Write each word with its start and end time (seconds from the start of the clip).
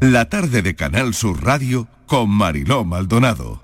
La 0.00 0.30
tarde 0.30 0.62
de 0.62 0.74
Canal 0.74 1.12
Sur 1.12 1.44
Radio 1.44 1.86
con 2.06 2.30
Mariló 2.30 2.82
Maldonado. 2.86 3.60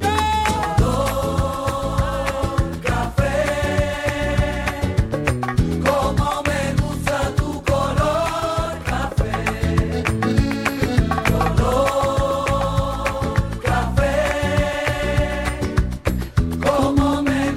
Como 16.60 17.22
me 17.22 17.48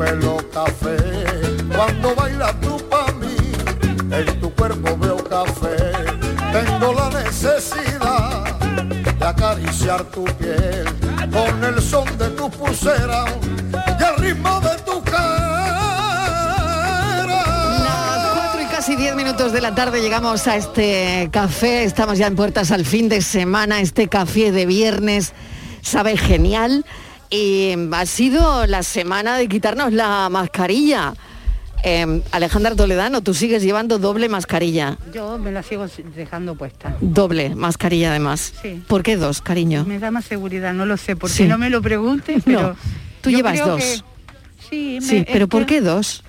pelo 0.00 0.38
café. 0.50 0.96
Cuando 1.76 2.14
bailas 2.14 2.58
tú 2.62 2.78
para 2.88 3.12
mí, 3.12 3.36
en 4.10 4.40
tu 4.40 4.50
cuerpo 4.54 4.96
veo 4.96 5.18
café. 5.18 5.76
Tengo 6.52 6.94
la 6.94 7.10
necesidad 7.22 8.58
de 9.18 9.26
acariciar 9.26 10.04
tu 10.04 10.24
piel 10.24 10.86
con 11.30 11.64
el 11.64 11.82
son 11.82 12.06
de 12.16 12.28
tu 12.30 12.50
pulsera 12.50 13.26
y 13.98 14.02
el 14.02 14.16
ritmo 14.16 14.60
de 14.60 14.76
tu 14.86 15.02
Las 17.84 18.32
cuatro 18.34 18.62
y 18.62 18.66
casi 18.66 18.96
10 18.96 19.16
minutos 19.16 19.52
de 19.52 19.60
la 19.60 19.74
tarde 19.74 20.00
llegamos 20.00 20.46
a 20.48 20.56
este 20.56 21.28
café. 21.30 21.84
Estamos 21.84 22.16
ya 22.16 22.26
en 22.26 22.36
puertas 22.36 22.70
al 22.70 22.86
fin 22.86 23.10
de 23.10 23.20
semana. 23.20 23.80
Este 23.80 24.08
café 24.08 24.50
de 24.50 24.64
viernes 24.64 25.34
sabe 25.82 26.16
genial. 26.16 26.86
Y 27.30 27.74
ha 27.92 28.06
sido 28.06 28.66
la 28.66 28.82
semana 28.82 29.36
de 29.36 29.48
quitarnos 29.48 29.92
la 29.92 30.28
mascarilla. 30.30 31.14
Eh, 31.82 32.22
Alejandra 32.32 32.74
Toledano, 32.74 33.22
tú 33.22 33.32
sigues 33.32 33.62
llevando 33.62 33.98
doble 33.98 34.28
mascarilla. 34.28 34.98
Yo 35.14 35.38
me 35.38 35.50
la 35.52 35.62
sigo 35.62 35.86
dejando 36.14 36.54
puesta. 36.56 36.94
Doble 37.00 37.54
mascarilla 37.54 38.10
además. 38.10 38.52
Sí. 38.60 38.82
¿Por 38.86 39.02
qué 39.02 39.16
dos, 39.16 39.40
cariño? 39.40 39.84
Me 39.86 39.98
da 39.98 40.10
más 40.10 40.24
seguridad, 40.26 40.74
no 40.74 40.84
lo 40.86 40.96
sé, 40.96 41.16
porque 41.16 41.36
Sí. 41.36 41.44
no 41.44 41.56
me 41.56 41.70
lo 41.70 41.80
preguntes, 41.80 42.42
pero... 42.44 42.76
tú 43.22 43.30
llevas 43.30 43.58
dos. 43.64 43.80
que- 43.82 44.00
sí, 44.68 44.98
me- 45.00 45.06
Sí, 45.06 45.24
pero 45.32 45.48
¿por 45.48 45.64
qué 45.66 45.80
dos? 45.80 46.22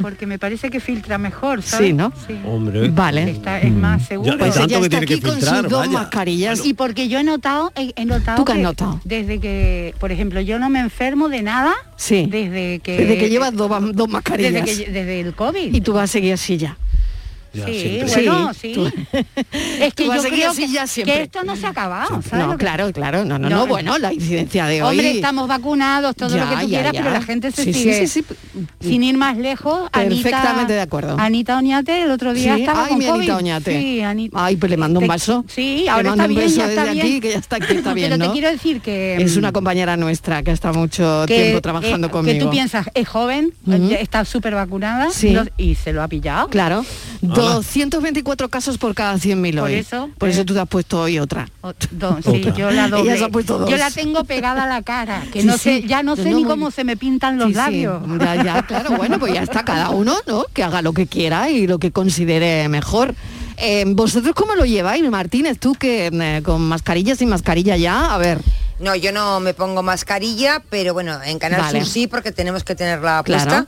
Porque 0.00 0.26
me 0.26 0.38
parece 0.38 0.70
que 0.70 0.80
filtra 0.80 1.18
mejor, 1.18 1.62
¿sabes? 1.62 1.88
Sí, 1.88 1.92
¿no? 1.92 2.12
Hombre. 2.44 2.88
Vale. 2.88 3.30
Está, 3.30 3.60
es 3.60 3.72
más 3.72 4.06
seguro. 4.06 4.32
Ya- 4.32 4.38
Pues 4.38 4.54
tanto 4.54 4.68
ella 4.68 4.78
que 4.80 4.84
está 4.86 4.90
tiene 4.98 5.06
que 5.06 5.14
aquí 5.14 5.22
con 5.22 5.30
sus 5.32 5.40
filtrar, 5.40 5.68
dos 5.68 5.80
vaya. 5.86 5.92
mascarillas. 5.92 6.64
Y 6.64 6.74
porque 6.74 7.08
yo 7.08 7.18
he 7.18 7.24
notado, 7.24 7.72
he, 7.76 7.92
he 7.96 8.04
notado 8.04 8.36
¿Tú 8.38 8.44
qué 8.44 8.52
has 8.52 8.58
que 8.58 8.62
notado? 8.64 9.00
desde 9.04 9.38
que, 9.40 9.94
por 9.98 10.12
ejemplo, 10.12 10.40
yo 10.40 10.58
no 10.58 10.68
me 10.70 10.80
enfermo 10.80 11.28
de 11.28 11.42
nada 11.42 11.74
Sí. 11.96 12.26
desde 12.30 12.80
que... 12.80 12.96
Desde 12.98 13.18
que 13.18 13.28
llevas 13.30 13.54
dos, 13.54 13.70
dos 13.94 14.08
mascarillas. 14.08 14.52
Desde, 14.64 14.84
que- 14.84 14.90
desde 14.90 15.20
el 15.20 15.34
COVID. 15.34 15.74
Y 15.74 15.80
tú 15.80 15.92
vas 15.92 16.04
a 16.04 16.12
seguir 16.12 16.32
así 16.34 16.56
ya. 16.56 16.76
Sí, 17.64 17.78
siempre. 18.06 18.28
bueno, 18.28 18.54
Sí, 18.54 18.74
es 19.80 19.94
que 19.94 20.04
yo 20.06 20.12
creo 20.22 20.50
así 20.50 20.66
que, 20.66 20.72
ya 20.72 20.86
siempre. 20.86 21.14
que 21.16 21.22
esto 21.22 21.44
no 21.44 21.56
se 21.56 21.66
ha 21.66 21.70
acabado, 21.70 22.20
¿sabes? 22.22 22.46
No, 22.46 22.56
claro, 22.58 22.90
claro. 22.92 23.24
No, 23.24 23.38
no, 23.38 23.48
no, 23.48 23.56
No, 23.58 23.66
bueno, 23.66 23.96
la 23.98 24.12
incidencia 24.12 24.66
de 24.66 24.82
hoy. 24.82 24.90
Hombre, 24.98 25.10
estamos 25.12 25.48
vacunados, 25.48 26.14
todo 26.16 26.36
Ya, 26.36 26.44
lo 26.44 26.50
que 26.50 26.56
tú 26.56 26.60
ya, 26.62 26.68
quieras, 26.68 26.92
ya. 26.92 27.00
pero 27.02 27.12
la 27.14 27.22
gente 27.22 27.50
se 27.52 27.64
Sí, 27.64 27.72
sí, 27.72 27.82
sigue. 27.82 28.06
sí, 28.06 28.24
Sin 28.80 29.02
ir 29.02 29.16
más 29.16 29.36
lejos, 29.36 29.88
Anita- 29.92 30.22
Perfectamente 30.22 30.72
de 30.72 30.80
acuerdo. 30.80 31.16
Anita 31.18 31.56
Oñate 31.58 32.02
el 32.02 32.10
otro 32.10 32.34
día 32.34 32.54
Sí, 32.54 32.60
estaba 32.62 32.84
ay, 32.84 32.88
con 32.90 32.98
mi 32.98 33.06
COVID. 33.06 33.18
Anita 33.18 33.36
Oñate. 33.36 33.80
Sí, 33.80 34.00
Anita. 34.02 34.44
Ay, 34.44 34.56
pues 34.56 34.70
le 34.70 34.76
mando 34.76 35.00
un 35.00 35.06
vaso. 35.06 35.44
Sí, 35.48 35.82
Le 35.84 35.90
ahora 35.90 36.10
mando 36.10 36.24
está 36.24 36.28
un 36.32 36.34
bien, 36.36 36.46
beso 36.48 36.56
ya 36.58 36.68
está 36.68 36.80
desde 36.82 36.94
bien. 36.94 37.06
aquí, 37.06 37.20
que 37.20 37.30
ya 37.30 37.38
está 37.38 37.56
aquí, 37.56 37.74
está 37.74 37.94
bien, 37.94 38.10
Pero 38.10 38.18
¿no? 38.18 38.26
te 38.26 38.32
quiero 38.32 38.50
decir 38.50 38.80
que... 38.80 39.16
Es 39.16 39.34
mm, 39.34 39.38
una 39.38 39.52
compañera 39.52 39.96
nuestra 39.96 40.42
que 40.42 40.50
está 40.50 40.72
mucho 40.72 41.24
que, 41.26 41.34
tiempo 41.42 41.60
trabajando 41.60 42.06
eh, 42.08 42.10
conmigo. 42.10 42.38
Que 42.38 42.44
tú 42.44 42.50
piensas, 42.50 42.86
es 42.94 43.08
joven, 43.08 43.52
está 43.98 44.24
súper 44.24 44.54
vacunada 44.54 45.08
y 45.56 45.74
se 45.74 45.92
lo 45.92 46.02
ha 46.02 46.08
pillado. 46.08 46.48
Claro. 46.48 46.84
224 47.22 48.48
casos 48.48 48.78
por 48.78 48.94
cada 48.94 49.14
100.000 49.16 49.54
Por 49.58 49.62
hoy. 49.68 49.74
eso, 49.74 50.10
Por 50.18 50.28
eh, 50.28 50.32
eso 50.32 50.44
tú 50.44 50.54
te 50.54 50.60
has 50.60 50.68
puesto 50.68 51.00
hoy 51.02 51.18
otra. 51.18 51.48
O- 51.62 51.72
do- 51.90 52.18
sí, 52.22 52.28
Otra. 52.40 52.54
yo 52.54 52.70
la 52.70 52.88
doble. 52.88 53.10
Ella 53.12 53.18
se 53.18 53.24
ha 53.24 53.28
puesto 53.28 53.58
dos. 53.58 53.70
Yo 53.70 53.76
la 53.76 53.90
tengo 53.90 54.24
pegada 54.24 54.64
a 54.64 54.66
la 54.66 54.82
cara, 54.82 55.22
que 55.32 55.40
Sí, 55.42 55.46
no 55.46 55.54
sí. 55.54 55.58
sé, 55.58 55.82
ya 55.86 56.02
no 56.02 56.16
sé 56.16 56.30
no, 56.30 56.36
ni 56.38 56.44
cómo 56.44 56.70
se 56.70 56.84
me 56.84 56.96
pintan 56.96 57.36
los 57.38 57.48
Sí, 57.48 57.52
sí. 57.52 57.56
labios. 57.58 58.02
Ya, 58.18 58.42
ya, 58.42 58.62
claro, 58.66 58.96
bueno, 58.96 59.18
pues 59.18 59.32
ya 59.34 59.42
está 59.42 59.64
cada 59.64 59.90
uno, 59.90 60.16
¿no? 60.26 60.44
Que 60.52 60.62
haga 60.62 60.82
lo 60.82 60.92
que 60.92 61.06
quiera 61.06 61.50
y 61.50 61.66
lo 61.66 61.78
que 61.78 61.92
considere 61.92 62.68
mejor. 62.68 63.14
Eh, 63.58 63.84
¿Vosotros 63.88 64.34
cómo 64.34 64.54
lo 64.54 64.64
lleváis, 64.66 65.08
Martínez? 65.10 65.58
Tú 65.58 65.74
que 65.74 66.10
eh, 66.12 66.42
con 66.44 66.60
mascarilla, 66.62 67.14
sin 67.16 67.28
mascarilla 67.30 67.76
ya, 67.76 68.14
a 68.14 68.18
ver. 68.18 68.38
No, 68.78 68.94
yo 68.94 69.10
no 69.10 69.40
me 69.40 69.54
pongo 69.54 69.82
mascarilla, 69.82 70.62
pero 70.68 70.92
bueno, 70.92 71.18
en 71.24 71.38
Canal 71.38 71.62
Vale. 71.62 71.80
Sur 71.80 71.88
sí, 71.88 72.06
porque 72.06 72.30
tenemos 72.32 72.62
que 72.62 72.74
tenerla 72.74 73.22
Claro. 73.24 73.66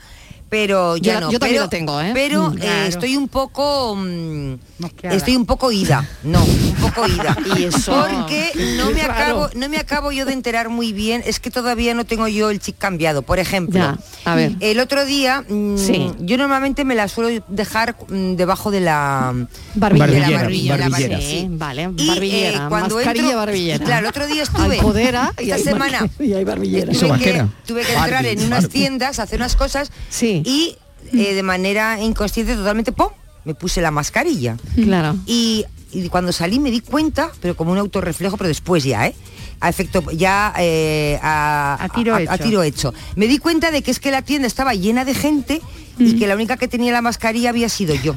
Pero 0.50 0.96
Yo- 0.96 1.20
no. 1.20 1.30
yo 1.30 1.38
también 1.38 1.56
pero, 1.56 1.64
lo 1.64 1.68
tengo, 1.68 2.00
¿eh? 2.00 2.10
Pero 2.14 2.50
Mm. 2.50 2.58
eh, 2.62 2.84
estoy 2.88 3.16
un 3.16 3.28
poco... 3.28 3.94
mm, 3.96 4.54
estoy 5.02 5.36
un 5.36 5.44
poco 5.46 5.70
ida. 5.72 6.08
No, 6.22 6.42
un 6.42 6.74
poco 6.80 7.06
ida. 7.06 7.36
Y 7.58 7.64
eso- 7.64 7.92
Porque 7.92 8.50
no 8.78 8.90
me, 8.90 9.02
acabo, 9.02 9.50
no 9.54 9.68
me 9.68 9.76
acabo 9.76 10.10
yo 10.12 10.24
de 10.24 10.32
enterar 10.32 10.68
muy 10.70 10.92
bien. 10.92 11.22
Es 11.26 11.38
que 11.40 11.50
todavía 11.50 11.92
no 11.94 12.04
tengo 12.06 12.28
yo 12.28 12.48
el 12.50 12.60
chip 12.60 12.78
cambiado. 12.78 13.22
Por 13.22 13.38
ejemplo, 13.38 13.78
Ya, 13.78 13.98
a 14.24 14.34
ver. 14.34 14.52
el 14.60 14.80
otro 14.80 15.04
día... 15.04 15.44
mm, 15.48 15.76
Sí. 15.76 16.10
Yo 16.20 16.36
normalmente 16.38 16.84
me 16.84 16.94
la 16.94 17.08
suelo 17.08 17.44
dejar 17.48 17.96
mm, 18.08 18.34
debajo 18.36 18.70
de 18.70 18.80
la... 18.80 19.34
Barbillera. 19.74 20.12
de 20.12 20.20
la 20.32 20.38
barbilla, 20.42 20.76
la 20.76 20.88
barbillera. 20.88 21.16
bar- 21.18 21.26
Sí, 21.26 21.46
vale, 21.50 21.90
Y, 21.96 22.08
barbillera, 22.08 22.56
eh, 22.58 22.68
cuando 22.68 22.94
mascarilla, 22.96 23.28
entro- 23.32 23.36
barbillera. 23.36 23.84
Claro, 23.84 24.00
el 24.00 24.06
otro 24.06 24.26
día 24.26 24.42
estuve... 24.44 24.76
Y 24.76 25.42
esta 25.42 25.54
hay 25.56 25.62
semana 25.62 26.08
y 26.18 26.32
hay 26.32 26.44
barbillera. 26.44 26.92
tuve 26.92 27.18
que, 27.18 27.44
tuve 27.66 27.82
que 27.82 27.92
entrar 27.94 28.24
en 28.26 28.38
unas 28.38 28.62
Barbie. 28.64 28.68
tiendas, 28.68 29.18
hacer 29.18 29.38
unas 29.38 29.54
cosas 29.56 29.90
Sí. 30.08 30.37
Y 30.44 30.76
eh, 31.12 31.34
de 31.34 31.42
manera 31.42 32.00
inconsciente 32.00 32.54
totalmente, 32.54 32.92
¡pum! 32.92 33.08
me 33.44 33.54
puse 33.54 33.80
la 33.80 33.90
mascarilla. 33.90 34.56
Claro. 34.74 35.16
Y, 35.26 35.64
y 35.92 36.08
cuando 36.08 36.32
salí 36.32 36.58
me 36.60 36.70
di 36.70 36.80
cuenta, 36.80 37.30
pero 37.40 37.56
como 37.56 37.72
un 37.72 37.78
autorreflejo, 37.78 38.36
pero 38.36 38.48
después 38.48 38.84
ya, 38.84 39.06
¿eh? 39.06 39.14
A 39.60 39.68
efecto, 39.70 40.04
ya 40.12 40.52
eh, 40.58 41.18
a, 41.22 41.78
A 41.82 41.88
tiro 41.88 42.16
hecho. 42.16 42.36
tiro 42.44 42.62
hecho. 42.62 42.94
Me 43.16 43.26
di 43.26 43.38
cuenta 43.38 43.70
de 43.70 43.82
que 43.82 43.90
es 43.90 43.98
que 44.00 44.10
la 44.10 44.22
tienda 44.22 44.46
estaba 44.46 44.74
llena 44.74 45.04
de 45.04 45.14
gente 45.14 45.60
y 45.98 46.14
que 46.16 46.28
la 46.28 46.36
única 46.36 46.56
que 46.56 46.68
tenía 46.68 46.92
la 46.92 47.02
mascarilla 47.02 47.48
había 47.50 47.68
sido 47.68 47.92
yo. 47.96 48.14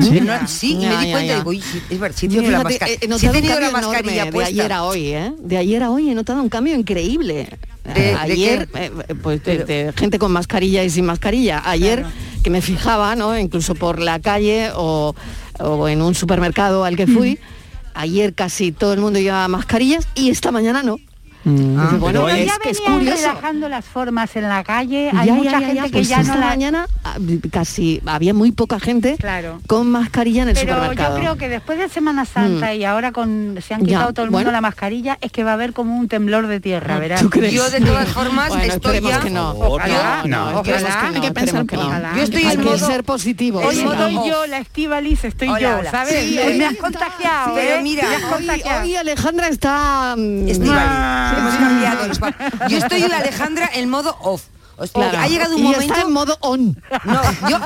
¿Sí? 0.00 0.20
No, 0.20 0.46
sí, 0.46 0.72
y 0.72 0.86
me 0.86 0.96
di 0.98 1.06
ya, 1.06 1.12
cuenta 1.12 1.24
ya. 1.24 1.36
digo, 1.38 1.50
"Uy, 1.50 1.60
sí, 1.62 1.82
es 1.90 1.98
verdad, 1.98 2.16
sí 2.16 2.26
he 2.26 2.28
Yo 2.28 2.42
tenido 2.42 2.62
la 2.62 2.70
he 2.70 3.18
sí 3.18 3.26
he 3.26 3.30
tenido 3.30 3.72
mascarilla 3.72 4.24
de 4.30 4.44
ayer 4.44 4.72
a 4.72 4.84
hoy, 4.84 5.06
¿eh? 5.08 5.32
De 5.40 5.56
ayer 5.56 5.82
a 5.82 5.90
hoy 5.90 6.10
he 6.10 6.14
notado 6.14 6.40
un 6.42 6.48
cambio 6.48 6.74
increíble. 6.76 7.48
¿De- 7.84 7.92
de 8.00 8.14
ayer, 8.14 8.68
eh, 8.74 8.90
pues 9.22 9.42
de 9.44 9.92
gente 9.96 10.18
con 10.18 10.32
mascarilla 10.32 10.82
y 10.84 10.90
sin 10.90 11.04
mascarilla. 11.04 11.62
Ayer 11.64 12.04
que 12.42 12.50
me 12.50 12.62
fijaba, 12.62 13.14
¿no? 13.16 13.38
Incluso 13.38 13.74
por 13.74 14.00
la 14.00 14.20
calle 14.20 14.70
o, 14.74 15.14
o 15.60 15.88
en 15.88 16.00
un 16.02 16.14
supermercado 16.14 16.84
al 16.84 16.96
que 16.96 17.06
fui, 17.06 17.38
ayer 17.94 18.34
casi 18.34 18.72
todo 18.72 18.92
el 18.94 19.00
mundo 19.00 19.18
llevaba 19.18 19.48
mascarillas 19.48 20.08
y 20.14 20.30
esta 20.30 20.50
mañana 20.50 20.82
no. 20.82 20.96
Dice, 21.44 21.96
bueno, 21.98 22.24
Pero 22.24 22.28
es 22.30 22.46
ya 22.46 22.58
que 22.58 22.70
es 22.70 22.80
curioso. 22.80 23.16
relajando 23.28 23.68
las 23.68 23.84
formas 23.84 24.34
en 24.36 24.48
la 24.48 24.64
calle, 24.64 25.10
hay 25.14 25.26
Ya, 25.26 25.34
mucha 25.34 25.50
ya, 25.52 25.58
gente 25.60 25.74
ya, 25.74 25.82
que 25.84 25.90
pues 25.90 26.08
ya 26.08 26.16
no 26.16 26.22
esta 26.22 26.36
la... 26.36 26.46
mañana 26.46 26.86
ah, 27.04 27.16
casi 27.50 28.00
había 28.06 28.32
muy 28.32 28.50
poca 28.52 28.80
gente 28.80 29.16
Claro. 29.18 29.60
con 29.66 29.90
mascarilla 29.90 30.42
en 30.44 30.48
el 30.50 30.54
Pero 30.54 30.74
supermercado. 30.74 31.16
yo 31.16 31.20
creo 31.20 31.36
que 31.36 31.48
después 31.48 31.78
de 31.78 31.88
Semana 31.88 32.24
Santa 32.24 32.72
Mm. 32.72 32.76
y 32.76 32.84
ahora 32.84 33.12
con 33.12 33.58
se 33.66 33.74
han 33.74 33.80
Ya, 33.82 33.86
quitado 33.86 34.12
todo 34.14 34.24
el 34.24 34.30
mundo 34.30 34.44
bueno. 34.44 34.52
la 34.52 34.60
mascarilla, 34.60 35.18
es 35.20 35.30
que 35.32 35.44
va 35.44 35.50
a 35.50 35.54
haber 35.54 35.72
como 35.74 35.96
un 35.98 36.08
temblor 36.08 36.46
de 36.46 36.60
tierra, 36.60 36.98
verás. 36.98 37.20
¿Tú 37.20 37.28
crees? 37.30 37.52
Yo 37.52 37.68
de 37.68 37.80
todas 37.80 38.08
formas 38.08 38.48
Bueno, 38.48 38.62
estoy 38.64 38.76
esperemos 38.96 39.10
ya... 39.10 39.20
que 39.20 39.30
no. 39.30 39.50
Ojalá, 39.50 40.22
no, 40.24 40.52
no, 40.52 40.60
ojalá, 40.60 41.06
hay 41.08 41.14
no, 41.14 41.20
que 41.20 41.30
pensar 41.32 41.66
que 41.66 41.76
no. 41.76 41.86
ojalá. 41.86 42.12
Yo 42.16 42.22
estoy 42.22 42.44
Hay 42.44 42.54
en 42.54 42.60
que 42.60 42.64
modo- 42.66 42.78
ser 42.86 43.04
positivo. 43.04 43.60
Hoy 43.60 43.78
estoy 43.80 44.14
yo, 44.28 44.46
la 44.46 44.58
Estivalis, 44.58 45.24
estoy 45.24 45.48
yo. 45.60 45.80
¿sabes? 45.90 46.56
Me 46.56 46.64
has 46.66 46.76
contagiado, 46.76 47.54
Pero 47.54 47.76
¿eh? 47.76 47.82
mira, 47.82 48.04
Hoy, 48.16 48.22
contagiado. 48.32 48.82
hoy 48.84 48.96
Alejandra 48.96 49.48
está... 49.48 50.14
Hemos 51.38 51.54
cambiado 51.56 52.04
pa- 52.18 52.34
Yo 52.68 52.78
estoy 52.78 53.02
Alejandra 53.12 53.70
en 53.74 53.88
modo 53.90 54.16
off. 54.20 54.42
O 54.76 54.86
sea, 54.86 55.10
Claro. 55.10 55.18
Ha 55.18 55.28
llegado 55.28 55.54
un 55.54 55.60
y 55.60 55.62
momento. 55.64 55.84
está 55.94 56.00
en 56.02 56.12
modo 56.12 56.36
on. 56.40 56.82
No, 57.04 57.20
yo 57.50 57.58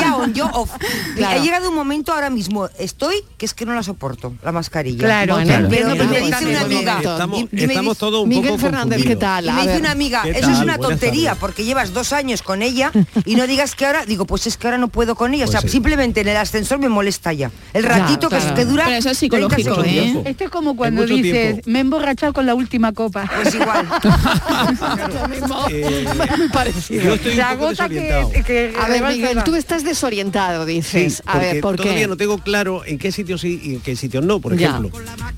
ya 0.00 0.16
on, 0.16 0.34
yo 0.34 0.46
off. 0.52 0.70
Claro. 1.16 1.40
Ha 1.40 1.44
llegado 1.44 1.68
un 1.70 1.74
momento 1.76 2.12
ahora 2.12 2.30
mismo, 2.30 2.68
estoy, 2.78 3.16
que 3.38 3.46
es 3.46 3.54
que 3.54 3.66
no 3.66 3.74
la 3.74 3.82
soporto, 3.82 4.34
la 4.42 4.52
mascarilla. 4.52 4.98
Claro, 5.04 5.34
Bueno, 5.34 5.46
te 5.46 5.52
claro. 5.52 5.64
entiendo 5.66 5.94
Pero 5.96 6.04
me 6.10 6.20
dice 6.26 6.46
una 6.46 6.60
amiga. 6.60 6.98
Estamos, 6.98 7.38
y- 7.40 7.42
y 7.42 7.48
me 7.52 7.62
estamos 7.64 7.94
dice- 7.94 8.00
todos 8.00 8.22
un 8.22 8.28
Miguel 8.28 8.46
poco 8.48 8.58
Fernández, 8.58 9.04
¿qué 9.04 9.16
tal? 9.16 9.46
Y 9.46 9.50
me 9.52 9.62
dice 9.62 9.78
una 9.78 9.90
amiga, 9.92 10.22
¿Qué 10.22 10.30
eso 10.30 10.50
es 10.50 10.58
una 10.58 10.78
tontería, 10.78 11.34
porque 11.34 11.64
llevas 11.64 11.92
dos 11.92 12.12
años 12.12 12.42
con 12.42 12.62
ella 12.62 12.90
y 13.24 13.36
no 13.36 13.46
digas 13.46 13.74
que 13.74 13.86
ahora, 13.86 14.04
digo, 14.06 14.26
pues 14.26 14.46
es 14.46 14.56
que 14.56 14.66
ahora 14.66 14.78
no 14.78 14.88
puedo 14.88 15.14
con 15.14 15.34
ella. 15.34 15.44
o 15.44 15.48
sea, 15.48 15.60
Pues 15.60 15.70
sí. 15.72 15.76
simplemente 15.76 16.20
en 16.22 16.28
el 16.28 16.36
ascensor 16.36 16.78
me 16.78 16.88
molesta 16.88 17.32
ya. 17.32 17.50
El 17.72 17.84
ratito 17.84 18.28
que, 18.28 18.36
claro. 18.38 18.54
que 18.54 18.64
dura. 18.64 18.84
Pero 18.86 18.96
eso 18.96 19.10
es 19.10 19.18
30 19.18 19.36
psicológico, 19.56 19.84
segundos. 19.84 20.26
¿eh? 20.26 20.30
Esto 20.30 20.44
es 20.44 20.50
como 20.50 20.76
cuando 20.76 21.04
dices, 21.06 21.32
tiempo. 21.32 21.62
me 21.70 21.78
he 21.78 21.82
emborrachado 21.82 22.32
con 22.32 22.46
la 22.46 22.54
última 22.54 22.92
copa. 22.92 23.28
Pues 23.42 23.54
igual. 23.54 23.86
Parecido. 26.56 27.02
yo 27.04 27.14
estoy 27.14 27.38
un 27.38 27.46
poco 27.58 27.68
desorientado. 27.70 28.30
que, 28.32 28.42
que 28.42 28.72
A 28.76 28.88
ver, 28.88 28.92
rebalsa 28.96 29.16
Miguel, 29.16 29.36
la- 29.36 29.44
tú 29.44 29.54
estás 29.54 29.84
desorientado, 29.84 30.64
dices. 30.66 31.14
Sí, 31.16 31.22
a 31.26 31.38
ver, 31.38 31.60
porque 31.60 31.60
¿por 31.60 31.76
todavía 31.76 32.02
qué? 32.02 32.08
no 32.08 32.16
tengo 32.16 32.38
claro 32.38 32.84
en 32.84 32.98
qué 32.98 33.12
sitios 33.12 33.40
sí 33.42 33.60
y 33.62 33.74
en 33.74 33.80
qué 33.80 33.94
sitios 33.96 34.24
no. 34.24 34.40
Por 34.40 34.56
Ya. 34.56 34.70
ejemplo, 34.70 34.90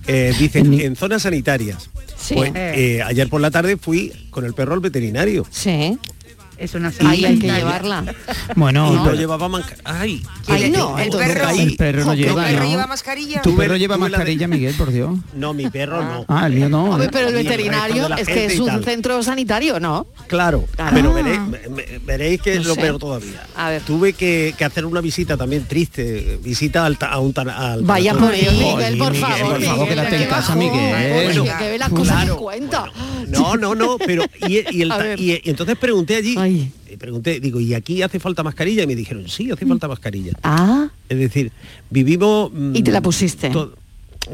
eh, 0.06 0.32
dicen 0.38 0.72
en 0.80 0.96
zonas 0.96 1.22
sanitarias 1.22 1.90
Sí. 2.20 2.34
Pues 2.34 2.52
eh, 2.54 3.00
ayer 3.06 3.28
por 3.28 3.40
la 3.40 3.50
tarde 3.50 3.76
fui 3.78 4.12
con 4.30 4.44
el 4.44 4.52
perro 4.52 4.74
al 4.74 4.80
veterinario. 4.80 5.46
Sí. 5.50 5.96
Es 6.58 6.74
una 6.74 6.92
Ahí 7.06 7.24
hay 7.24 7.38
que 7.38 7.46
llevarla. 7.50 8.04
Bueno, 8.56 8.88
pero- 8.90 9.04
lo 9.04 9.14
llevaba 9.14 9.48
manca- 9.48 9.76
Ay, 9.84 10.22
Ay, 10.48 10.70
no, 10.70 10.98
el 10.98 11.08
perro- 11.10 11.50
el 11.50 11.76
perro 11.76 12.04
no 12.04 12.14
lleva, 12.14 12.48
¿El 12.48 12.54
perro 12.56 12.64
¿no? 12.64 12.70
lleva 12.70 12.86
mascarilla? 12.88 13.42
Tu 13.42 13.54
perro 13.56 13.76
lleva 13.76 13.96
mascarilla, 13.96 14.48
Miguel, 14.48 14.74
por 14.74 14.90
Dios. 14.90 15.16
no, 15.34 15.54
mi 15.54 15.70
perro 15.70 16.02
no. 16.02 16.24
Ah, 16.26 16.46
el 16.48 16.54
mío 16.54 16.68
no. 16.68 16.90
Hombre, 16.90 17.08
pero 17.12 17.28
el 17.28 17.34
veterinario 17.34 18.08
es 18.16 18.26
que 18.26 18.46
es 18.46 18.58
un 18.58 18.82
centro 18.82 19.22
sanitario, 19.22 19.78
¿no? 19.78 20.06
Claro, 20.26 20.64
Claro. 20.74 20.94
pero 20.94 21.14
Ah. 21.16 21.46
veréis, 22.04 22.40
que 22.42 22.54
es 22.54 22.62
No 22.62 22.68
lo 22.68 22.74
sé. 22.74 22.80
peor 22.80 22.98
todavía. 22.98 23.46
A 23.56 23.70
ver. 23.70 23.82
Tuve 23.82 24.12
que, 24.14 24.52
que 24.58 24.64
hacer 24.64 24.84
una 24.84 25.00
visita 25.00 25.36
también 25.36 25.64
triste, 25.66 26.40
visita 26.42 26.84
al, 26.86 26.98
a 27.00 27.18
un 27.20 27.32
tan- 27.32 27.50
al 27.50 27.82
Vaya 27.82 28.14
por 28.14 28.22
Jolín, 28.34 28.58
Miguel, 28.58 28.98
por 28.98 29.14
favor. 29.14 29.50
por 29.52 29.62
favor, 29.62 29.88
quédate 29.88 30.16
en 30.24 30.28
casa, 30.28 30.56
Miguel. 30.56 31.42
que 31.58 31.70
ve 31.70 31.78
las 31.78 31.90
cosas 31.90 32.24
que 32.24 32.30
cuenta. 32.32 32.86
No, 33.28 33.56
no, 33.56 33.74
no, 33.74 33.96
pero 33.98 34.24
y 34.48 34.58
entonces 35.44 35.76
pregunté 35.76 36.16
allí, 36.16 36.34
Ay. 36.48 36.72
y 36.92 36.96
pregunté, 36.96 37.40
digo, 37.40 37.60
¿y 37.60 37.74
aquí 37.74 38.02
hace 38.02 38.18
falta 38.20 38.42
mascarilla? 38.42 38.82
Y 38.82 38.86
me 38.86 38.94
dijeron, 38.96 39.28
sí, 39.28 39.50
hace 39.50 39.66
falta 39.66 39.88
mascarilla. 39.88 40.32
Ah, 40.42 40.88
Es 41.08 41.18
decir, 41.18 41.52
vivimos... 41.90 42.50
mm, 42.52 42.76
Y 42.76 42.82
te 42.82 42.90
la 42.90 43.00
pusiste. 43.02 43.50
to- 43.50 43.74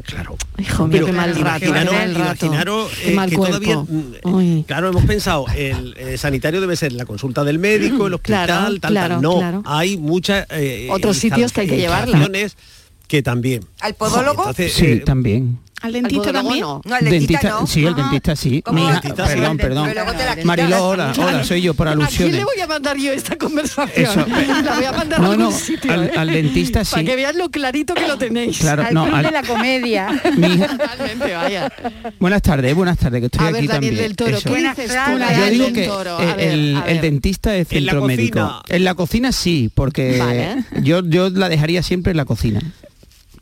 Claro. 0.06 0.36
hijo 0.58 0.88
mío, 0.88 0.92
Pero 0.92 1.06
qué 1.06 1.12
mal 1.12 1.34
rato. 1.36 1.66
imaginaros- 1.66 1.90
qué 1.90 1.94
mal 1.94 2.14
rato. 2.16 2.46
imaginaros, 2.46 2.90
Qué 3.00 3.12
eh, 3.12 3.14
mal 3.14 3.30
que 3.30 3.36
cuerpo. 3.36 3.58
todavía, 3.58 3.76
mm, 3.78 4.34
Uy. 4.34 4.64
claro, 4.66 4.88
hemos 4.88 5.04
pensado, 5.04 5.46
el 5.56 5.94
eh, 5.96 6.18
sanitario 6.18 6.60
debe 6.60 6.74
ser 6.74 6.92
la 6.94 7.04
consulta 7.04 7.44
del 7.44 7.60
médico, 7.60 8.08
el 8.08 8.14
hospital, 8.14 8.46
Claro, 8.46 8.64
tal, 8.64 8.80
tal. 8.80 8.90
claro, 8.92 9.20
No, 9.20 9.38
claro. 9.38 9.62
hay 9.64 9.96
muchas 9.96 10.46
eh, 10.50 10.88
Otros 10.90 11.16
sitios 11.18 11.52
que 11.52 11.60
hay 11.60 11.68
que 11.68 11.76
llevarla. 11.76 12.28
que 13.06 13.22
también. 13.22 13.64
¿Al 13.80 13.94
podólogo? 13.94 14.42
Entonces, 14.42 14.72
Sí, 14.72 14.84
eh, 14.86 14.96
también. 15.04 15.58
¿Al 15.84 15.92
dentista 15.92 16.32
dentista 16.32 16.32
también? 16.42 16.60
no. 16.60 16.80
No, 16.84 16.96
el 16.96 17.04
dentista, 17.10 17.48
no. 17.50 17.66
sí, 17.66 17.84
el 17.84 17.94
dentista 17.94 18.36
sí. 18.36 18.62
¿Cómo? 18.62 18.78
Mi 18.78 18.84
hija- 18.86 18.92
Dentista 19.00 19.26
sí. 19.26 19.34
perdón, 19.34 19.56
perdón. 19.58 19.90
Marilo, 20.44 20.88
hola, 20.88 21.12
hola, 21.18 21.44
soy 21.44 21.62
yo 21.62 21.74
por 21.74 21.88
¿A 21.88 21.92
quién 21.92 22.02
alusiones. 22.02 22.34
le 22.36 22.44
voy 22.44 22.60
a 22.62 22.66
mandar 22.66 22.96
yo 22.96 23.12
esta 23.12 23.36
conversación? 23.38 24.06
Eso. 24.10 24.26
La 24.64 24.74
voy 24.76 24.84
a 24.84 24.92
mandar 24.92 25.20
No, 25.20 25.26
a 25.26 25.30
algún 25.32 25.44
no, 25.46 25.52
sitio, 25.52 25.92
al- 25.92 26.04
¿eh? 26.04 26.12
al 26.16 26.30
dentista 26.30 26.84
Para 26.84 27.00
sí. 27.02 27.04
que 27.06 27.16
veas 27.16 27.34
lo 27.34 27.50
clarito 27.50 27.94
que 27.94 28.08
lo 28.08 28.16
tenéis. 28.18 28.58
Claro, 28.58 28.82
Al 28.82 28.94
no, 28.94 29.04
club 29.04 29.14
al- 29.16 29.24
de 29.24 29.30
la 29.30 29.42
comedia. 29.42 30.22
mi 30.36 30.46
hija- 30.54 30.68
Totalmente, 30.68 31.34
vaya. 31.34 31.72
Buenas 32.18 32.42
tardes, 32.42 32.74
buenas 32.74 32.98
tardes, 32.98 33.20
que 33.20 33.26
estoy 33.26 33.40
A 33.40 33.50
ver, 33.50 33.56
aquí 33.56 33.66
Daniel 33.66 33.90
también. 33.90 33.96
del 34.08 34.16
Toro, 34.16 34.36
Eso. 34.38 34.48
¿qué 34.52 34.56
dices 34.60 34.90
tú, 35.06 35.18
Yo 35.18 35.50
digo 35.50 35.72
que 35.72 35.84
eh, 35.84 36.74
el, 36.86 37.00
dentista 37.00 37.54
es 37.56 37.68
centro 37.68 38.02
médico. 38.06 38.62
En 38.68 38.84
la 38.84 38.94
cocina 38.94 39.32
sí, 39.32 39.70
porque 39.74 40.56
yo, 40.82 41.02
yo 41.06 41.30
la 41.30 41.48
dejaría 41.48 41.82
siempre 41.82 42.12
en 42.12 42.16
la 42.16 42.24
cocina. 42.24 42.60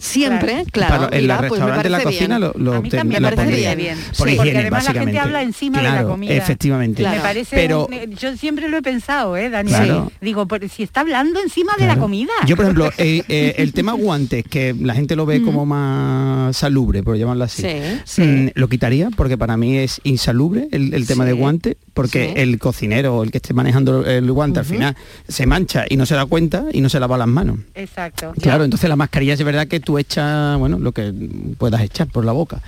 Siempre, 0.02 0.64
claro. 0.72 1.04
Para- 1.04 1.16
en 1.16 1.22
mira, 1.22 1.40
la 1.42 1.48
pues 1.48 1.60
la 1.60 2.02
cocina 2.02 2.38
bien. 2.38 2.40
lo, 2.40 2.52
lo 2.58 2.74
A 2.78 2.80
mí 2.80 2.90
también 2.90 3.22
lo 3.22 3.30
me 3.30 3.36
parece 3.36 3.52
pondría. 3.52 3.74
bien. 3.76 3.98
Por 4.18 4.28
Sí, 4.28 4.34
porque 4.36 4.56
además 4.58 4.84
la 4.84 4.92
gente 4.94 5.18
habla 5.20 5.42
encima 5.42 5.78
de 5.80 5.84
la 5.88 6.02
comida. 6.04 6.32
Efectivamente. 6.34 7.02
Claro. 7.02 7.16
Me 7.18 7.22
parece, 7.22 7.54
Pero- 7.56 7.86
un- 7.86 8.10
yo 8.16 8.36
siempre 8.36 8.68
lo 8.68 8.78
he 8.78 8.82
pensado, 8.82 9.36
¿eh, 9.36 9.48
Daniel? 9.48 9.76
Claro. 9.76 10.12
Digo, 10.20 10.46
por- 10.48 10.68
si 10.68 10.82
está 10.82 11.02
hablando 11.02 11.40
encima 11.40 11.72
de 11.78 11.86
la 11.86 11.96
comida. 11.98 12.32
Yo, 12.46 12.56
por 12.56 12.64
ejemplo, 12.64 12.90
eh, 12.98 13.22
eh, 13.28 13.54
el 13.58 13.72
tema 13.72 13.92
guantes, 13.92 14.44
que 14.48 14.74
la 14.78 14.94
gente 14.94 15.14
lo 15.14 15.24
ve 15.24 15.40
como 15.42 15.64
más 15.66 16.56
salubre, 16.56 17.02
por 17.04 17.16
llamarlo 17.16 17.44
así, 17.44 17.62
Sí, 17.62 17.78
sí. 18.04 18.22
mm, 18.22 18.50
lo 18.54 18.68
quitaría 18.68 19.08
porque 19.16 19.38
para 19.38 19.56
mí 19.56 19.78
es 19.78 20.00
insalubre 20.02 20.66
el, 20.72 20.94
el 20.94 21.06
tema 21.06 21.22
Sí, 21.24 21.28
de 21.28 21.32
guante, 21.34 21.76
porque 21.94 22.32
sí. 22.34 22.40
el 22.40 22.58
cocinero 22.58 23.22
el 23.22 23.30
que 23.30 23.38
esté 23.38 23.54
manejando 23.54 24.04
el 24.04 24.30
guante 24.32 24.58
al 24.58 24.64
final 24.64 24.96
se 25.28 25.46
mancha 25.46 25.84
y 25.88 25.96
no 25.96 26.06
se 26.06 26.14
da 26.16 26.26
cuenta 26.26 26.64
y 26.72 26.80
no 26.80 26.88
se 26.88 26.98
lava 26.98 27.16
las 27.16 27.28
manos. 27.28 27.58
Exacto. 27.74 28.32
Claro, 28.40 28.64
entonces 28.64 28.88
la 28.88 28.96
mascarilla 28.96 29.34
es 29.34 29.44
verdad 29.44 29.68
que 29.68 29.78
tú 29.80 29.91
echas, 29.98 30.58
bueno, 30.58 30.78
lo 30.78 30.92
que 30.92 31.12
puedas 31.58 31.80
echar 31.82 32.08
por 32.08 32.24
la 32.24 32.32
boca. 32.32 32.60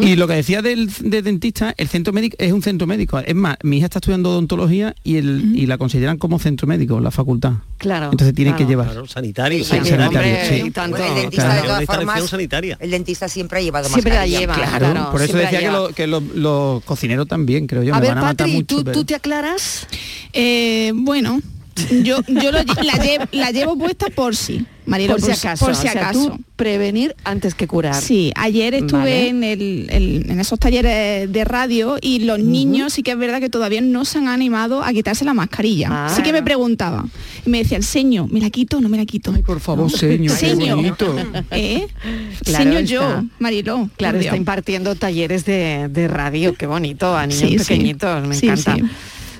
Y 0.00 0.16
lo 0.16 0.26
que 0.26 0.34
decía 0.34 0.62
del, 0.62 0.90
de 1.00 1.22
dentista, 1.22 1.74
el 1.76 1.88
centro 1.88 2.12
médico 2.12 2.36
es 2.38 2.52
un 2.52 2.62
centro 2.62 2.86
médico. 2.86 3.18
Es 3.18 3.34
más, 3.34 3.56
mi 3.62 3.78
hija 3.78 3.86
está 3.86 3.98
estudiando 3.98 4.30
odontología 4.30 4.94
y, 5.04 5.16
el, 5.16 5.52
y 5.56 5.66
la 5.66 5.78
consideran 5.78 6.18
como 6.18 6.38
centro 6.38 6.66
médico, 6.66 7.00
la 7.00 7.10
facultad. 7.10 7.52
Claro. 7.78 8.10
Entonces 8.12 8.34
tienen 8.34 8.54
claro. 8.54 8.66
que 8.66 8.70
llevar. 8.72 8.86
Claro, 8.86 9.06
sanitario. 9.06 9.58
Sí, 9.64 9.70
Sí, 9.74 9.78
sí, 9.82 9.88
sanitario, 9.90 10.06
hombre, 10.18 10.48
sí. 10.48 10.62
y 10.66 10.70
tanto. 10.70 10.96
Bueno, 10.96 11.14
el 11.14 11.20
dentista 11.22 11.44
claro. 11.44 11.54
de 11.54 11.62
todas 11.62 11.76
Una 11.76 11.82
instalación 11.82 12.06
formas, 12.16 12.30
sanitaria. 12.30 12.76
el 12.80 12.90
dentista 12.90 13.28
siempre 13.28 13.58
ha 13.58 13.62
llevado 13.62 13.88
Siempre 13.88 14.14
la 14.14 14.26
lleva. 14.26 14.54
Claro, 14.54 14.78
claro, 14.92 15.10
por 15.10 15.22
eso 15.22 15.36
decía 15.36 15.60
que, 15.60 15.70
lo- 15.70 15.88
que 15.88 16.06
los, 16.06 16.22
los 16.34 16.82
cocineros 16.84 17.26
también, 17.28 17.66
creo 17.66 17.82
yo, 17.82 17.92
A 17.94 17.96
me 17.96 18.02
ver, 18.02 18.10
van 18.10 18.18
a 18.18 18.22
matar 18.22 18.46
Patri, 18.46 18.54
mucho. 18.54 18.76
¿tú, 18.76 18.84
pero- 18.84 18.98
¿tú 18.98 19.04
te 19.04 19.14
aclaras? 19.14 19.86
Eh, 20.32 20.92
bueno, 20.94 21.40
yo, 22.02 22.20
yo 22.28 22.52
lo 22.52 22.58
la, 22.82 22.94
llevo, 23.02 23.24
la 23.32 23.50
llevo 23.50 23.76
puesta 23.78 24.06
por 24.14 24.36
si, 24.36 24.64
Marilo, 24.86 25.16
por 25.16 25.22
si 25.22 25.32
acaso. 25.32 25.64
Por 25.64 25.74
si 25.74 25.88
o 25.88 25.90
sea, 25.92 26.02
acaso. 26.02 26.30
tú 26.30 26.40
prevenir 26.56 27.16
antes 27.24 27.54
que 27.54 27.66
curar. 27.66 27.94
Sí, 28.00 28.32
ayer 28.36 28.74
estuve 28.74 28.98
Vale. 29.00 29.28
en, 29.28 29.42
el, 29.44 29.86
el- 29.90 30.30
en 30.30 30.38
esos 30.40 30.58
talleres 30.58 31.30
de 31.32 31.44
radio 31.44 31.96
y 32.00 32.20
los 32.20 32.38
niños 32.38 32.92
sí 32.92 33.02
que 33.02 33.10
es 33.12 33.18
verdad 33.18 33.40
que 33.40 33.48
todavía 33.50 33.80
no 33.80 34.04
se 34.04 34.18
han 34.18 34.28
animado 34.28 34.82
a 34.84 34.92
quitarse 34.92 35.24
la 35.24 35.34
mascarilla. 35.34 35.88
Ah. 35.90 36.12
sí 36.14 36.22
que 36.22 36.32
me 36.32 36.42
preguntaba. 36.42 37.04
Y 37.44 37.50
me 37.50 37.58
decía, 37.58 37.76
el 37.76 37.84
seño, 37.84 38.28
¿me 38.30 38.40
la 38.40 38.50
quito 38.50 38.78
o 38.78 38.80
no 38.80 38.88
me 38.88 38.96
la 38.96 39.04
quito? 39.04 39.32
Ay, 39.34 39.42
por 39.42 39.58
favor, 39.60 39.90
señor, 39.90 40.38
qué 40.38 40.50
Seño. 40.50 40.76
bonito. 40.76 41.16
¿Eh? 41.50 41.86
Claro 42.44 42.64
Seño 42.64 42.78
está. 42.78 42.90
yo, 42.90 43.22
Mariló. 43.40 43.90
Claro, 43.96 44.18
está 44.20 44.36
impartiendo 44.36 44.94
talleres 44.94 45.44
de, 45.44 45.88
de 45.90 46.08
radio, 46.08 46.54
qué 46.54 46.66
bonito, 46.66 47.16
a 47.16 47.26
niños 47.26 47.40
Sí, 47.40 47.48
sí. 47.50 47.58
pequeñitos, 47.58 48.26
me 48.28 48.34
Sí, 48.36 48.46
encanta. 48.46 48.76
sí. 48.76 48.82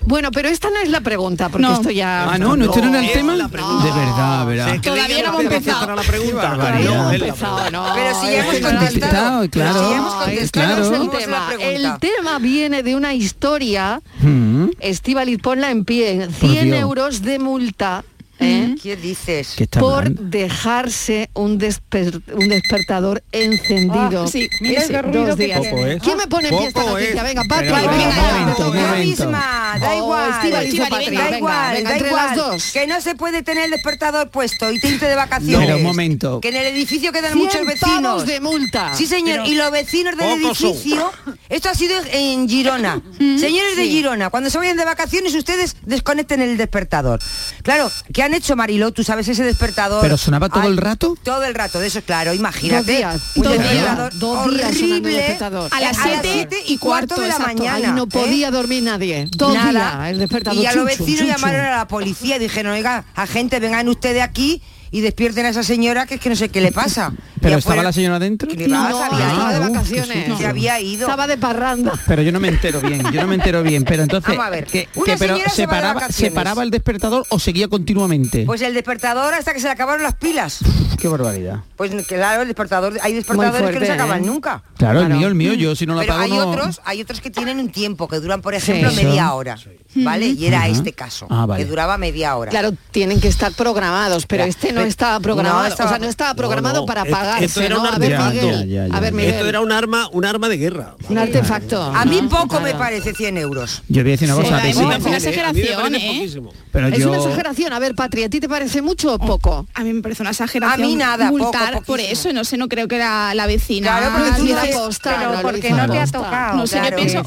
Bueno, 0.06 0.30
pero 0.32 0.48
esta 0.48 0.68
no 0.70 0.76
es 0.82 0.90
la 0.90 1.00
pregunta, 1.00 1.48
porque 1.48 1.66
No. 1.66 1.74
esto 1.74 1.90
ya... 1.90 2.24
Ah, 2.30 2.38
no, 2.38 2.56
no, 2.56 2.66
este 2.66 2.82
no 2.82 2.88
era 2.90 2.98
el 3.00 3.04
es 3.06 3.12
tema. 3.14 3.34
la 3.36 3.48
pregunta. 3.48 3.84
De 3.84 3.90
verdad, 3.92 4.46
¿verdad? 4.46 4.80
Todavía 4.82 5.22
no 5.22 5.28
hemos 5.40 5.40
empezado. 5.44 5.94
la 5.96 6.02
pregunta. 6.02 6.56
No, 6.56 7.10
empezado, 7.12 7.70
no, 7.70 7.86
Pero 7.94 8.20
si 8.20 8.26
ya 8.26 8.38
hemos 8.46 8.70
contestado. 8.72 9.48
claro. 9.50 9.88
Si 9.88 9.94
hemos 9.94 10.14
contestado, 10.14 10.94
el 10.94 10.98
¿cómo 10.98 11.18
es 11.18 11.26
la 11.28 11.48
tema. 11.48 11.64
El 11.64 11.98
tema 12.00 12.38
viene 12.38 12.82
de 12.82 12.94
una 12.96 13.14
historia, 13.14 14.00
Mm, 14.20 14.68
Estivaliz, 14.80 15.38
ponla 15.40 15.70
en 15.70 15.84
pie, 15.84 16.28
Por 16.40 16.50
100 16.50 16.64
Dios. 16.66 16.78
euros 16.80 17.22
de 17.22 17.38
multa 17.38 18.04
¿eh? 18.40 18.74
¿Qué 18.82 18.96
dices? 18.96 19.54
¿Qué 19.56 19.66
por 19.66 19.98
hablando? 20.04 20.22
dejarse 20.24 21.30
un, 21.34 21.58
desper- 21.58 22.22
un 22.32 22.48
despertador 22.48 23.22
encendido. 23.32 24.24
Ah, 24.24 24.28
sí, 24.28 24.48
mira 24.60 24.82
Ese, 24.82 25.00
ruido 25.02 25.26
dos 25.26 25.36
que 25.36 25.44
días. 25.46 25.60
es. 25.64 26.02
¿Quién 26.02 26.16
me 26.16 26.26
pone 26.26 26.48
en 26.48 26.56
pie 26.58 26.66
esta 26.68 26.80
Poco 26.80 26.92
noticia? 26.94 27.14
es. 27.16 27.22
Venga, 27.22 27.44
Patri, 27.44 27.66
Venga, 27.68 27.80
venga, 27.80 28.08
un 28.08 28.16
momento, 28.16 28.24
venga. 28.24 28.66
un 28.70 28.74
Yo 28.74 28.86
momento. 28.88 29.06
misma, 29.24 29.78
da 29.80 29.90
Oh, 29.94 29.98
igual. 29.98 30.30
Venga, 30.42 30.58
da 30.60 31.36
igual, 31.36 31.74
venga, 31.74 31.90
da 31.90 31.94
entre 31.96 32.08
igual. 32.08 32.26
las 32.26 32.36
dos. 32.36 32.70
Que 32.72 32.86
no 32.86 33.00
se 33.00 33.14
puede 33.14 33.42
tener 33.42 33.64
el 33.64 33.70
despertador 33.70 34.30
puesto 34.30 34.70
y 34.70 34.78
te 34.80 34.88
irte 34.88 35.06
de 35.06 35.14
vacaciones. 35.14 35.66
Pero 35.66 35.76
un 35.78 35.82
momento. 35.82 36.40
Que 36.40 36.48
en 36.48 36.56
el 36.56 36.66
edificio 36.66 37.12
quedan 37.12 37.32
100 37.32 37.38
muchos 37.44 37.66
vecinos. 37.66 38.26
de 38.26 38.40
multa. 38.40 38.94
Sí, 38.94 39.06
señor, 39.06 39.46
y 39.46 39.54
los 39.54 39.70
vecinos 39.70 40.16
del 40.16 40.28
son. 40.28 40.44
edificio, 40.44 41.12
esto 41.48 41.68
ha 41.70 41.74
sido 41.74 41.94
en 42.12 42.48
Girona. 42.48 43.00
Señores 43.18 43.76
de 43.76 43.86
Girona, 43.86 44.30
cuando 44.30 44.50
se 44.50 44.58
vayan 44.58 44.76
de 44.76 44.84
vacaciones 44.84 45.34
ustedes 45.34 45.76
desconecten 45.82 46.40
el 46.42 46.56
despertador. 46.56 47.20
Claro, 47.62 47.90
¿qué 48.12 48.22
han 48.22 48.33
hecho 48.34 48.56
Mariló? 48.56 48.92
Tú 48.92 49.04
sabes 49.04 49.28
ese 49.28 49.44
despertador. 49.44 50.02
¿Pero 50.02 50.16
sonaba 50.16 50.48
todo 50.48 50.64
el 50.64 50.76
rato? 50.76 51.16
Todo 51.22 51.44
el 51.44 51.54
rato, 51.54 51.80
de 51.80 51.86
eso 51.86 52.02
claro, 52.02 52.34
imagínate. 52.34 52.76
Dos 52.76 52.86
días, 52.86 53.22
un 53.36 53.42
dos 53.42 53.52
despertador 53.52 54.12
días, 54.12 54.20
dos 54.20 54.50
días 54.50 54.78
sonando 54.78 55.08
el 55.08 55.14
horrible 55.14 55.16
despertador. 55.16 55.70
A 55.72 55.80
las 55.80 55.96
siete 55.96 56.62
y 56.66 56.78
cuarto 56.78 57.14
de 57.14 57.28
la 57.28 57.34
exacto. 57.34 57.56
mañana. 57.58 57.88
Ahí 57.88 57.94
no 57.94 58.04
¿eh? 58.04 58.08
podía 58.08 58.50
dormir 58.50 58.82
nadie. 58.82 59.28
Dos 59.30 59.54
Nada. 59.54 59.70
días, 59.70 60.10
el 60.10 60.18
despertador. 60.18 60.62
Y 60.62 60.66
a 60.66 60.74
los 60.74 60.84
vecinos 60.84 61.26
llamaron 61.26 61.60
a 61.60 61.76
la 61.76 61.88
policía 61.88 62.36
y 62.36 62.38
dijeron, 62.40 62.72
oiga, 62.72 63.04
agente, 63.14 63.60
vengan 63.60 63.88
ustedes 63.88 64.22
aquí 64.22 64.62
y 64.94 65.00
despierten 65.00 65.44
a 65.44 65.48
esa 65.48 65.64
señora 65.64 66.06
que 66.06 66.14
es 66.14 66.20
que 66.20 66.28
no 66.28 66.36
sé 66.36 66.50
qué 66.50 66.60
le 66.60 66.70
pasa. 66.70 67.12
¿Pero 67.40 67.58
estaba 67.58 67.82
la 67.82 67.92
señora 67.92 68.20
dentro? 68.20 68.48
¿Qué 68.48 68.56
le 68.56 68.68
pasa? 68.68 68.90
No, 68.90 69.02
Había 69.02 69.26
de 69.26 69.34
ido. 69.34 69.42
uf, 69.42 69.50
qué 69.52 69.58
vacaciones. 69.98 70.38
Se 70.38 70.46
había 70.46 70.80
ido. 70.80 71.00
Estaba 71.02 71.26
de 71.26 71.36
parranda. 71.36 71.92
Pero 72.06 72.22
yo 72.22 72.30
no 72.30 72.38
me 72.38 72.46
entero 72.48 72.80
bien, 72.80 73.02
yo 73.12 73.20
no 73.20 73.26
me 73.26 73.34
entero 73.34 73.62
bien. 73.64 73.84
Pero 73.84 74.04
entonces, 74.04 74.30
Vamos 74.30 74.46
a 74.46 74.50
ver. 74.50 74.66
¿qué- 74.66 74.88
Una 74.94 75.04
qué, 75.04 75.16
pero 75.18 75.36
se 75.50 75.62
de 75.62 75.68
paraba, 75.68 75.94
vacaciones. 75.94 76.16
¿se 76.16 76.30
paraba 76.30 76.62
el 76.62 76.70
despertador 76.70 77.26
o 77.28 77.38
seguía 77.40 77.66
continuamente? 77.66 78.44
Pues 78.46 78.62
el 78.62 78.72
despertador 78.72 79.34
hasta 79.34 79.52
que 79.52 79.58
se 79.58 79.66
le 79.66 79.72
acabaron 79.72 80.02
las 80.04 80.14
pilas. 80.14 80.60
Qué 80.98 81.08
barbaridad. 81.08 81.58
Pues 81.76 81.90
claro, 82.06 82.42
el 82.42 82.48
despertador, 82.48 82.96
hay 83.02 83.12
despertadores 83.14 83.58
fuerte, 83.58 83.74
que 83.74 83.80
no 83.80 83.86
se 83.86 83.92
acaban 83.92 84.22
¿eh? 84.22 84.26
nunca. 84.26 84.62
Claro, 84.78 85.00
el 85.00 85.08
mío, 85.10 85.26
el 85.26 85.34
mío, 85.34 85.54
yo 85.54 85.74
si 85.74 85.86
no 85.86 85.96
la 85.96 86.02
Pero 86.02 86.14
hay 86.16 86.30
no... 86.30 86.48
otros, 86.48 86.80
hay 86.84 87.02
otros 87.02 87.20
que 87.20 87.30
tienen 87.30 87.58
un 87.58 87.68
tiempo, 87.70 88.06
que 88.08 88.20
duran, 88.20 88.40
por 88.40 88.54
ejemplo, 88.54 88.92
media 88.92 89.34
hora. 89.34 89.58
¿Vale? 89.96 90.26
Y 90.28 90.46
era 90.46 90.66
este 90.68 90.92
caso, 90.92 91.26
Ah, 91.30 91.46
vale. 91.46 91.62
que 91.62 91.68
duraba 91.70 91.98
media 91.98 92.34
hora. 92.36 92.50
Claro, 92.50 92.72
tienen 92.90 93.20
que 93.20 93.28
estar 93.28 93.52
programados, 93.52 94.26
pero 94.26 94.44
Ya, 94.44 94.48
este 94.48 94.72
no 94.72 94.83
estaba 94.88 95.20
programado, 95.20 95.60
no 95.60 95.66
estaba- 95.66 95.88
o 95.88 95.92
sea, 95.92 95.98
no 95.98 96.06
estaba 96.08 96.34
programado 96.34 96.80
no, 96.80 96.86
para 96.86 97.02
apagarse, 97.02 97.44
esto 97.46 97.60
era 97.60 97.74
¿no? 97.76 97.82
un 97.82 97.86
A 97.88 97.98
ver. 97.98 98.18
Miguel, 98.18 98.68
Ya, 98.68 98.86
ya, 98.86 98.96
a 98.96 99.00
ver. 99.00 99.12
Miguel, 99.12 99.34
Esto 99.34 99.48
era 99.48 99.60
un 99.60 99.72
arma, 99.72 100.08
un 100.12 100.24
arma 100.24 100.48
de 100.48 100.56
guerra. 100.56 100.94
un 101.08 101.18
artefacto. 101.18 101.82
A 101.82 102.04
mí 102.04 102.22
poco 102.30 102.60
me 102.60 102.74
parece 102.74 103.12
100 103.14 103.38
euros. 103.38 103.82
Yo 103.88 104.02
voy 104.02 104.10
a 104.10 104.16
decir 104.16 104.30
una 104.32 104.42
cosa, 104.42 104.60
sí, 104.72 104.78
una 104.78 104.96
exageración, 104.96 105.94
¿eh? 105.94 106.30
pero 106.72 106.88
Es 106.88 106.98
yo... 106.98 107.08
una 107.08 107.18
exageración. 107.18 107.72
A 107.72 107.78
ver, 107.78 107.94
Patria, 107.94 108.26
¿a 108.26 108.28
ti 108.28 108.40
te 108.40 108.48
parece 108.48 108.82
mucho 108.82 109.14
o 109.14 109.18
poco? 109.18 109.66
A 109.74 109.82
mí 109.84 109.92
me 109.92 110.02
parece 110.02 110.22
una 110.22 110.30
exageración. 110.30 110.80
A 110.82 110.86
mí 110.86 110.94
nada, 110.96 111.30
poco, 111.30 111.52
por 111.86 112.00
eso, 112.00 112.32
no 112.32 112.44
sé, 112.44 112.56
no 112.56 112.68
creo 112.68 112.88
que 112.88 112.98
la, 112.98 113.34
la 113.34 113.46
vecina. 113.46 113.98
Claro, 113.98 114.12
porque 114.16 114.32
tú 114.36 114.42
dices, 114.44 114.76
pero 115.02 115.42
porque 115.42 115.70
no 115.70 115.88
te 115.90 115.98
ha 115.98 116.06
tocado. 116.06 116.56
No 116.56 116.66
sé, 116.66 116.80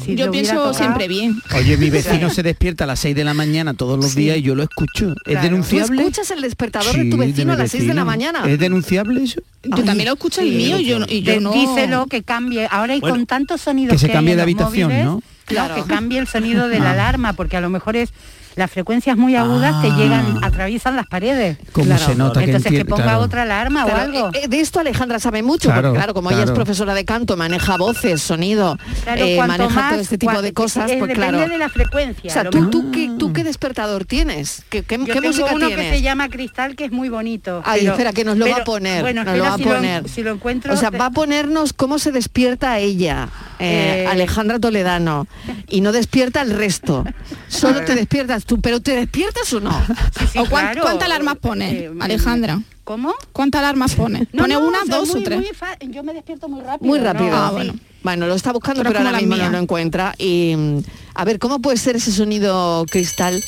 yo 0.06 0.30
pienso, 0.30 0.64
yo 0.64 0.74
siempre 0.74 1.08
bien. 1.08 1.40
Oye, 1.56 1.76
mi 1.76 1.90
vecino 1.90 2.30
se 2.38 2.42
despierta 2.42 2.84
a 2.84 2.86
las 2.86 3.00
6 3.00 3.14
de 3.16 3.24
la 3.24 3.34
mañana 3.34 3.74
todos 3.74 3.98
los 3.98 4.14
días 4.14 4.36
y 4.38 4.42
yo 4.42 4.54
lo 4.54 4.62
escucho. 4.62 5.08
¿Es 5.24 5.32
Claro. 5.38 5.40
¿Tú 5.40 5.52
denunciable? 5.54 6.00
escuchas 6.02 6.30
el 6.30 6.40
despertador 6.42 6.96
de 6.96 7.04
tu 7.10 7.16
vecino 7.16 7.47
a 7.52 7.56
las 7.56 7.70
6 7.70 7.86
de 7.86 7.94
la 7.94 8.04
mañana. 8.04 8.42
¿Es 8.46 8.58
denunciable 8.58 9.22
eso? 9.22 9.40
Yo 9.64 9.84
también 9.84 10.06
lo 10.08 10.14
escucho 10.14 10.40
el 10.40 10.50
mío 10.52 10.78
y 10.78 10.84
yo, 10.84 10.98
no- 11.00 11.06
y 11.08 11.22
yo 11.22 11.40
no... 11.40 11.52
Díselo 11.52 12.06
que 12.06 12.22
cambie. 12.22 12.68
Ahora 12.70 12.92
hay 12.94 13.00
Bueno, 13.00 13.16
con 13.16 13.26
tantos 13.26 13.60
sonidos 13.60 13.92
que 13.94 13.98
se 13.98 14.06
hay 14.06 14.12
cambie 14.12 14.32
en 14.32 14.38
de 14.38 14.42
los 14.42 14.44
habitación, 14.44 14.88
móviles, 14.90 15.04
¿no? 15.06 15.22
Claro. 15.46 15.74
que 15.76 15.82
cambie 15.84 16.18
el 16.18 16.26
sonido 16.28 16.68
de 16.68 16.78
la 16.78 16.90
Ah. 16.90 16.92
alarma, 16.92 17.32
porque 17.32 17.56
a 17.56 17.60
lo 17.60 17.70
mejor 17.70 17.96
es 17.96 18.10
las 18.58 18.70
frecuencias 18.70 19.16
muy 19.16 19.36
agudas 19.36 19.80
te 19.80 19.88
Ah. 19.88 19.96
llegan, 19.96 20.44
atraviesan 20.44 20.96
las 20.96 21.06
paredes. 21.06 21.58
¿Cómo 21.72 21.86
Claro. 21.86 22.04
se 22.04 22.14
nota 22.16 22.40
que 22.40 22.46
Entonces 22.46 22.72
que 22.72 22.84
ponga 22.84 23.04
claro. 23.04 23.20
otra 23.20 23.42
alarma 23.42 23.84
Claro, 23.84 23.98
o 23.98 24.02
algo. 24.02 24.28
eh, 24.34 24.40
eh, 24.44 24.48
de 24.48 24.60
esto 24.60 24.80
Alejandra 24.80 25.18
sabe 25.20 25.42
mucho, 25.42 25.68
Claro, 25.68 25.88
porque 25.90 25.98
claro, 25.98 26.14
como 26.14 26.30
ella 26.30 26.42
es 26.42 26.50
profesora 26.50 26.92
de 26.92 27.04
canto, 27.04 27.36
maneja 27.36 27.76
voces, 27.76 28.20
sonido, 28.20 28.76
Claro, 29.04 29.24
eh, 29.24 29.38
maneja 29.38 29.74
más, 29.74 29.90
todo 29.92 30.00
este 30.00 30.18
tipo 30.18 30.42
de 30.42 30.52
cosas, 30.52 30.84
pues 30.86 31.00
depende 31.00 31.14
claro. 31.14 31.38
de 31.48 31.56
la 31.58 31.68
frecuencia. 31.68 32.30
O 32.30 32.32
sea, 32.34 32.50
¿tú, 32.50 32.90
qué, 32.90 33.10
¿tú 33.18 33.32
qué 33.32 33.44
despertador 33.44 34.04
tienes? 34.04 34.64
¿Qué, 34.68 34.82
qué- 34.82 34.98
Yo 34.98 35.04
qué 35.06 35.12
tengo 35.14 35.28
música 35.28 35.52
uno 35.54 35.66
tienes? 35.68 35.90
que 35.90 35.96
se 35.96 36.02
llama 36.02 36.28
Cristal 36.28 36.74
que 36.76 36.84
es 36.86 36.90
muy 36.92 37.08
bonito. 37.08 37.62
Ay, 37.64 37.80
pero- 37.82 37.92
espera, 37.92 38.12
que 38.12 38.24
nos 38.24 38.36
lo 38.36 38.48
va 38.50 38.56
a 38.56 38.64
poner. 38.64 39.02
Bueno, 39.02 39.22
nos 39.24 39.36
lo 39.36 39.44
va 39.44 39.54
a 39.54 39.56
si 39.56 39.64
lo 39.64 39.70
en- 39.70 39.76
poner. 39.76 40.08
si 40.08 40.22
lo 40.22 40.32
encuentro. 40.32 40.74
o 40.74 40.76
sea, 40.76 40.90
te- 40.90 40.98
va 40.98 41.06
a 41.06 41.10
ponernos 41.10 41.72
cómo 41.72 41.98
se 42.00 42.10
despierta 42.12 42.78
ella, 42.80 43.28
eh, 43.58 44.04
Eh. 44.04 44.06
Alejandra 44.08 44.58
Toledano, 44.58 45.26
y 45.68 45.80
no 45.80 45.92
despierta 45.92 46.42
el 46.42 46.50
resto. 46.50 47.04
Solo 47.48 47.84
te 47.84 47.94
despiertas 47.94 48.44
tú, 48.44 48.60
pero 48.60 48.80
¿te 48.80 48.94
despiertas 48.94 49.52
o 49.52 49.60
no? 49.60 49.72
Sí, 50.18 50.26
sí, 50.32 50.38
¿O 50.38 50.46
cuán- 50.48 50.66
claro. 50.66 50.82
cuántas 50.82 51.06
alarmas 51.06 51.36
pone, 51.36 51.70
Eh, 51.70 51.90
Alejandra? 52.00 52.60
¿Cómo? 52.84 53.14
¿Cuántas 53.32 53.58
alarmas 53.60 53.94
pone? 53.94 54.20
No, 54.32 54.42
¿Pone 54.44 54.54
no, 54.54 54.60
una, 54.66 54.78
dos 54.86 55.10
muy- 55.10 55.20
o 55.20 55.24
tres? 55.24 55.44
yo 55.90 56.02
me 56.02 56.14
despierto 56.14 56.48
muy 56.48 56.62
rápido. 56.62 56.86
Muy 56.88 56.98
¿no? 56.98 57.04
rápido. 57.04 57.36
Ah, 57.36 57.50
bueno. 57.50 57.74
Bueno, 58.02 58.26
lo 58.26 58.34
está 58.34 58.52
buscando, 58.52 58.80
Pero 58.82 58.90
pero, 58.94 59.04
ahora 59.06 59.18
mismo 59.18 59.36
no 59.36 59.50
lo 59.50 59.58
encuentra. 59.58 60.14
Y 60.18 60.54
mm, 60.56 60.78
a 61.14 61.24
ver, 61.24 61.38
¿cómo 61.38 61.58
puede 61.60 61.76
ser 61.76 61.96
ese 61.96 62.12
sonido 62.12 62.86
cristal? 62.90 63.42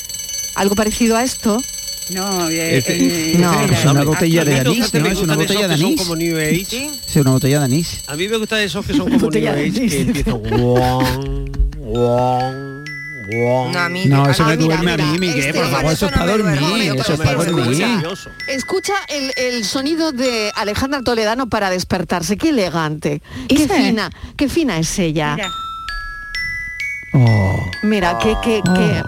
¿Algo 0.55 0.75
parecido 0.75 1.15
a 1.17 1.23
esto? 1.23 1.59
No, 2.13 2.49
eh, 2.49 2.77
Este- 2.77 3.33
eh, 3.33 3.37
No. 3.37 3.61
Es 3.61 3.85
una 3.85 4.03
botella 4.03 4.43
de 4.45 4.59
A 4.59 4.63
mí, 4.63 4.69
anís, 4.77 4.93
¿no? 4.93 5.05
Es 5.07 5.17
una 5.19 5.35
botella 5.35 5.67
de 5.67 5.73
anís. 5.75 6.01
como 6.01 6.15
New 6.15 6.37
Age. 6.37 6.89
Es 7.07 7.15
una 7.15 7.31
botella 7.31 7.59
de 7.59 7.65
anís. 7.65 8.01
A 8.07 8.15
mí 8.15 8.27
me 8.27 8.37
gustan 8.37 8.59
esos 8.59 8.85
que 8.85 8.93
son 8.93 9.09
como 9.11 9.29
New 9.31 9.49
Age, 9.49 9.71
que 9.71 10.01
empiezan. 10.01 10.41
No, 13.33 13.79
a 13.79 13.89
mí- 13.89 14.05
No, 14.05 14.29
eso 14.29 14.43
Ah, 14.43 14.47
me 14.47 14.57
mira, 14.57 14.75
duerme 14.75 14.91
a 14.91 14.97
mí, 14.97 15.17
Miguel, 15.19 15.39
este- 15.39 15.53
por 15.53 15.69
favor, 15.69 15.93
eso 15.93 16.05
es 16.07 16.11
para 16.11 16.25
dormir, 16.37 16.93
eso 16.99 17.13
es 17.13 17.19
para 17.19 17.35
dormir. 17.45 17.85
Escucha 18.47 18.93
el, 19.07 19.31
el 19.37 19.63
sonido 19.63 20.11
de 20.11 20.51
Alejandra 20.55 21.01
Toledano 21.01 21.47
para 21.47 21.69
despertarse. 21.69 22.35
Qué 22.37 22.49
elegante, 22.49 23.21
qué 23.47 23.63
Ese. 23.63 23.73
fina, 23.73 24.09
qué 24.35 24.49
fina 24.49 24.77
es 24.79 24.99
ella. 24.99 25.35
mira. 25.35 25.49
Oh. 27.13 27.69
Mira, 27.83 28.17
qué, 28.21 28.35
qué, 28.43 28.61
qué, 28.75 29.03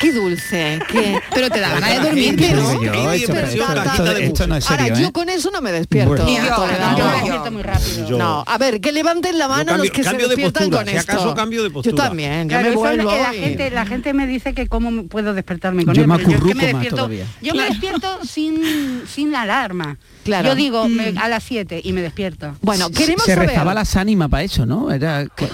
qué 0.00 0.12
dulce, 0.12 0.78
qué... 0.88 1.18
Pero 1.34 1.50
te 1.50 1.60
da 1.60 1.70
ganas 1.70 1.90
de 1.90 2.00
dormirte, 2.00 2.52
¿no? 2.52 2.72
yo, 2.74 2.82
Yo, 2.82 3.12
esto- 3.12 3.32
esto, 3.32 3.32
esto- 3.36 3.82
esto- 3.82 4.04
de 4.04 4.24
esto 4.26 4.46
no 4.46 4.56
es 4.56 4.70
Ahora, 4.70 4.88
yo 4.88 5.06
¿eh? 5.08 5.12
con 5.12 5.28
eso 5.28 5.50
no 5.50 5.60
me 5.60 5.72
despierto. 5.72 6.10
Bueno. 6.24 6.26
Yo. 6.28 6.36
Yo 6.36 6.66
me 6.66 7.02
no, 7.02 7.10
despierto 7.12 7.50
muy 7.52 7.62
rápido. 7.62 8.08
Yo- 8.08 8.18
No, 8.18 8.44
a 8.46 8.58
ver, 8.58 8.80
que 8.80 8.92
levanten 8.92 9.38
la 9.38 9.44
Yo 9.46 9.50
mano 9.50 9.64
cambio- 9.66 9.84
los 9.84 9.90
que 9.92 10.02
se 10.02 10.08
cambio 10.10 10.28
de 10.28 10.36
despiertan 10.36 10.62
postura, 10.64 10.82
con 10.84 10.90
si 10.90 10.96
esto. 10.96 11.12
acaso 11.12 11.34
cambio 11.34 11.62
de 11.62 11.68
Yo 11.68 11.72
postura. 11.74 12.04
también, 12.08 12.42
yo 12.42 12.48
Claro, 12.48 12.62
me 12.64 12.70
eso 12.70 12.78
vuelvo 12.78 13.10
la, 13.16 13.34
y- 13.34 13.40
gente, 13.40 13.70
la 13.70 13.86
gente 13.86 14.12
me 14.12 14.26
dice 14.26 14.54
que 14.54 14.66
cómo 14.68 15.06
puedo 15.06 15.34
despertarme 15.34 15.84
con 15.84 15.94
Yo 15.94 16.02
él. 16.02 16.08
me 16.08 16.16
pero 16.16 16.28
es 16.28 16.34
que 16.34 16.36
acurruco 16.36 16.56
más 16.56 16.82
despierto. 16.82 17.10
Yo 17.42 17.54
me 17.54 17.62
despierto 17.64 18.18
sin, 18.28 19.02
sin 19.12 19.34
alarma. 19.34 19.98
Claro. 20.24 20.48
Yo 20.48 20.54
digo 20.56 20.88
me- 20.88 21.14
a 21.18 21.28
las 21.28 21.42
7 21.44 21.80
y 21.84 21.92
me 21.92 22.02
despierto. 22.02 22.56
Bueno, 22.60 22.90
queremos 22.90 23.24
se 23.24 23.34
saber... 23.34 23.48
rezaba 23.50 23.74
las 23.74 23.94
ánimas 23.96 24.28
para 24.28 24.42
eso, 24.42 24.66
¿no? 24.66 24.90
Era 24.90 25.26
que- 25.26 25.48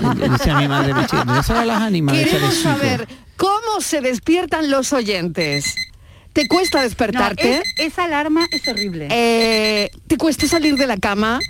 mi 0.54 0.68
madre, 0.68 0.94
me 0.94 2.12
Queremos 2.12 2.54
saber 2.54 3.06
cómo 3.36 3.80
se 3.80 4.00
despiertan 4.00 4.70
los 4.70 4.92
oyentes. 4.92 5.74
¿Te 6.32 6.48
cuesta 6.48 6.78
No, 6.78 6.84
despertarte? 6.84 7.58
es- 7.58 7.62
esa 7.78 8.04
alarma 8.04 8.46
es 8.50 8.66
horrible. 8.66 9.08
Eh, 9.10 9.90
¿Te 10.06 10.16
cuesta 10.16 10.46
salir 10.48 10.76
de 10.76 10.86
la 10.86 10.96
cama? 10.96 11.40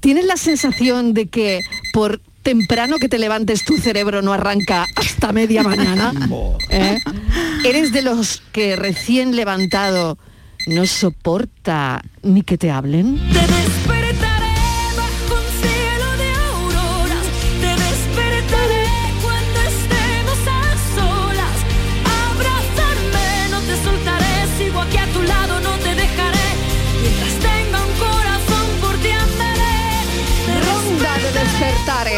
¿Tienes 0.00 0.24
la 0.24 0.36
sensación 0.38 1.12
de 1.12 1.26
que 1.28 1.60
por 1.92 2.22
temprano 2.42 2.96
que 2.98 3.08
te 3.10 3.18
levantes 3.18 3.66
tu 3.66 3.76
cerebro 3.76 4.22
no 4.22 4.32
arranca 4.32 4.86
hasta 4.96 5.32
media 5.32 5.62
mañana? 5.62 6.12
¿Eh? 6.70 6.98
¿Eres 7.66 7.92
de 7.92 8.00
los 8.00 8.42
que 8.52 8.76
recién 8.76 9.36
levantado 9.36 10.16
no 10.66 10.86
soporta 10.86 12.02
ni 12.22 12.40
que 12.42 12.56
te 12.56 12.70
hablen? 12.70 13.20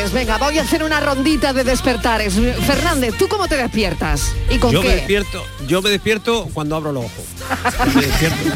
Despertares. 0.02 0.12
Venga, 0.12 0.38
voy 0.38 0.58
a 0.58 0.62
hacer 0.62 0.82
una 0.82 1.00
rondita 1.00 1.52
de 1.52 1.64
despertares. 1.64 2.34
Fernández, 2.66 3.14
¿tú 3.18 3.28
cómo 3.28 3.48
te 3.48 3.56
despiertas? 3.56 4.32
¿Y 4.50 4.58
con 4.58 4.72
Yo 4.72 4.80
qué? 4.82 4.88
me 4.88 4.94
despierto, 4.96 5.44
yo 5.66 5.82
me 5.82 5.90
despierto 5.90 6.48
cuando 6.52 6.76
abro 6.76 6.92
los 6.92 7.04
ojos. 7.04 7.24
Me 7.94 8.02
despierto. 8.02 8.36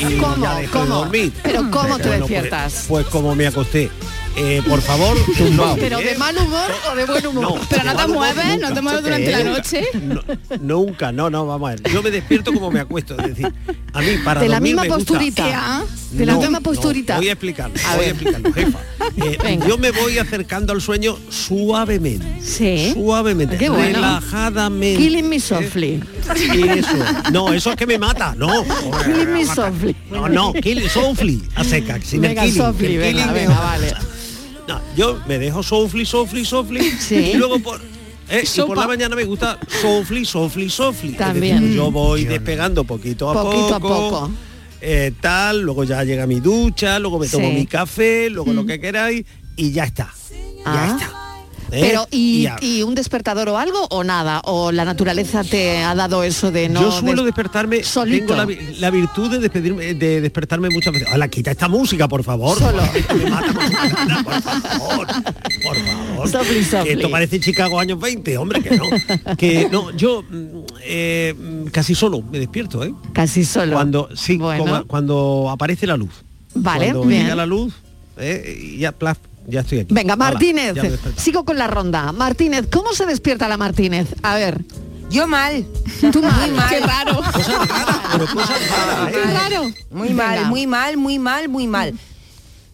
Y 0.00 0.16
¿Cómo? 0.16 0.42
ya 0.42 0.54
dejo 0.56 0.78
de 0.80 0.84
¿Cómo? 0.86 0.94
dormir. 1.00 1.32
Pero 1.42 1.70
¿cómo 1.70 1.98
te 1.98 2.08
Bueno, 2.08 2.26
pues- 2.26 2.30
despiertas? 2.30 2.84
Pues, 2.88 3.06
como 3.08 3.34
me 3.34 3.46
acosté. 3.46 3.90
Eh, 4.36 4.62
por 4.66 4.80
favor, 4.80 5.16
no, 5.52 5.74
¿Pero 5.76 5.98
de 5.98 6.12
¿eh? 6.12 6.16
mal 6.18 6.36
humor 6.38 6.70
o 6.90 6.94
de 6.94 7.04
buen 7.04 7.26
humor? 7.26 7.42
No, 7.42 7.60
Pero 7.68 7.84
no 7.84 7.96
te 7.96 8.06
mueves, 8.08 8.44
no 8.46 8.52
nunca. 8.68 8.74
te 8.74 8.80
mueves 8.82 9.02
durante 9.02 9.30
la 9.32 9.38
Nunca. 9.38 9.50
noche. 9.58 9.84
No, 10.02 10.22
nunca, 10.60 11.12
no, 11.12 11.28
no, 11.30 11.46
vamos 11.46 11.68
a 11.70 11.74
ver. 11.74 11.92
Yo 11.92 12.02
me 12.02 12.10
despierto 12.10 12.52
como 12.52 12.70
me 12.70 12.80
acuesto. 12.80 13.18
Es 13.18 13.26
decir, 13.28 13.52
a 13.92 14.00
mí 14.00 14.06
para 14.24 14.40
de 14.40 14.48
la 14.48 14.56
dormir 14.56 14.74
misma 14.76 14.82
me 14.82 14.88
gusta- 14.88 15.04
posturita. 15.04 15.48
Ya. 15.50 15.82
De 16.12 16.26
la 16.26 16.32
No, 16.32 16.38
misma 16.40 16.58
no, 16.58 16.62
posturita. 16.62 17.16
voy 17.16 17.28
a 17.28 17.32
explicarlo, 17.32 17.74
A 17.88 17.96
voy 17.96 18.04
a 18.06 18.08
explicarlo, 18.08 18.52
jefa. 18.52 18.78
Eh, 19.16 19.58
yo 19.66 19.76
me 19.76 19.90
voy 19.90 20.18
acercando 20.18 20.72
al 20.72 20.80
sueño 20.80 21.18
suavemente. 21.30 22.40
Sí. 22.42 22.92
Suavemente, 22.94 23.56
Qué 23.58 23.68
bueno. 23.68 23.94
relajadamente. 23.96 25.02
Killing 25.02 25.28
me 25.28 25.40
softly. 25.40 26.00
Eh, 26.36 26.74
Eso. 26.78 26.96
No, 27.32 27.52
eso 27.52 27.70
es 27.70 27.76
que 27.76 27.86
me 27.86 27.98
mata, 27.98 28.34
no. 28.36 28.64
Killing 29.04 29.32
me 29.32 29.44
softly. 29.44 29.96
No, 30.10 30.28
no, 30.28 30.52
killing, 30.52 30.88
softly, 30.88 31.42
a 31.56 31.64
seca, 31.64 31.98
sin 32.02 32.20
Venga, 32.20 32.44
el 32.44 32.50
killing. 32.50 32.64
softly, 32.66 32.96
venga, 32.96 33.32
venga, 33.32 33.58
vale. 33.58 33.94
No, 34.74 34.80
yo 34.96 35.20
me 35.26 35.38
dejo 35.38 35.62
softly, 35.62 36.04
softly, 36.06 36.44
softly. 36.44 36.80
Sí. 36.82 37.14
Y 37.16 37.34
luego 37.34 37.58
por... 37.60 37.80
eh, 38.28 38.44
y 38.56 38.60
por 38.62 38.76
la 38.76 38.86
mañana 38.86 39.16
me 39.16 39.24
gusta 39.24 39.58
softly, 39.80 40.24
softly, 40.24 40.70
softly. 40.70 41.10
Es 41.12 41.16
También. 41.18 41.60
decir, 41.60 41.76
yo 41.76 41.90
voy 41.90 42.24
despegando 42.24 42.84
poquito 42.84 43.28
a 43.30 43.32
Poquito 43.34 43.74
a 43.74 43.80
poco. 43.80 44.10
poco. 44.10 44.30
eh, 44.80 45.12
tal, 45.20 45.60
luego 45.62 45.84
ya 45.84 46.04
llega 46.04 46.26
mi 46.26 46.38
ducha, 46.40 46.98
luego 46.98 47.18
me 47.18 47.26
tomo 47.28 47.48
Sí. 47.48 47.54
mi 47.54 47.66
café, 47.66 48.30
luego 48.30 48.52
lo 48.52 48.64
que 48.64 48.78
queráis 48.80 49.24
y 49.56 49.72
ya 49.72 49.84
está. 49.84 50.08
Ah. 50.64 50.86
Ya 50.86 50.96
está. 50.96 51.19
¿Eh? 51.72 51.78
Pero, 51.80 52.06
¿y, 52.10 52.46
y 52.60 52.82
un 52.82 52.94
despertador 52.94 53.48
o 53.48 53.58
algo 53.58 53.86
o 53.90 54.04
nada? 54.04 54.40
¿O 54.44 54.72
la 54.72 54.84
naturaleza 54.84 55.42
te 55.44 55.78
ha 55.82 55.94
dado 55.94 56.22
eso 56.24 56.50
de 56.50 56.68
no... 56.68 56.80
yo 56.82 56.90
suelo 56.92 57.22
des- 57.22 57.26
despertarme, 57.26 57.82
solito. 57.84 58.26
tengo 58.26 58.36
la, 58.36 58.44
vi- 58.46 58.58
la 58.78 58.90
virtud 58.90 59.30
de, 59.30 59.38
despedirme, 59.38 59.94
de 59.94 60.20
despertarme 60.20 60.68
muchas 60.70 60.92
veces. 60.92 61.08
Hola, 61.12 61.28
quita 61.28 61.50
esta 61.50 61.68
música, 61.68 62.08
por 62.08 62.22
favor. 62.24 62.58
Solo. 62.58 62.82
Me 63.16 63.30
mata 63.30 63.52
por 63.52 64.42
favor. 64.42 65.06
Por 65.62 65.76
favor. 65.76 66.28
Softly, 66.28 66.64
softly. 66.64 66.84
Que 66.88 66.92
esto 66.94 67.10
parece 67.10 67.40
Chicago 67.40 67.78
años 67.80 67.98
20, 68.00 68.36
hombre, 68.38 68.62
que 68.62 68.76
no. 68.76 68.84
Que 69.36 69.68
no, 69.70 69.90
yo 69.92 70.22
mm, 70.22 70.46
eh, 70.82 71.34
casi 71.72 71.94
solo 71.94 72.22
me 72.22 72.38
despierto, 72.38 72.84
¿eh? 72.84 72.92
Casi 73.12 73.44
solo. 73.44 73.72
Cuando, 73.72 74.08
sí, 74.14 74.36
Bueno. 74.36 74.84
cuando 74.86 75.48
aparece 75.50 75.86
la 75.86 75.96
luz. 75.96 76.10
Vale, 76.54 76.86
Cuando 76.86 77.04
bien. 77.04 77.22
llega 77.22 77.34
la 77.36 77.46
luz, 77.46 77.74
eh, 78.18 78.58
y 78.74 78.78
ya, 78.78 78.92
plaf, 78.92 79.18
ya 79.46 79.60
estoy 79.60 79.80
aquí. 79.80 79.94
Venga, 79.94 80.16
Martínez, 80.16 80.74
sigo 81.16 81.44
con 81.44 81.58
la 81.58 81.66
ronda. 81.66 82.12
Martínez, 82.12 82.66
¿cómo 82.70 82.92
se 82.92 83.06
despierta 83.06 83.48
la 83.48 83.56
Martínez? 83.56 84.08
A 84.22 84.34
ver, 84.34 84.60
Yo 85.10 85.26
mal. 85.26 85.64
tú 86.12 86.22
mal. 86.22 86.52
mal. 86.52 86.68
Qué 86.68 86.80
raro. 86.80 87.16
Cosas 87.16 87.68
raras, 87.68 87.96
pero 88.12 88.26
cosas 88.28 88.58
raras, 88.70 89.10
Qué 89.12 89.18
¿eh? 89.22 89.34
raro. 89.34 89.70
Muy 89.90 90.08
Venga. 90.08 90.24
mal, 90.26 90.46
muy 90.46 90.66
mal, 90.66 90.96
muy 90.96 91.18
mal, 91.18 91.48
muy 91.48 91.66
mal. 91.66 91.94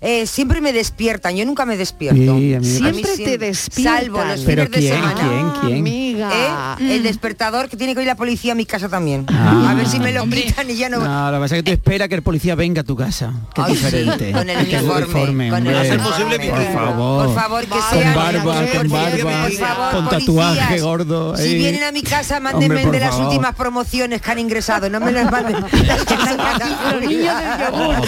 Eh, 0.03 0.26
siempre 0.26 0.61
me 0.61 0.73
despiertan, 0.75 1.35
yo 1.37 1.47
nunca 1.47 1.65
me 1.65 1.76
despierto. 1.76 2.21
Sí, 2.21 2.29
a 2.29 2.33
mí 2.35 2.47
me 2.50 2.57
A 2.57 2.61
mí 2.61 2.67
Siempre 3.03 3.17
te 3.17 3.38
despiertan. 3.38 3.99
Salvo 4.03 4.25
los 4.25 4.41
Pero 4.43 4.65
fines 4.67 4.71
de 4.71 4.79
¿quién, 4.79 4.95
semana. 4.95 5.15
quién, 5.15 5.50
quién? 5.62 5.79
Amiga. 5.79 6.76
¿Eh? 6.81 6.97
El 6.97 7.03
despertador 7.03 7.69
que 7.71 7.76
tiene 7.79 7.95
que 7.95 8.03
ir 8.03 8.07
la 8.07 8.15
policía 8.15 8.53
a 8.53 8.55
mi 8.55 8.67
casa 8.67 8.91
también. 8.91 9.25
Ah. 9.31 9.71
A 9.71 9.75
ver 9.75 9.87
si 9.88 9.99
me 9.99 10.12
lo 10.12 10.25
quitan 10.26 10.69
y 10.71 10.76
ya 10.76 10.91
no... 10.91 10.99
No, 11.00 11.31
lo 11.31 11.38
que 11.38 11.43
pasa 11.45 11.57
es 11.57 11.62
que 11.62 11.71
tú 11.71 11.73
esperas 11.73 12.09
que 12.09 12.15
el 12.15 12.23
policía 12.23 12.55
venga 12.55 12.83
a 12.83 12.85
tu 12.85 12.95
casa. 12.95 13.33
Que 13.55 13.62
es 13.62 13.67
Ay, 13.69 13.75
sí, 13.76 13.85
diferente. 13.87 14.33
con 14.33 14.50
el 14.50 14.69
Que 14.69 14.79
uniforme, 14.79 15.49
con 15.50 15.67
el 15.67 15.75
hombre. 15.75 15.99
Posible, 15.99 16.37
uniforme. 16.37 16.38
vikingo. 16.38 16.57
Por 16.57 16.75
favor. 16.75 17.26
Por 17.26 17.35
favor, 17.35 17.65
que 17.65 17.69
Vale, 17.71 17.83
Con 17.91 17.99
sean... 18.03 18.15
barba, 18.15 18.43
Por 18.43 18.76
con 18.79 18.88
barba, 18.91 19.43
por 19.43 19.53
favor, 19.53 19.93
con 19.93 20.05
policías, 20.09 20.26
tatuaje 20.57 20.81
gordo. 20.81 21.37
Si 21.38 21.43
ahí. 21.43 21.55
vienen 21.57 21.83
a 21.85 21.93
mi 21.93 22.03
casa, 22.03 22.37
Hombre, 22.37 22.53
mándenme 22.53 22.83
por 22.83 22.93
de 22.93 23.00
las 23.00 23.11
favor. 23.11 23.26
últimas 23.29 23.55
promociones 23.55 24.21
que 24.21 24.31
han 24.31 24.38
ingresado. 24.41 24.91
No 24.91 25.00
me 25.00 25.11
las 25.12 25.31
manden. 25.31 25.65
que 25.71 25.76
Los 25.79 27.00
niños 27.09 27.35
del 27.38 27.59
yogur. 27.73 27.95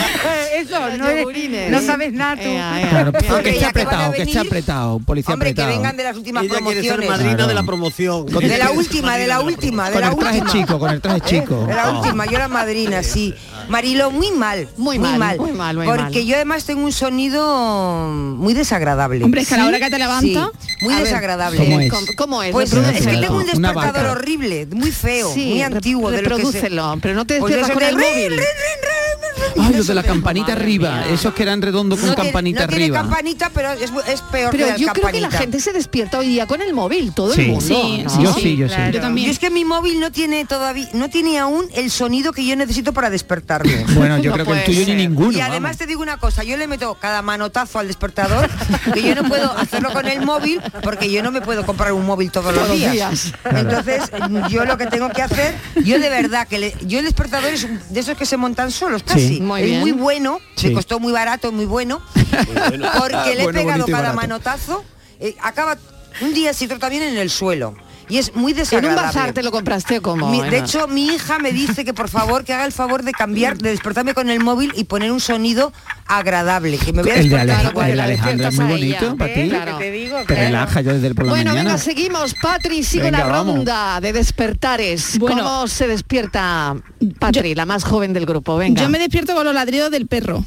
Eso, 0.55 0.81
no. 0.99 1.78
No 1.81 1.87
sabes 1.87 2.13
nada 2.13 2.37
tú. 2.37 2.49
Ea, 2.49 2.81
ea. 2.83 2.89
Claro, 2.91 3.13
pero 3.13 3.27
Hombre, 3.37 3.43
que 3.43 3.49
esté 3.51 3.61
que 3.61 3.67
apretado, 3.67 4.13
que 4.13 4.23
esté 4.23 4.39
apretado, 4.39 4.97
un 4.97 5.05
policía 5.05 5.35
Hombre, 5.35 5.55
que 5.55 5.61
apretado. 5.63 5.79
vengan 5.83 5.97
de 5.97 6.05
las 6.05 6.17
últimas 6.17 6.45
Ella 6.45 6.55
quiere 6.55 6.65
ser 6.65 6.75
promociones. 6.97 7.09
madrina 7.11 7.35
Claro. 7.37 7.49
de 7.49 7.55
la 7.55 7.63
promoción. 7.63 8.27
De 8.27 8.59
la 8.59 8.71
última, 8.71 9.17
de 9.17 9.27
la 9.27 9.41
última, 9.41 9.87
de 9.87 9.93
Con 9.93 10.01
la 10.03 10.09
el 10.09 10.17
traje 10.17 10.41
última. 10.41 10.53
chico, 10.61 10.79
con 10.79 10.91
el 10.91 11.01
traje 11.01 11.21
chico. 11.23 11.67
De 11.67 11.75
la 11.75 11.91
Oh. 11.91 11.99
última, 12.01 12.27
yo 12.27 12.33
era 12.37 12.49
madrina, 12.49 13.03
sí. 13.03 13.35
Marilo, 13.69 14.11
muy 14.11 14.31
mal. 14.31 14.69
Muy 14.77 14.99
mal, 14.99 15.39
muy 15.39 15.53
mal, 15.53 15.77
muy 15.77 15.87
Porque 15.87 16.03
mal. 16.03 16.25
yo 16.25 16.35
además 16.37 16.65
tengo 16.65 16.85
un 16.85 16.93
sonido 16.93 18.09
muy 18.11 18.55
desagradable. 18.55 19.25
Hombre, 19.25 19.43
es 19.43 19.49
que 19.49 19.55
a 19.55 19.59
la 19.59 19.67
hora 19.67 19.79
que 19.79 19.91
te 19.91 19.99
levantas- 19.99 20.51
Sí, 20.69 20.85
muy 20.85 20.95
A 20.95 20.97
ver, 20.99 21.07
desagradable. 21.07 21.59
¿Cómo 21.65 21.81
es? 21.81 21.91
¿Cómo, 21.91 22.07
cómo 22.17 22.43
es? 22.43 22.53
Pues 22.53 22.73
es 22.73 23.07
que 23.07 23.17
tengo 23.19 23.37
un 23.37 23.47
despertador 23.47 24.07
horrible, 24.07 24.67
muy 24.71 24.91
feo, 24.93 25.33
Sí, 25.33 25.47
muy 25.47 25.63
antiguo. 25.63 26.11
de 26.11 26.23
lo 26.23 26.23
que 26.23 26.29
se- 26.29 26.37
reprodúcelo, 26.37 26.99
pero 27.03 27.15
no 27.15 27.27
te 27.27 27.39
Pues 27.39 27.55
despiertas 27.55 27.75
con 27.75 27.83
de 27.83 27.89
el 27.91 27.97
rin, 27.97 28.07
móvil. 28.09 28.31
rin, 28.31 28.39
rin, 28.39 28.39
rin, 28.39 29.55
rin, 29.57 29.65
Ay, 29.65 29.75
los 29.75 29.87
de 29.87 29.95
la 29.95 30.03
campanita 30.03 30.53
arriba, 30.53 30.91
mía. 31.05 31.07
esos 31.15 31.35
que 31.35 31.43
eran 31.43 31.61
redondos 31.63 31.99
con 31.99 32.09
No 32.09 32.15
tiene- 32.15 32.29
campanita 32.31 32.67
tiene 32.69 32.85
arriba. 32.85 33.01
campanita, 33.01 33.51
pero 33.53 33.73
es, 33.73 33.91
es 34.09 34.21
peor 34.23 34.51
Pero 34.53 34.65
que 34.67 34.71
la 34.73 34.77
yo 34.77 34.93
creo 34.93 35.09
que 35.11 35.21
la 35.21 35.31
gente 35.31 35.61
se 35.61 35.73
despierta 35.73 36.19
hoy 36.19 36.29
día 36.29 36.47
con 36.47 36.61
el 36.63 36.73
móvil, 36.75 37.13
todo 37.13 37.33
Sí. 37.35 37.43
el 37.43 37.47
mundo. 37.49 37.65
Sí, 37.67 38.03
¿no? 38.05 38.11
sí, 38.11 38.23
Yo 38.23 38.35
sí, 38.35 38.57
yo 38.57 38.69
sí. 38.69 38.75
Yo 38.93 39.01
también. 39.01 39.29
Y 39.29 39.31
es 39.31 39.39
que 39.39 39.51
mi 39.51 39.65
móvil 39.65 40.01
no 40.01 40.11
tiene 40.13 40.45
todavía, 40.45 40.89
no 40.95 41.09
tiene 41.11 41.39
aún 41.39 41.67
el 41.75 41.91
sonido 41.91 42.33
que 42.33 42.45
yo 42.47 42.57
necesito 42.57 42.93
para 42.93 43.11
Bueno, 43.95 44.19
yo 44.19 44.31
No 44.31 44.35
creo 44.35 44.47
que 44.47 44.53
el 44.61 44.65
tuyo 44.65 44.85
ser. 44.85 44.97
ni 44.97 45.07
ninguno. 45.07 45.33
Y 45.33 45.41
además 45.41 45.63
vamos. 45.73 45.77
te 45.79 45.87
digo 45.87 46.03
una 46.03 46.17
cosa, 46.19 46.45
yo 46.45 46.57
le 46.57 46.67
meto 46.67 46.95
cada 47.01 47.23
manotazo 47.23 47.79
al 47.79 47.87
despertador, 47.89 48.49
que 48.95 49.03
yo 49.03 49.15
no 49.15 49.25
puedo 49.25 49.51
hacerlo 49.57 49.93
con 49.93 50.07
el 50.07 50.21
móvil, 50.23 50.61
porque 50.83 51.11
yo 51.11 51.23
no 51.23 51.31
me 51.31 51.41
puedo 51.41 51.65
comprar 51.67 51.93
un 51.93 52.07
móvil 52.07 52.31
todos, 52.31 52.55
Todos 52.55 52.69
los 52.69 52.77
días. 52.77 52.93
días. 52.93 53.33
Entonces, 53.45 54.03
yo 54.49 54.65
lo 54.65 54.77
que 54.79 54.87
tengo 54.87 55.09
que 55.11 55.23
hacer, 55.23 55.55
yo 55.85 55.99
de 55.99 56.09
verdad 56.09 56.47
que 56.49 56.59
le- 56.59 56.75
yo 56.83 56.99
el 56.99 57.05
despertador 57.05 57.53
es 57.53 57.67
de 57.93 58.01
esos 58.01 58.17
que 58.17 58.27
se 58.27 58.37
montan 58.37 58.71
solos 58.71 59.03
casi. 59.03 59.29
Sí. 59.37 59.41
Muy 59.41 59.61
es 59.63 59.67
bien. 59.67 59.81
muy 59.81 59.93
bueno, 59.93 60.41
Sí. 60.57 60.69
me 60.69 60.75
costó 60.75 61.01
muy 61.01 61.13
barato, 61.13 61.53
muy 61.53 61.65
bueno, 61.67 62.01
porque 62.99 63.35
le 63.35 63.41
he 63.41 63.45
Bueno, 63.45 63.59
pegado 63.61 63.87
cada 63.87 64.13
manotazo, 64.13 64.85
eh, 65.21 65.35
acaba 65.43 65.77
un 66.21 66.35
día 66.35 66.53
otro 66.65 66.79
también 66.79 67.03
en 67.05 67.17
el 67.19 67.31
suelo. 67.31 67.75
Y 68.11 68.19
es 68.19 68.35
muy 68.35 68.53
En 68.53 68.57
un 68.59 68.63
desagradable. 68.65 69.03
bazar 69.03 69.33
te 69.33 69.43
lo 69.43 69.51
compraste 69.51 70.01
como. 70.01 70.31
Mi- 70.31 70.41
de 70.49 70.59
hecho, 70.59 70.89
mi 70.89 71.07
hija 71.07 71.39
me 71.39 71.53
dice 71.53 71.85
que 71.85 71.93
por 71.93 72.09
favor 72.09 72.45
que 72.45 72.55
haga 72.55 72.65
el 72.65 72.73
favor 72.73 73.03
de 73.03 73.13
cambiar, 73.13 73.59
de 73.59 73.71
despertarme 73.71 74.15
con 74.15 74.31
el 74.31 74.41
móvil 74.41 74.73
y 74.77 74.85
poner 74.85 75.13
un 75.13 75.21
sonido 75.21 75.73
agradable, 76.07 76.79
que 76.79 76.93
me 76.93 77.03
voy 77.03 77.11
a 77.11 77.15
El 77.17 77.29
de, 77.29 77.37
despertar 77.37 77.65
Alej- 77.67 77.71
igual. 77.71 77.91
el 77.91 77.97
de 77.97 78.03
Alejandra 78.03 78.49
es 78.49 78.55
muy 78.59 78.67
despiertas 78.67 78.81
a 78.81 78.87
ella. 78.87 79.01
bonito 79.09 79.17
para 79.19 79.35
ti. 79.35 79.41
¿Eh? 79.41 79.49
Claro. 79.49 79.79
Te 79.79 79.91
digo, 79.91 80.19
Te 80.21 80.25
claro. 80.27 80.43
relaja 80.43 80.81
yo 80.81 80.93
desde 80.95 81.07
el 81.09 81.15
por 81.15 81.27
la 81.27 81.33
Bueno, 81.33 81.51
mañana. 81.51 81.71
venga, 81.71 81.83
seguimos. 81.83 82.35
Patri, 82.41 82.87
Venga, 82.95 83.11
la 83.11 83.27
vamos. 83.27 83.57
ronda 83.57 84.01
de 84.01 84.13
despertares. 84.15 85.19
Bueno. 85.19 85.43
¿Cómo 85.45 85.69
se 85.69 85.87
despierta 85.87 86.77
Patri, 87.19 87.55
la 87.55 87.67
más 87.67 87.85
joven 87.85 88.13
del 88.15 88.25
grupo? 88.27 88.57
Venga. 88.57 88.81
Yo 88.83 88.89
me 88.89 88.99
despierto 88.99 89.35
con 89.35 89.45
los 89.45 89.55
ladridos 89.55 89.91
del 89.91 90.07
perro. 90.07 90.45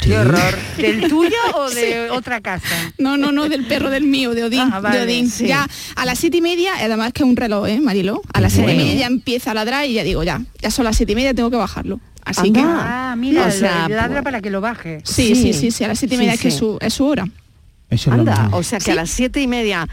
Qué 0.00 0.16
horror. 0.16 0.54
¿Del 0.76 1.00
tuyo 1.08 1.34
o 1.56 1.68
de 1.70 2.10
otra 2.10 2.40
casa? 2.40 2.92
No, 2.98 3.16
no, 3.16 3.32
no, 3.32 3.48
del 3.48 3.64
perro 3.66 3.90
del 3.90 4.04
mío, 4.04 4.34
de 4.34 4.44
Odín. 4.44 4.60
Ah, 4.72 4.78
vale, 4.80 4.98
de 4.98 5.04
Odín. 5.04 5.28
sí. 5.30 5.46
Ya 5.48 5.66
a 5.96 6.04
las 6.06 6.18
siete 6.18 6.36
y 6.36 6.40
media, 6.40 6.72
además 6.80 7.12
que 7.12 7.24
es 7.24 7.28
un 7.28 7.36
reloj, 7.36 7.66
¿eh, 7.68 7.80
Marilo? 7.80 8.22
A 8.32 8.40
las 8.40 8.52
siete 8.52 8.72
y 8.72 8.76
media 8.76 8.94
ya 8.94 9.06
empieza 9.06 9.50
a 9.50 9.54
ladrar 9.54 9.84
y 9.86 9.94
ya 9.94 10.04
digo, 10.04 10.22
ya, 10.22 10.42
ya 10.60 10.70
son 10.70 10.84
las 10.84 10.96
siete 10.96 11.12
y 11.12 11.16
media, 11.16 11.34
tengo 11.34 11.50
que 11.50 11.56
bajarlo. 11.56 11.98
Así 12.24 12.48
Anda. 12.48 12.60
que. 12.60 12.66
Ah, 12.68 13.14
mira, 13.18 13.46
O 13.46 13.50
sea, 13.50 13.88
ladra 13.88 14.08
pues- 14.08 14.22
para 14.24 14.40
que 14.40 14.50
lo 14.50 14.60
baje. 14.60 15.00
Sí, 15.04 15.34
Sí. 15.34 15.52
sí, 15.52 15.70
sí, 15.72 15.84
a 15.84 15.88
las 15.88 15.98
siete 15.98 16.14
y 16.14 16.18
media 16.18 16.34
es 16.34 16.40
que 16.40 16.50
sí. 16.50 16.54
es 16.54 16.58
su, 16.58 16.78
es 16.80 16.94
su 16.94 17.04
hora. 17.06 17.24
Eso 17.88 18.10
es 18.10 18.16
lo 18.16 18.22
Anda, 18.22 18.48
o 18.52 18.64
sea 18.64 18.80
que 18.80 18.90
a 18.90 18.94
las 18.96 19.10
siete 19.10 19.40
y 19.40 19.46
media, 19.46 19.86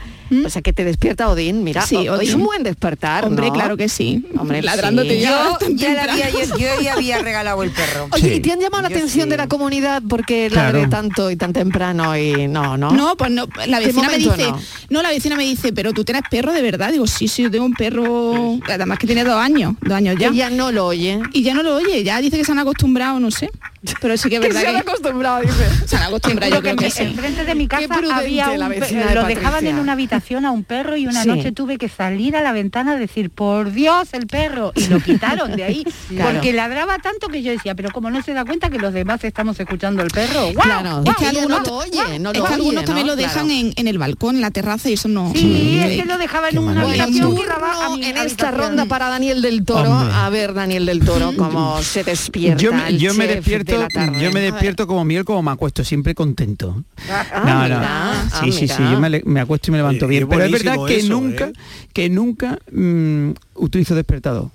o 0.44 0.50
sea 0.50 0.64
que 0.64 0.74
te 0.74 0.84
despierta 0.84 1.30
Odín, 1.30 1.64
mira, 1.64 1.84
Sí, 1.86 1.96
o- 2.08 2.16
es 2.20 2.30
Odín. 2.30 2.36
un 2.42 2.46
buen 2.48 2.64
despertar, 2.64 3.24
Hombre, 3.24 3.48
¿no? 3.48 3.54
claro 3.54 3.78
que 3.78 3.88
sí. 3.88 4.26
Hombre, 4.36 4.62
Ladrándote 4.64 5.16
sí. 5.16 5.20
ya. 5.22 5.58
Yo 5.62 5.76
ya, 5.76 6.04
había, 6.12 6.30
yo, 6.32 6.40
yo 6.58 6.82
ya 6.82 6.94
había 6.94 7.20
regalado 7.20 7.62
el 7.62 7.70
perro. 7.70 8.08
Oye, 8.12 8.30
Sí. 8.30 8.34
¿y 8.36 8.40
te 8.40 8.52
han 8.52 8.60
llamado 8.60 8.82
la 8.82 8.90
Yo 8.90 8.96
atención 8.96 9.26
sí. 9.26 9.30
de 9.30 9.38
la 9.38 9.48
comunidad 9.48 10.02
porque 10.10 10.48
Claro. 10.52 10.74
ladre 10.80 10.90
tanto 10.90 11.30
y 11.30 11.36
tan 11.36 11.54
temprano 11.54 12.18
y 12.18 12.48
no, 12.48 12.78
no? 12.78 12.90
No, 12.90 13.16
pues 13.16 13.30
no, 13.30 13.48
la 13.68 13.80
¿De 13.80 13.86
vecina 13.86 14.08
me 14.10 14.18
dice, 14.18 14.50
no? 14.50 14.60
no? 14.90 15.02
la 15.04 15.10
vecina 15.10 15.36
me 15.36 15.44
dice, 15.44 15.72
pero 15.72 15.94
tú 15.94 16.04
tienes 16.04 16.24
perro 16.32 16.52
de 16.52 16.64
verdad. 16.64 16.92
Digo, 16.92 17.06
sí, 17.06 17.28
sí, 17.28 17.44
yo 17.44 17.52
tengo 17.52 17.66
un 17.66 17.74
perro, 17.74 18.58
además 18.68 18.98
que 18.98 19.06
tiene 19.06 19.24
dos 19.24 19.38
años, 19.38 19.76
dos 19.82 19.94
años 19.94 20.16
ya. 20.18 20.30
Ella 20.30 20.50
no 20.50 20.72
lo 20.72 20.88
oye. 20.88 21.20
Y 21.32 21.44
ya 21.44 21.54
no 21.54 21.62
lo 21.62 21.76
oye, 21.76 22.04
ya 22.04 22.20
dice 22.22 22.38
que 22.38 22.44
se 22.44 22.52
han 22.54 22.60
acostumbrado, 22.60 23.20
no 23.20 23.30
sé. 23.30 23.52
Pero 24.02 24.18
sí 24.18 24.30
que 24.30 24.36
es 24.36 24.42
Que 24.42 24.48
verdad 24.48 24.62
se 24.62 24.68
han 24.68 24.76
que 24.76 24.82
acostumbrado, 24.82 25.42
dice. 25.42 25.88
se 25.88 25.96
han 25.98 26.04
acostumbrado, 26.04 26.54
yo 26.56 26.62
Creo 26.62 26.76
que 26.76 26.86
que 26.86 26.92
sí. 26.92 27.04
enfrente 27.04 27.44
de 27.44 27.56
mi 27.56 27.68
casa 27.68 27.88
prudente 27.88 28.14
había 28.14 28.50
un 28.52 28.60
la 28.60 28.70
de 28.70 28.80
lo 28.80 29.24
dejaban 29.26 29.52
Patricia. 29.52 29.70
en 29.70 29.80
una 29.80 29.92
habitación 29.94 30.46
a 30.46 30.52
un 30.52 30.64
perro 30.64 30.96
y 30.96 31.06
una 31.08 31.24
Sí. 31.24 31.28
noche 31.30 31.52
tuve 31.52 31.78
que 31.78 31.90
salir 31.90 32.36
a 32.38 32.42
la 32.42 32.52
ventana 32.54 32.94
a 32.94 32.96
decir 32.96 33.30
por 33.30 33.72
Dios 33.72 34.10
el 34.14 34.28
perro 34.28 34.72
y 34.76 34.88
lo 34.88 35.00
quitaron 35.00 35.56
de 35.56 35.64
ahí 35.66 35.84
Claro. 36.10 36.32
porque 36.34 36.54
ladraba 36.54 36.98
tanto 37.00 37.28
que 37.28 37.44
yo 37.44 37.52
decía 37.52 37.76
pero 37.76 37.92
como 37.92 38.10
no 38.10 38.22
se 38.22 38.34
da 38.34 38.46
cuenta 38.46 38.70
que 38.70 38.80
los 38.80 38.94
demás 38.94 39.24
estamos 39.24 39.60
escuchando 39.60 40.02
el 40.02 40.10
perro. 40.12 40.52
Claro, 40.54 41.02
¡guau! 41.02 41.04
es 41.10 41.16
que 41.18 41.26
algunos 41.38 41.60
no- 41.60 41.66
lo 41.66 41.76
oye, 41.78 42.20
no 42.20 42.32
es 42.32 42.42
que 42.42 42.48
algunos 42.54 42.78
oye, 42.78 42.86
también 42.86 43.08
¿no? 43.08 43.14
lo 43.14 43.16
dejan 43.18 43.48
Claro. 43.48 43.60
en, 43.60 43.74
en 43.76 43.88
el 43.88 43.98
balcón, 43.98 44.36
en 44.36 44.42
la 44.42 44.52
terraza 44.52 44.90
y 44.90 44.94
eso 44.94 45.08
no. 45.10 45.32
Sí, 45.36 45.80
es 45.84 46.02
que 46.02 46.06
lo 46.08 46.18
dejaba 46.18 46.50
en 46.50 46.60
una 46.60 46.82
habitación 46.84 47.36
que 47.36 48.10
en 48.10 48.18
esta 48.18 48.52
ronda 48.52 48.86
para 48.86 49.10
Daniel 49.10 49.42
del 49.42 49.66
Toro. 49.66 49.92
A 49.94 50.30
ver, 50.30 50.54
Daniel 50.54 50.86
del 50.86 51.04
Toro, 51.04 51.34
cómo 51.38 51.82
se 51.84 52.04
despierta 52.04 52.62
Yo 52.62 52.72
me, 52.74 52.88
el 52.88 52.98
de 53.78 53.84
despierto, 53.84 54.00
la 54.00 54.12
tarde. 54.12 54.26
yo 54.26 54.32
me 54.32 54.40
despierto 54.42 54.88
como 54.88 55.06
miel, 55.06 55.26
como 55.26 55.42
me 55.44 55.52
acuesto, 55.52 55.84
siempre 55.84 56.16
contento. 56.16 56.84
Ah, 57.10 57.44
no, 57.46 57.54
no. 57.54 57.64
mira, 57.64 57.82
ah, 57.86 58.30
sí, 58.42 58.52
sí, 58.52 58.68
sí, 58.68 58.84
yo 58.92 59.00
me, 59.00 59.40
acuesto 59.40 59.70
y 59.70 59.72
me 59.72 59.78
levanto 59.78 60.06
Oye, 60.06 60.20
bien. 60.20 60.24
es 60.24 60.30
Pero 60.30 60.44
es 60.44 60.52
verdad 60.52 60.76
buenísimo 60.76 60.86
que 60.86 60.98
eso, 60.98 61.22
nunca, 61.22 61.48
¿eh? 61.48 61.54
que 61.94 62.10
nunca 62.10 62.60
mm, 62.72 63.30
utilizo 63.56 63.96
despertador. 63.96 64.50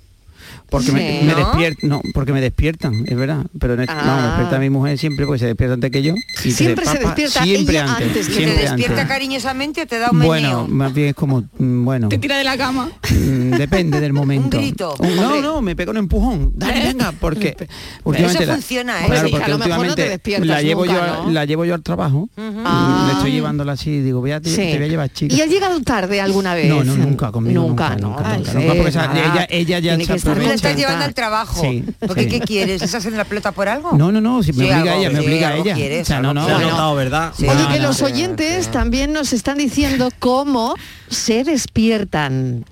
Porque 0.69 0.91
me, 0.91 1.19
Sí. 1.19 1.25
me 1.25 1.31
¿No? 1.33 1.37
despiertan, 1.37 1.89
no, 1.89 2.01
porque 2.13 2.33
me 2.33 2.41
despiertan, 2.41 3.03
es 3.07 3.15
verdad. 3.17 3.45
Pero 3.59 3.73
en 3.75 3.81
este- 3.81 3.93
no, 3.95 4.03
me 4.03 4.09
Ah. 4.09 4.25
despierta 4.27 4.59
mi 4.59 4.69
mujer 4.69 4.97
siempre 4.97 5.25
porque 5.25 5.39
se 5.39 5.45
despierta 5.47 5.73
antes 5.75 5.91
que 5.91 6.01
yo. 6.03 6.13
y 6.43 6.51
Siempre 6.51 6.85
se 6.85 6.91
papá, 6.95 7.05
despierta 7.07 7.43
siempre 7.43 7.75
ella 7.75 7.91
antes, 7.91 8.07
antes 8.07 8.27
que 8.27 8.33
¿Te 8.33 8.37
siempre 8.39 8.61
despierta 8.63 9.01
antes. 9.01 9.07
cariñosamente 9.07 9.85
te 9.85 9.99
da 9.99 10.11
un 10.11 10.19
Bueno, 10.19 10.47
meneo? 10.63 10.67
más 10.67 10.93
bien 10.93 11.07
es 11.09 11.15
como, 11.15 11.41
mm, 11.57 11.83
bueno, 11.85 12.09
Te 12.09 12.17
tira 12.17 12.37
de 12.37 12.43
la 12.43 12.57
cama. 12.57 12.89
mm, 13.09 13.51
depende 13.57 13.99
del 13.99 14.13
momento. 14.19 14.57
grito. 14.57 14.95
Un- 14.99 15.15
no, 15.15 15.41
no, 15.41 15.61
me 15.61 15.75
pega 15.75 15.91
un 15.91 15.97
empujón. 15.97 16.51
Dale, 16.55 16.83
venga, 16.83 17.11
porque 17.19 17.55
últimamente 18.03 18.43
Eso 18.43 18.53
funciona, 18.53 19.03
¿eh? 19.03 19.07
Claro, 19.07 19.27
sí, 19.27 19.29
que 19.31 19.35
a 19.35 19.39
porque 19.39 19.51
lo 19.51 19.57
mejor 19.59 19.87
no 19.87 19.95
te 19.95 20.09
despiertas 20.09 20.47
la 20.47 20.61
llevo 20.61 20.85
nunca, 20.85 20.97
yo, 20.97 21.03
a- 21.03 21.25
¿no? 21.25 21.31
la 21.31 21.45
llevo 21.45 21.65
yo 21.65 21.73
al 21.73 21.83
trabajo. 21.83 22.29
Ah. 22.37 23.05
Le 23.07 23.13
estoy 23.13 23.31
llevándola 23.31 23.73
así, 23.73 23.99
digo, 24.01 24.19
voy 24.21 24.31
a 24.31 24.39
te, 24.41 24.49
Sí. 24.49 24.55
te 24.57 24.75
voy 24.77 24.85
a 24.85 24.87
llevar 24.87 25.09
chica. 25.11 25.35
¿Y 25.35 25.41
has 25.41 25.49
llegado 25.49 25.79
tarde 25.81 26.21
alguna 26.21 26.53
vez? 26.53 26.67
No, 26.69 26.83
no, 26.83 26.95
nunca 26.95 27.31
conmigo, 27.31 27.61
Nunca, 27.67 27.95
nunca, 27.95 28.21
no. 28.37 28.37
nunca, 28.37 28.73
porque 28.73 28.89
esa- 28.89 29.07
nada. 29.07 29.33
ella- 29.33 29.47
ella 29.49 29.79
ya 29.79 29.97
se 30.05 30.19
estás 30.59 30.77
llevando 30.77 31.05
al 31.05 31.13
trabajo. 31.13 31.59
Sí, 31.61 31.83
¿Porque 31.99 32.23
sí. 32.23 32.29
qué 32.29 32.39
quieres? 32.41 32.81
¿Estás 32.81 32.95
haciendo 32.99 33.17
la 33.17 33.25
pelota 33.25 33.51
por 33.51 33.67
algo? 33.67 33.91
No, 33.93 34.11
no, 34.11 34.21
no, 34.21 34.43
si 34.43 34.53
me 34.53 34.65
Sí, 34.65 34.71
obliga 34.71 34.91
algo, 34.93 35.01
ella, 35.01 35.09
me 35.09 35.19
sí, 35.19 35.25
obliga 35.25 35.47
algo 35.49 35.63
ella. 35.63 35.73
quieres, 35.75 36.01
o 36.01 36.05
sea, 36.05 36.21
no, 36.21 36.33
no, 36.33 36.45
Se 36.45 36.51
ha 36.51 36.55
Bueno. 36.55 36.69
notado, 36.71 36.95
¿verdad? 36.95 37.33
Sí. 37.37 37.47
Oye, 37.47 37.61
No, 37.63 37.69
que 37.69 37.79
no, 37.79 37.87
los 37.87 37.97
sí, 37.97 38.03
oyentes 38.03 38.65
sí. 38.65 38.71
también 38.71 39.13
nos 39.13 39.33
están 39.33 39.57
diciendo 39.57 40.09
cómo 40.19 40.75
se 41.09 41.43
despiertan. 41.43 42.65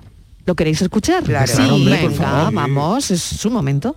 ¿Lo 0.45 0.55
queréis 0.55 0.81
escuchar? 0.81 1.23
Claro. 1.23 1.51
Claro, 1.53 1.75
hombre, 1.75 1.97
por 1.97 2.11
Venga, 2.11 2.23
favor. 2.23 2.53
vamos, 2.53 3.11
es 3.11 3.21
su 3.21 3.49
momento. 3.51 3.95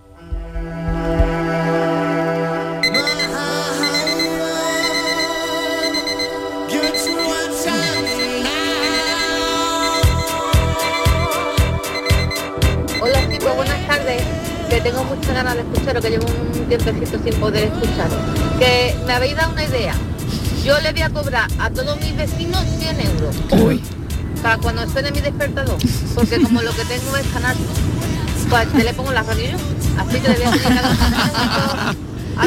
Que 14.81 14.89
tengo 14.89 15.03
muchas 15.03 15.33
ganas 15.33 15.55
de 15.55 15.61
escucharos, 15.61 16.03
que 16.03 16.09
llevo 16.09 16.25
un 16.27 16.67
tiempecito 16.67 17.19
sin 17.23 17.39
poder 17.39 17.65
escucharos. 17.65 18.17
Que 18.57 18.95
me 19.05 19.13
habéis 19.13 19.35
dado 19.35 19.51
una 19.51 19.63
idea. 19.63 19.93
Yo 20.63 20.79
le 20.79 20.91
voy 20.91 21.01
a 21.01 21.09
cobrar 21.09 21.47
a 21.59 21.69
todos 21.69 21.99
mis 21.99 22.15
vecinos 22.15 22.63
100 22.79 22.99
euros. 23.01 23.35
Para 24.41 24.57
cuando 24.57 24.89
suene 24.89 25.11
mi 25.11 25.21
despertador. 25.21 25.77
Porque 26.15 26.41
como 26.41 26.61
lo 26.61 26.71
que 26.71 26.85
tengo 26.85 27.15
es 27.15 27.27
canal, 27.27 27.55
pues 28.49 28.71
te 28.71 28.83
le 28.83 28.93
pongo 28.93 29.11
la 29.11 29.23
radio 29.23 29.51
yo. 29.51 29.57
Así 29.97 30.19
que 30.19 30.27
le 30.29 30.35
voy 30.35 30.45
a 30.45 30.51
pedir 30.51 30.71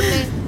mes 0.01 0.44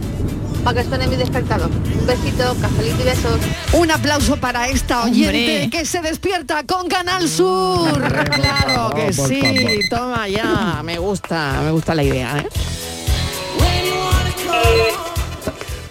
para 0.67 0.83
que 0.83 0.89
suene 0.89 1.07
mi 1.07 1.15
despertador. 1.15 1.71
Un 1.71 2.07
besito, 2.09 2.57
cafelito 2.61 3.01
y 3.01 3.05
besos. 3.05 3.41
Un 3.73 3.89
aplauso 3.89 4.37
para 4.37 4.67
esta 4.67 5.05
oyente 5.05 5.63
Hombre. 5.63 5.71
que 5.71 5.87
se 5.87 6.01
despierta 6.03 6.65
con 6.65 6.89
Canal 6.89 7.29
Sur. 7.29 8.03
claro 8.35 8.93
que 8.93 9.13
sí, 9.13 9.41
toma 9.89 10.27
ya. 10.27 10.83
Me 10.85 10.99
gusta, 10.99 11.61
me 11.63 11.71
gusta 11.71 11.95
la 11.95 12.03
idea. 12.03 12.39
¿eh? 12.39 12.49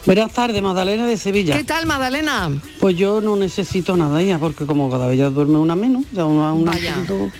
Buenas 0.05 0.33
tardes, 0.33 0.61
Magdalena 0.61 1.07
de 1.07 1.15
Sevilla. 1.15 1.55
¿Qué 1.55 1.63
tal, 1.63 1.85
Magdalena? 1.85 2.51
Pues 2.81 2.97
yo 2.97 3.21
no 3.21 3.37
necesito 3.37 3.95
nada 3.95 4.21
ya, 4.21 4.39
porque 4.39 4.65
como 4.65 4.91
cada 4.91 5.07
vez 5.07 5.17
ya 5.17 5.29
duerme 5.29 5.57
una 5.57 5.77
menos, 5.77 6.03
ya 6.11 6.25
una, 6.25 6.51
una 6.51 6.73
Vaya, 6.73 6.97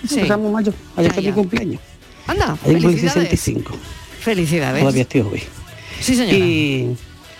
sí. 0.08 0.22
estamos 0.22 0.54
mayor. 0.54 0.74
Ayer 0.96 1.14
fue 1.14 1.24
mi 1.24 1.32
cumpleaños. 1.34 1.82
Anda, 2.28 2.58
Ayer 2.64 2.82
felicidades. 2.82 3.14
65. 3.14 3.74
Felicidades. 4.22 4.80
Todavía 4.80 5.02
estoy 5.02 5.22
joven. 5.22 5.44
Sí, 6.00 6.16
señora. 6.16 6.38
Y, 6.38 6.96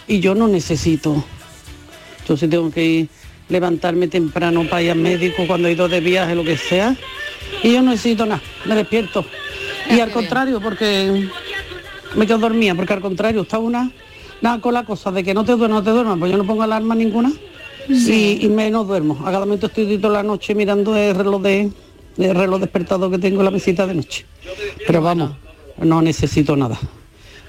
y 0.08 0.20
yo 0.20 0.36
no 0.36 0.48
necesito. 0.48 1.24
Yo 2.28 2.38
sí 2.38 2.48
tengo 2.48 2.72
que 2.72 3.08
levantarme 3.50 4.08
temprano 4.08 4.64
para 4.68 4.82
ir 4.82 4.92
al 4.92 4.98
médico 4.98 5.44
cuando 5.48 5.68
he 5.68 5.74
ido 5.74 5.88
de 5.88 6.00
viaje, 6.00 6.36
lo 6.36 6.44
que 6.44 6.58
sea. 6.58 6.96
Y 7.64 7.74
yo 7.74 7.82
no 7.82 7.92
necesito 7.92 8.26
nada, 8.26 8.42
me 8.66 8.76
despierto. 8.76 9.26
Y 9.90 10.00
al 10.00 10.12
contrario, 10.12 10.60
porque 10.60 11.28
me 12.16 12.26
quedo 12.26 12.40
dormida, 12.40 12.74
porque 12.76 12.94
al 12.94 13.02
contrario, 13.02 13.42
está 13.44 13.60
una, 13.60 13.92
nada 14.42 14.60
con 14.60 14.74
la 14.74 14.84
cosa 14.84 15.12
de 15.12 15.24
que 15.24 15.34
no 15.34 15.46
te 15.46 15.52
duermas, 15.54 15.80
no 15.80 15.84
te 15.84 15.92
duermas, 15.92 16.18
pues 16.18 16.32
yo 16.32 16.38
no 16.38 16.46
pongo 16.46 16.64
alarma 16.64 16.96
ninguna 16.96 17.32
y, 17.88 18.46
y 18.46 18.48
menos 18.50 18.88
duermo. 18.88 19.20
A 19.22 19.26
cada 19.26 19.42
momento 19.42 19.68
estoy 19.68 19.98
toda 19.98 20.14
la 20.14 20.24
noche 20.24 20.56
mirando 20.56 20.96
el 20.96 21.16
reloj 21.16 21.42
de, 21.42 21.72
el 22.18 22.36
reloj 22.36 22.60
despertado 22.60 23.10
que 23.12 23.20
tengo 23.20 23.42
en 23.42 23.46
la 23.46 23.52
mesita 23.52 23.86
de 23.86 23.94
noche. 23.94 24.26
Pero 24.86 25.02
vamos, 25.02 25.32
no 25.78 26.02
necesito 26.02 26.56
nada. 26.56 26.80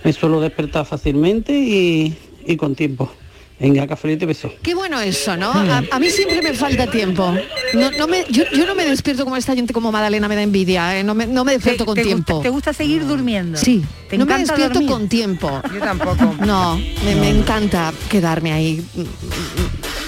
Me 0.04 0.12
suelo 0.12 0.40
despertar 0.40 0.84
fácilmente 0.84 1.52
y, 1.52 2.14
y 2.46 2.56
con 2.56 2.74
tiempo. 2.74 3.10
Venga, 3.58 3.86
cafelito 3.86 4.24
y 4.24 4.28
beso. 4.28 4.52
Qué 4.62 4.74
bueno 4.74 5.00
eso, 5.00 5.34
¿no? 5.34 5.50
A, 5.50 5.82
a 5.90 5.98
mí 5.98 6.10
siempre 6.10 6.42
me 6.42 6.52
falta 6.52 6.90
tiempo. 6.90 7.34
No, 7.72 7.90
no 7.92 8.06
me, 8.06 8.26
yo, 8.28 8.44
yo 8.52 8.66
no 8.66 8.74
me 8.74 8.84
despierto 8.84 9.24
como 9.24 9.34
esta 9.34 9.54
gente 9.54 9.72
como 9.72 9.90
Madalena, 9.90 10.28
me 10.28 10.36
da 10.36 10.42
envidia, 10.42 10.98
¿eh? 10.98 11.02
no, 11.02 11.14
me, 11.14 11.26
no 11.26 11.42
me 11.42 11.52
despierto 11.52 11.86
con 11.86 11.94
te 11.94 12.02
tiempo. 12.02 12.34
Gusta, 12.34 12.42
¿Te 12.42 12.50
gusta 12.50 12.72
seguir 12.74 13.06
durmiendo? 13.06 13.56
Sí, 13.56 13.82
¿Te 14.10 14.18
no 14.18 14.26
me 14.26 14.36
despierto 14.36 14.74
dormir? 14.74 14.90
con 14.90 15.08
tiempo. 15.08 15.62
Yo 15.72 15.80
tampoco. 15.80 16.34
No, 16.44 16.76
me, 16.76 17.14
me 17.16 17.30
encanta 17.30 17.94
quedarme 18.10 18.52
ahí 18.52 18.84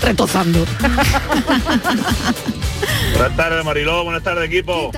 retozando. 0.02 0.66
Buenas 3.12 3.36
tardes 3.36 3.64
Mariló, 3.64 4.04
buenas 4.04 4.22
tardes 4.22 4.44
equipo. 4.48 4.92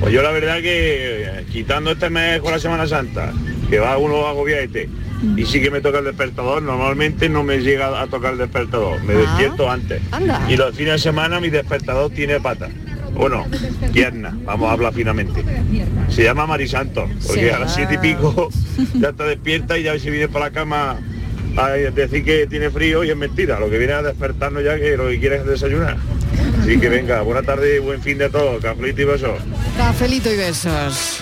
Pues 0.00 0.12
yo 0.12 0.22
la 0.22 0.30
verdad 0.30 0.56
que 0.60 1.22
eh, 1.40 1.46
quitando 1.50 1.92
este 1.92 2.10
mes 2.10 2.40
con 2.40 2.52
la 2.52 2.58
Semana 2.58 2.86
Santa, 2.86 3.32
que 3.68 3.78
va 3.78 3.96
uno 3.98 4.26
agobiaete, 4.26 4.88
y 5.36 5.44
sí 5.46 5.60
que 5.60 5.70
me 5.70 5.80
toca 5.80 5.98
el 6.00 6.04
despertador, 6.04 6.62
normalmente 6.62 7.28
no 7.28 7.42
me 7.42 7.58
llega 7.58 8.00
a 8.00 8.06
tocar 8.06 8.32
el 8.32 8.38
despertador, 8.38 9.02
me 9.04 9.14
Ah. 9.14 9.18
despierto 9.18 9.70
antes. 9.70 10.02
Anda. 10.12 10.46
Y 10.48 10.56
los 10.56 10.74
fines 10.76 10.92
de 10.94 10.98
semana 10.98 11.40
mi 11.40 11.50
despertador 11.50 12.10
tiene 12.10 12.40
patas. 12.40 12.70
Bueno, 13.14 13.46
piernas, 13.92 14.34
vamos 14.44 14.68
a 14.68 14.72
hablar 14.72 14.92
finamente. 14.92 15.44
Se 16.08 16.24
llama 16.24 16.46
Marisanto, 16.46 17.08
porque 17.26 17.42
Sí. 17.44 17.48
a 17.50 17.60
las 17.60 17.72
siete 17.74 17.94
y 17.94 17.98
pico 17.98 18.48
ya 18.94 19.10
está 19.10 19.24
despierta 19.24 19.78
y 19.78 19.84
ya 19.84 19.96
se 19.98 20.10
viene 20.10 20.28
para 20.28 20.46
la 20.46 20.50
cama 20.50 20.98
a 21.56 21.68
decir 21.70 22.24
que 22.24 22.48
tiene 22.48 22.70
frío 22.70 23.04
y 23.04 23.10
es 23.10 23.16
mentira. 23.16 23.60
Lo 23.60 23.70
que 23.70 23.78
viene 23.78 23.92
a 23.92 24.02
despertarnos 24.02 24.64
ya 24.64 24.76
que 24.78 24.96
lo 24.96 25.08
que 25.08 25.20
quiere 25.20 25.36
es 25.36 25.46
desayunar. 25.46 25.96
Así 26.60 26.78
que 26.80 26.88
venga, 26.88 27.22
buena 27.22 27.42
tarde 27.42 27.76
y 27.76 27.78
buen 27.78 28.02
fin 28.02 28.18
de 28.18 28.28
todo. 28.30 28.58
Cafelito 28.58 29.02
y 29.02 29.04
besos. 29.04 29.38
Cafelito 29.76 30.32
y 30.32 30.36
besos. 30.36 31.20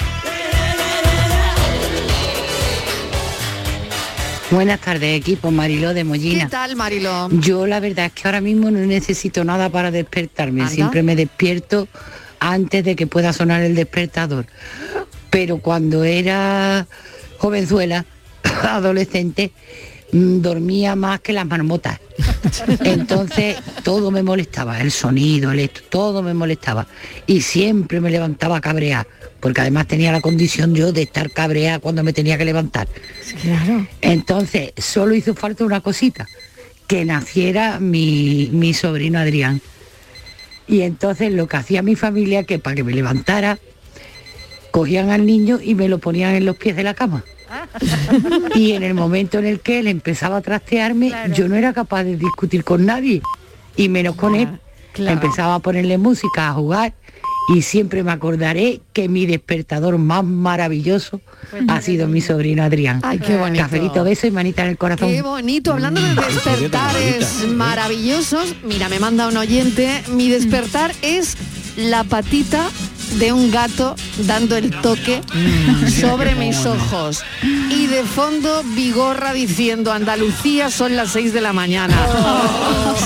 Buenas 4.53 4.81
tardes, 4.81 5.19
equipo 5.19 5.51
Mariló 5.51 5.95
de 5.95 6.05
Mollina. 6.05 6.45
¿Qué 6.45 6.51
tal, 6.51 6.77
Marilo? 6.77 7.31
Yo 7.31 7.67
la 7.67 7.81
verdad 7.81 8.05
es 8.07 8.13
que 8.13 8.29
ahora 8.29 8.43
mismo 8.43 8.71
no 8.71 8.81
necesito 8.81 9.45
nada 9.45 9.71
para 9.71 9.91
despertarme. 9.91 10.61
Anda. 10.61 10.75
Siempre 10.75 11.03
me 11.03 11.17
despierto 11.17 11.89
antes 12.39 12.85
de 12.85 12.95
que 12.95 13.07
pueda 13.07 13.33
sonar 13.33 13.63
el 13.63 13.75
despertador. 13.75 14.45
Pero 15.31 15.57
cuando 15.57 16.05
era 16.05 16.87
jovenzuela, 17.39 18.05
adolescente, 18.63 19.53
mm, 20.13 20.43
dormía 20.43 20.97
más 20.97 21.21
que 21.21 21.33
las 21.33 21.47
marmotas. 21.47 21.99
Entonces 22.85 23.57
todo 23.83 24.11
me 24.11 24.23
molestaba, 24.23 24.83
el 24.83 24.91
sonido, 24.91 25.51
el 25.53 25.61
esto, 25.61 25.81
todo 25.89 26.23
me 26.23 26.35
molestaba. 26.35 26.87
Y 27.27 27.41
siempre 27.41 28.03
me 28.03 28.11
levantaba 28.11 28.61
cabreada, 28.61 29.07
porque 29.43 29.61
además 29.61 29.89
tenía 29.89 30.13
la 30.13 30.21
condición 30.21 30.73
yo 30.73 30.93
de 30.93 31.03
estar 31.03 31.29
cabreada 31.33 31.81
cuando 31.81 32.05
me 32.05 32.13
tenía 32.13 32.39
que 32.39 32.45
levantar. 32.45 32.87
Claro. 33.43 33.89
Entonces, 34.01 34.73
solo 34.79 35.17
hizo 35.17 35.35
falta 35.35 35.65
una 35.65 35.81
cosita, 35.81 36.29
que 36.87 37.05
naciera 37.05 37.81
mi, 37.81 38.49
mi 38.53 38.73
sobrino 38.73 39.19
Adrián. 39.19 39.61
Y 40.69 40.83
entonces 40.83 41.33
lo 41.33 41.49
que 41.49 41.57
hacía 41.57 41.83
mi 41.83 41.97
familia, 41.97 42.45
que 42.45 42.61
para 42.61 42.77
que 42.77 42.85
me 42.85 42.93
levantara, 42.93 43.59
cogían 44.71 45.11
al 45.11 45.27
niño 45.27 45.59
y 45.61 45.75
me 45.75 45.89
lo 45.89 45.99
ponían 45.99 46.37
en 46.37 46.47
los 46.47 46.57
pies 46.57 46.77
de 46.77 46.85
la 46.85 46.95
cama. 46.95 47.25
Y 48.55 48.73
en 48.73 48.85
el 48.85 48.95
momento 48.95 49.41
en 49.41 49.47
el 49.47 49.59
que 49.59 49.81
él 49.81 49.89
empezaba 49.89 50.37
a 50.37 50.41
trastearme, 50.41 51.13
yo 51.35 51.49
no 51.49 51.57
era 51.57 51.73
capaz 51.73 52.05
de 52.05 52.17
discutir 52.17 52.63
con 52.63 52.87
nadie, 52.87 53.21
y 53.77 53.89
menos 53.89 54.15
con 54.15 54.37
él. 54.37 54.49
claro. 54.93 55.21
Empezaba 55.21 55.57
a 55.57 55.59
ponerle 55.59 55.99
música, 55.99 56.49
a 56.49 56.53
jugar, 56.53 56.95
y 57.49 57.63
siempre 57.63 58.03
me 58.03 58.13
acordaré 58.13 58.81
que 58.93 59.09
mi 59.09 59.27
despertador 59.27 59.99
más 59.99 60.25
maravilloso 60.25 61.21
ha 61.69 61.81
sido 61.81 62.09
mi 62.09 62.21
sobrino 62.21 62.63
Adrián. 62.63 63.01
Ay, 63.03 63.19
qué 63.19 63.37
bonito. 63.37 63.65
Cafelito, 63.65 64.05
beso 64.05 64.27
y 64.27 64.31
manita 64.31 64.63
en 64.63 64.71
el 64.71 64.79
corazón. 64.79 65.09
Qué 65.09 65.23
bonito, 65.23 65.73
hablando 65.73 66.01
de 66.01 66.15
despertares 66.15 67.49
maravillosos. 67.49 68.55
Mira, 68.65 68.89
me 68.89 68.99
manda 68.99 69.29
un 69.29 69.37
oyente, 69.37 70.03
mi 70.13 70.29
despertar 70.29 70.93
es 71.03 71.37
la 71.77 72.05
patita 72.05 72.69
de 73.19 73.33
un 73.33 73.51
gato 73.51 73.95
dando 74.19 74.57
el 74.57 74.71
toque 74.81 75.21
sobre 76.01 76.35
mis 76.35 76.65
ojos. 76.67 77.23
Y 77.71 77.87
de 77.87 78.05
fondo 78.05 78.63
Vigorra 78.75 79.33
diciendo 79.33 79.93
Andalucía 79.93 80.71
son 80.71 80.97
las 80.97 81.11
6 81.13 81.33
de 81.33 81.41
la 81.41 81.53
mañana. 81.53 81.97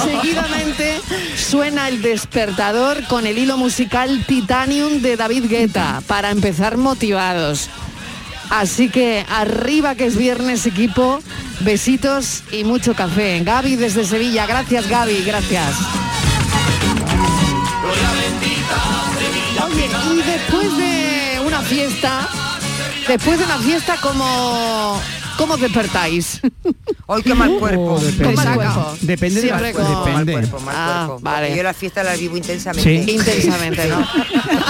Seguidamente 0.04 1.00
suena 1.36 1.88
el 1.88 2.02
despertador 2.02 3.04
con 3.08 3.26
el 3.26 3.38
hilo 3.38 3.56
musical 3.56 4.24
Titanium 4.26 5.00
de 5.00 5.16
David 5.16 5.46
Guetta 5.48 6.02
para 6.06 6.30
empezar 6.30 6.76
motivados. 6.76 7.68
Así 8.50 8.88
que 8.88 9.24
arriba 9.28 9.94
que 9.96 10.06
es 10.06 10.16
viernes 10.16 10.66
equipo, 10.66 11.20
besitos 11.60 12.42
y 12.52 12.64
mucho 12.64 12.94
café. 12.94 13.40
Gaby 13.44 13.76
desde 13.76 14.04
Sevilla, 14.04 14.46
gracias 14.46 14.88
Gaby, 14.88 15.22
gracias. 15.24 15.74
Y 19.78 20.22
después 20.22 20.76
de 20.78 21.40
una 21.44 21.60
fiesta, 21.60 22.28
después 23.06 23.38
de 23.38 23.44
una 23.44 23.58
fiesta, 23.58 23.96
¿cómo, 24.00 24.98
cómo 25.36 25.56
despertáis? 25.56 26.40
Hoy 27.06 27.22
qué 27.22 27.34
mal 27.34 27.50
cuerpo. 27.58 27.98
depende. 28.00 28.34
Mal 28.36 28.54
cuerpo. 28.54 28.96
Depende 29.00 29.40
de 29.40 29.46
la- 29.48 29.58
Siempre 29.58 29.72
con- 29.72 30.04
depende. 30.04 30.32
Mal 30.32 30.48
cuerpo, 30.48 30.60
mal 30.66 30.74
Ah, 30.76 31.04
cuerpo. 31.06 31.22
vale. 31.22 31.56
Yo 31.56 31.62
la 31.62 31.74
fiesta 31.74 32.02
la 32.02 32.14
vivo 32.16 32.36
intensamente. 32.36 32.94
Intensamente, 33.12 33.86
¿no? 33.88 34.06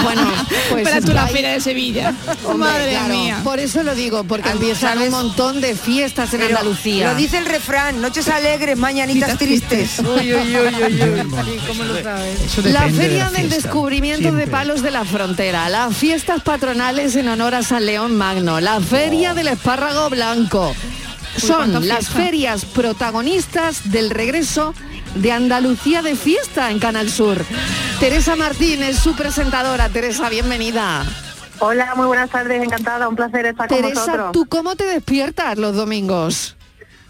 Bueno, 0.03 0.21
pues 0.69 0.83
Espera 0.87 1.01
tú 1.05 1.11
la 1.13 1.27
feria 1.27 1.49
de 1.51 1.59
Sevilla. 1.59 2.13
Hombre, 2.45 2.69
Madre 2.69 2.91
claro, 2.91 3.07
mía. 3.13 3.39
Por 3.43 3.59
eso 3.59 3.83
lo 3.83 3.95
digo, 3.95 4.23
porque 4.23 4.49
empiezan 4.49 4.99
un 5.01 5.09
montón 5.09 5.59
de 5.59 5.75
fiestas 5.75 6.33
en 6.33 6.39
Pero 6.41 6.57
Andalucía. 6.57 7.11
Lo 7.11 7.15
dice 7.17 7.37
el 7.39 7.45
refrán, 7.45 7.99
noches 8.01 8.27
alegres, 8.27 8.77
mañanitas 8.77 9.37
tristes. 9.37 9.99
Uy, 9.99 10.33
uy, 10.33 10.55
uy, 10.57 10.83
uy, 10.83 11.03
uy. 11.03 11.59
¿Cómo 11.67 11.83
lo 11.83 12.01
sabes? 12.03 12.57
La 12.65 12.87
Feria 12.89 13.29
del 13.31 13.49
Descubrimiento 13.49 14.31
de 14.31 14.47
Palos 14.47 14.81
de 14.81 14.91
la 14.91 15.03
Frontera, 15.03 15.67
las 15.69 15.95
fiestas 15.95 16.41
patronales 16.43 17.15
en 17.15 17.27
honor 17.29 17.55
a 17.55 17.63
San 17.63 17.85
León 17.85 18.15
Magno, 18.15 18.59
la 18.61 18.79
Feria 18.79 19.33
del 19.33 19.47
Espárrago 19.49 20.09
Blanco. 20.09 20.56
Son 21.37 21.87
las 21.87 22.09
ferias 22.09 22.65
protagonistas 22.65 23.91
del 23.91 24.09
regreso 24.09 24.73
de 25.15 25.31
Andalucía 25.31 26.01
de 26.01 26.15
fiesta 26.15 26.71
en 26.71 26.79
Canal 26.79 27.09
Sur. 27.09 27.37
Teresa 27.99 28.35
Martínez, 28.35 28.97
su 28.97 29.15
presentadora. 29.15 29.89
Teresa, 29.89 30.29
bienvenida. 30.29 31.03
Hola, 31.59 31.93
muy 31.95 32.07
buenas 32.07 32.29
tardes, 32.29 32.63
encantada, 32.63 33.07
un 33.07 33.15
placer 33.15 33.47
estar 33.47 33.67
con 33.67 33.81
Teresa, 33.81 34.01
vosotros. 34.01 34.31
¿tú 34.31 34.45
cómo 34.47 34.75
te 34.75 34.85
despiertas 34.85 35.57
los 35.57 35.75
domingos? 35.75 36.55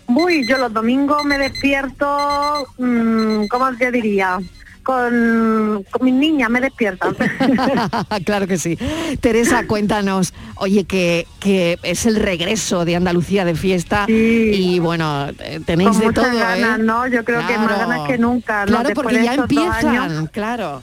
Uy, 0.07 0.47
yo 0.47 0.57
los 0.57 0.71
domingos 0.71 1.25
me 1.25 1.37
despierto, 1.37 2.67
mm, 2.77 3.47
¿cómo 3.47 3.73
te 3.75 3.91
diría? 3.91 4.39
Con, 4.87 5.83
con 5.91 6.05
mis 6.05 6.13
niñas 6.13 6.49
me 6.49 6.61
despiertan. 6.61 7.13
claro 8.25 8.47
que 8.47 8.57
sí. 8.57 8.77
Teresa, 9.19 9.67
cuéntanos, 9.67 10.33
oye, 10.55 10.85
que, 10.85 11.27
que 11.41 11.77
es 11.83 12.05
el 12.05 12.15
regreso 12.15 12.85
de 12.85 12.95
Andalucía 12.95 13.43
de 13.43 13.53
fiesta 13.53 14.05
y 14.07 14.79
bueno, 14.79 15.27
eh, 15.39 15.59
tenéis 15.65 15.89
Con 15.89 15.99
de 15.99 16.05
muchas 16.05 16.23
todo, 16.29 16.39
ganas, 16.39 16.79
¿eh? 16.79 16.83
¿no? 16.83 17.05
Yo 17.07 17.25
creo 17.25 17.45
que 17.45 17.57
más 17.57 17.67
Claro. 17.67 17.89
ganas 17.89 18.07
que 18.07 18.17
nunca, 18.17 18.61
¿no? 18.61 18.67
Claro, 18.71 18.87
Después 18.87 19.03
porque 19.03 19.23
ya 19.25 19.33
empiezan, 19.33 19.87
años. 19.97 20.29
claro. 20.31 20.81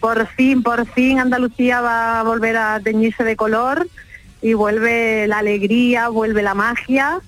Por 0.00 0.26
fin, 0.26 0.60
por 0.64 0.84
fin 0.88 1.20
Andalucía 1.20 1.80
va 1.80 2.18
a 2.18 2.22
volver 2.24 2.56
a 2.56 2.80
teñirse 2.80 3.22
de 3.22 3.36
color 3.36 3.86
y 4.42 4.54
vuelve 4.54 5.28
la 5.28 5.38
alegría, 5.38 6.08
vuelve 6.08 6.42
la 6.42 6.54
magia, 6.54 7.20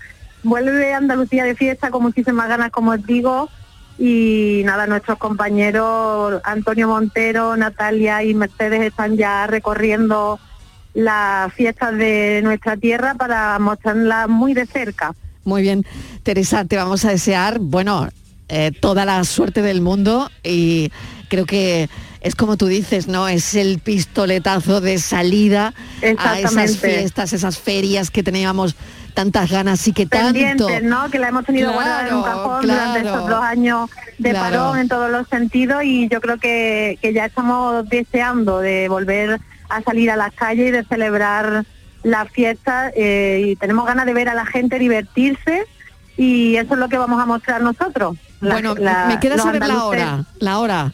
vuelve 0.42 0.92
Andalucía 0.92 1.44
de 1.44 1.54
fiesta 1.54 1.90
con 1.92 2.02
muchísimas 2.02 2.48
ganas, 2.48 2.72
como 2.72 2.90
os 2.90 3.06
digo, 3.06 3.48
y 3.98 4.62
nada, 4.64 4.86
nuestros 4.86 5.18
compañeros 5.18 6.40
Antonio 6.44 6.88
Montero, 6.88 7.56
Natalia 7.56 8.22
y 8.22 8.34
Mercedes 8.34 8.82
están 8.82 9.16
ya 9.16 9.46
recorriendo 9.46 10.38
las 10.94 11.52
fiestas 11.52 11.96
de 11.96 12.40
nuestra 12.42 12.76
tierra 12.76 13.14
para 13.14 13.58
mostrarlas 13.58 14.28
muy 14.28 14.54
de 14.54 14.66
cerca. 14.66 15.14
Muy 15.44 15.62
bien. 15.62 15.86
Teresa, 16.22 16.64
te 16.64 16.76
vamos 16.76 17.04
a 17.04 17.10
desear, 17.10 17.58
bueno, 17.58 18.08
eh, 18.48 18.72
toda 18.80 19.04
la 19.04 19.22
suerte 19.24 19.62
del 19.62 19.80
mundo 19.80 20.30
y 20.42 20.90
creo 21.28 21.46
que 21.46 21.88
es 22.20 22.34
como 22.34 22.56
tú 22.56 22.66
dices, 22.66 23.08
¿no? 23.08 23.28
Es 23.28 23.54
el 23.54 23.78
pistoletazo 23.78 24.80
de 24.80 24.98
salida 24.98 25.74
a 26.18 26.40
esas 26.40 26.78
fiestas, 26.78 27.32
esas 27.32 27.58
ferias 27.58 28.10
que 28.10 28.22
teníamos 28.22 28.74
tantas 29.16 29.50
ganas 29.50 29.88
y 29.88 29.92
que 29.94 30.04
tanto... 30.06 30.68
¿no? 30.82 31.08
Que 31.10 31.18
la 31.18 31.28
hemos 31.28 31.44
tenido 31.46 31.72
Claro, 31.72 31.82
guardada 31.82 32.08
en 32.08 32.14
un 32.14 32.22
cajón 32.22 32.62
durante 32.62 32.98
estos 33.00 33.28
dos 33.28 33.42
años 33.42 33.90
de 34.18 34.30
Claro. 34.30 34.44
parón 34.56 34.78
en 34.78 34.88
todos 34.88 35.10
los 35.10 35.26
sentidos 35.28 35.82
y 35.84 36.06
yo 36.08 36.20
creo 36.20 36.36
que, 36.38 36.98
que 37.00 37.12
ya 37.14 37.24
estamos 37.24 37.88
deseando 37.88 38.60
de 38.60 38.88
volver 38.88 39.40
a 39.70 39.80
salir 39.82 40.10
a 40.10 40.16
las 40.16 40.32
calles 40.34 40.68
y 40.68 40.70
de 40.70 40.84
celebrar 40.84 41.64
la 42.02 42.26
fiesta 42.26 42.92
eh, 42.94 43.42
y 43.46 43.56
tenemos 43.56 43.86
ganas 43.86 44.04
de 44.06 44.12
ver 44.14 44.28
a 44.28 44.34
la 44.34 44.44
gente 44.46 44.78
divertirse 44.78 45.64
y 46.18 46.56
eso 46.56 46.74
es 46.74 46.78
lo 46.78 46.88
que 46.88 46.98
vamos 46.98 47.20
a 47.20 47.24
mostrar 47.26 47.62
nosotros. 47.62 48.16
La- 48.40 48.52
Bueno, 48.54 48.74
la- 48.76 49.06
me 49.06 49.18
queda 49.18 49.38
saber 49.38 49.66
la 49.66 49.84
hora, 49.84 50.24
la 50.40 50.58
hora. 50.58 50.92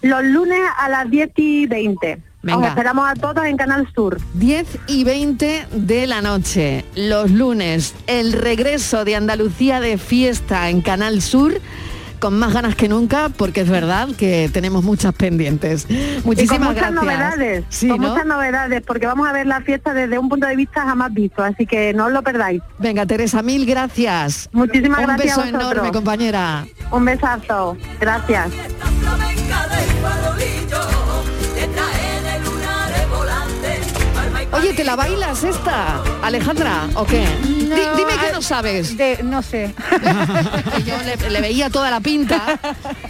Los 0.00 0.24
lunes 0.24 0.58
a 0.78 0.88
las 0.88 1.08
10 1.10 1.30
y 1.36 1.66
20. 1.66 2.18
Venga. 2.42 2.68
esperamos 2.68 3.08
a 3.08 3.14
todos 3.14 3.44
en 3.44 3.56
Canal 3.56 3.88
Sur. 3.94 4.18
10 4.34 4.66
y 4.88 5.04
20 5.04 5.66
de 5.72 6.06
la 6.06 6.22
noche, 6.22 6.84
los 6.96 7.30
lunes, 7.30 7.94
el 8.06 8.32
regreso 8.32 9.04
de 9.04 9.16
Andalucía 9.16 9.80
de 9.80 9.96
fiesta 9.98 10.68
en 10.68 10.80
Canal 10.82 11.22
Sur. 11.22 11.60
Con 12.18 12.38
más 12.38 12.52
ganas 12.52 12.76
que 12.76 12.88
nunca, 12.88 13.30
porque 13.30 13.62
es 13.62 13.68
verdad 13.68 14.06
que 14.16 14.48
tenemos 14.52 14.84
muchas 14.84 15.12
pendientes. 15.12 15.86
y 15.88 16.20
Muchísimas 16.24 16.58
con 16.60 16.68
muchas 16.68 16.92
gracias. 16.92 16.92
novedades, 16.92 17.64
Sí, 17.68 17.88
con 17.88 18.00
¿no? 18.00 18.10
muchas 18.10 18.26
novedades, 18.26 18.82
porque 18.86 19.06
vamos 19.08 19.28
a 19.28 19.32
ver 19.32 19.48
la 19.48 19.60
fiesta 19.62 19.92
desde 19.92 20.20
un 20.20 20.28
punto 20.28 20.46
de 20.46 20.54
vista 20.54 20.82
jamás 20.82 21.12
visto, 21.12 21.42
así 21.42 21.66
que 21.66 21.92
no 21.94 22.06
os 22.06 22.12
lo 22.12 22.22
perdáis. 22.22 22.62
Venga, 22.78 23.06
Teresa, 23.06 23.42
mil 23.42 23.66
gracias. 23.66 24.48
Muchísimas 24.52 25.00
Un 25.00 25.06
gracias 25.06 25.36
beso 25.36 25.40
a 25.40 25.44
vosotros. 25.46 25.72
enorme, 25.72 25.90
compañera. 25.92 26.64
Un 26.92 27.04
besazo, 27.04 27.76
gracias. 27.98 28.52
Oye, 34.52 34.74
¿te 34.74 34.84
la 34.84 34.96
bailas 34.96 35.44
esta, 35.44 36.02
Alejandra, 36.22 36.86
o 36.94 37.04
qué? 37.04 37.24
Di- 37.42 37.68
dime 37.96 38.12
que 38.20 38.32
no 38.34 38.42
sabes. 38.42 38.94
no 39.24 39.42
sé. 39.42 39.74
yo 40.86 40.94
le, 41.04 41.30
le 41.30 41.40
veía 41.40 41.70
toda 41.70 41.90
la 41.90 42.00
pinta. 42.00 42.58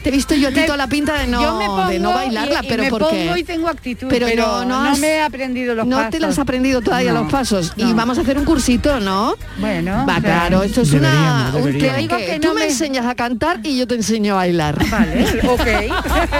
Te 0.05 0.09
he 0.09 0.13
visto 0.13 0.35
yo 0.37 0.49
a 0.49 0.53
ti 0.53 0.61
toda 0.65 0.77
la 0.77 0.87
pinta 0.87 1.15
de 1.19 1.27
no, 1.27 1.43
yo 1.43 1.59
me 1.59 1.67
pongo 1.67 1.87
de 1.89 1.99
no 1.99 2.13
bailarla, 2.15 2.61
y- 2.63 2.67
y 2.67 2.69
pero 2.69 2.83
me 2.85 2.91
¿por 2.91 3.11
qué? 3.11 3.25
pongo 3.25 3.37
y 3.37 3.43
tengo 3.45 3.69
actitud, 3.69 4.07
pero, 4.09 4.27
pero 4.27 4.47
no, 4.47 4.65
no, 4.65 4.91
no 4.91 4.97
me 4.99 5.09
he 5.09 5.21
aprendido 5.21 5.75
los 5.75 5.85
No 5.87 5.97
te 5.99 6.05
pasos. 6.05 6.21
las 6.21 6.31
has 6.31 6.39
aprendido 6.39 6.81
todavía 6.81 7.13
No, 7.13 7.23
los 7.25 7.33
pasos. 7.33 7.73
Y 7.77 7.85
no. 7.87 7.95
vamos 7.97 8.19
a 8.19 8.21
hacer 8.21 8.39
un 8.39 8.45
cursito, 8.45 9.01
¿no? 9.01 9.35
Bueno, 9.59 10.05
Va, 10.09 10.19
o 10.19 10.21
sea, 10.21 10.21
claro, 10.21 10.63
esto 10.63 10.83
es 10.83 10.93
una... 10.93 11.51
Deberíamos, 11.53 11.93
un 11.93 11.99
Digo 11.99 12.17
que 12.19 12.39
tú 12.41 12.49
no 12.49 12.55
me 12.55 12.61
me- 12.61 12.67
enseñas 12.67 13.07
a 13.07 13.15
cantar 13.17 13.59
y 13.65 13.77
yo 13.79 13.87
te 13.89 13.97
enseño 13.97 14.35
a 14.35 14.37
bailar. 14.37 14.79
Vale, 14.89 15.25
ok, 15.49 15.61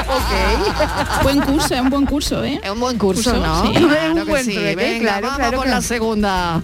ok. 0.09 1.23
Buen 1.25 1.41
curso, 1.41 1.75
es 1.75 1.81
un 1.81 1.91
buen 1.91 2.07
curso, 2.07 2.45
¿eh? 2.45 2.61
Es 2.63 2.71
un 2.71 2.79
buen 2.81 2.99
curso, 2.99 3.33
Curso, 3.33 3.47
¿no? 3.47 3.63
sí. 3.67 3.73
Claro 3.85 4.25
que 4.27 4.45
sí. 4.45 4.59
Venga, 4.93 5.05
claro, 5.05 5.27
vamos 5.27 5.39
claro 5.39 5.59
por 5.59 5.67
la 5.69 5.81
segunda. 5.81 6.61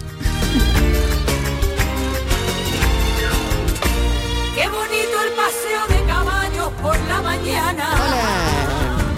Qué 4.55 4.67
bonito 4.67 5.17
el 5.25 5.31
paseo 5.33 5.87
de 5.99 6.05
caballos 6.05 6.69
por 6.81 6.99
la 7.07 7.21
mañana. 7.23 7.85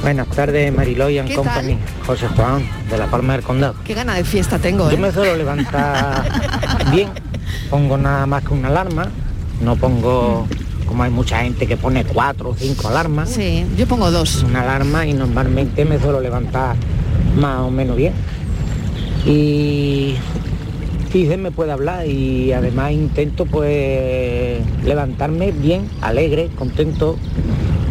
Buenas 0.01 0.27
tardes, 0.29 0.73
Mariló 0.73 1.09
y 1.09 1.19
and 1.19 1.27
¿Qué 1.27 1.35
Company. 1.35 1.77
José 2.07 2.27
Juan, 2.29 2.65
de 2.89 2.97
La 2.97 3.07
Palma 3.07 3.33
del 3.33 3.43
Condado. 3.43 3.75
Qué 3.83 3.93
gana 3.93 4.15
de 4.15 4.23
fiesta 4.23 4.57
tengo, 4.59 4.89
Yo 4.89 4.95
¿eh? 4.95 4.99
me 4.99 5.11
suelo 5.11 5.35
levantar 5.35 6.23
bien, 6.91 7.09
pongo 7.69 7.97
nada 7.97 8.25
más 8.25 8.43
que 8.43 8.53
una 8.53 8.69
alarma, 8.69 9.07
no 9.61 9.75
pongo, 9.75 10.47
como 10.87 11.03
hay 11.03 11.11
mucha 11.11 11.41
gente 11.41 11.67
que 11.67 11.75
pone 11.75 12.05
cuatro 12.05 12.51
o 12.51 12.55
cinco 12.55 12.87
alarmas. 12.87 13.29
Sí, 13.29 13.65
yo 13.77 13.85
pongo 13.87 14.09
dos. 14.09 14.43
Una 14.43 14.61
alarma 14.61 15.05
y 15.05 15.13
normalmente 15.13 15.83
me 15.83 15.99
suelo 15.99 16.21
levantar 16.21 16.77
más 17.37 17.59
o 17.59 17.69
menos 17.69 17.95
bien. 17.97 18.13
Y 19.25 20.15
y 21.13 21.25
se 21.25 21.35
me 21.37 21.51
puede 21.51 21.71
hablar 21.73 22.07
y 22.07 22.53
además 22.53 22.93
intento 22.93 23.45
pues 23.45 24.61
levantarme 24.83 25.51
bien, 25.51 25.89
alegre, 26.01 26.49
contento, 26.57 27.17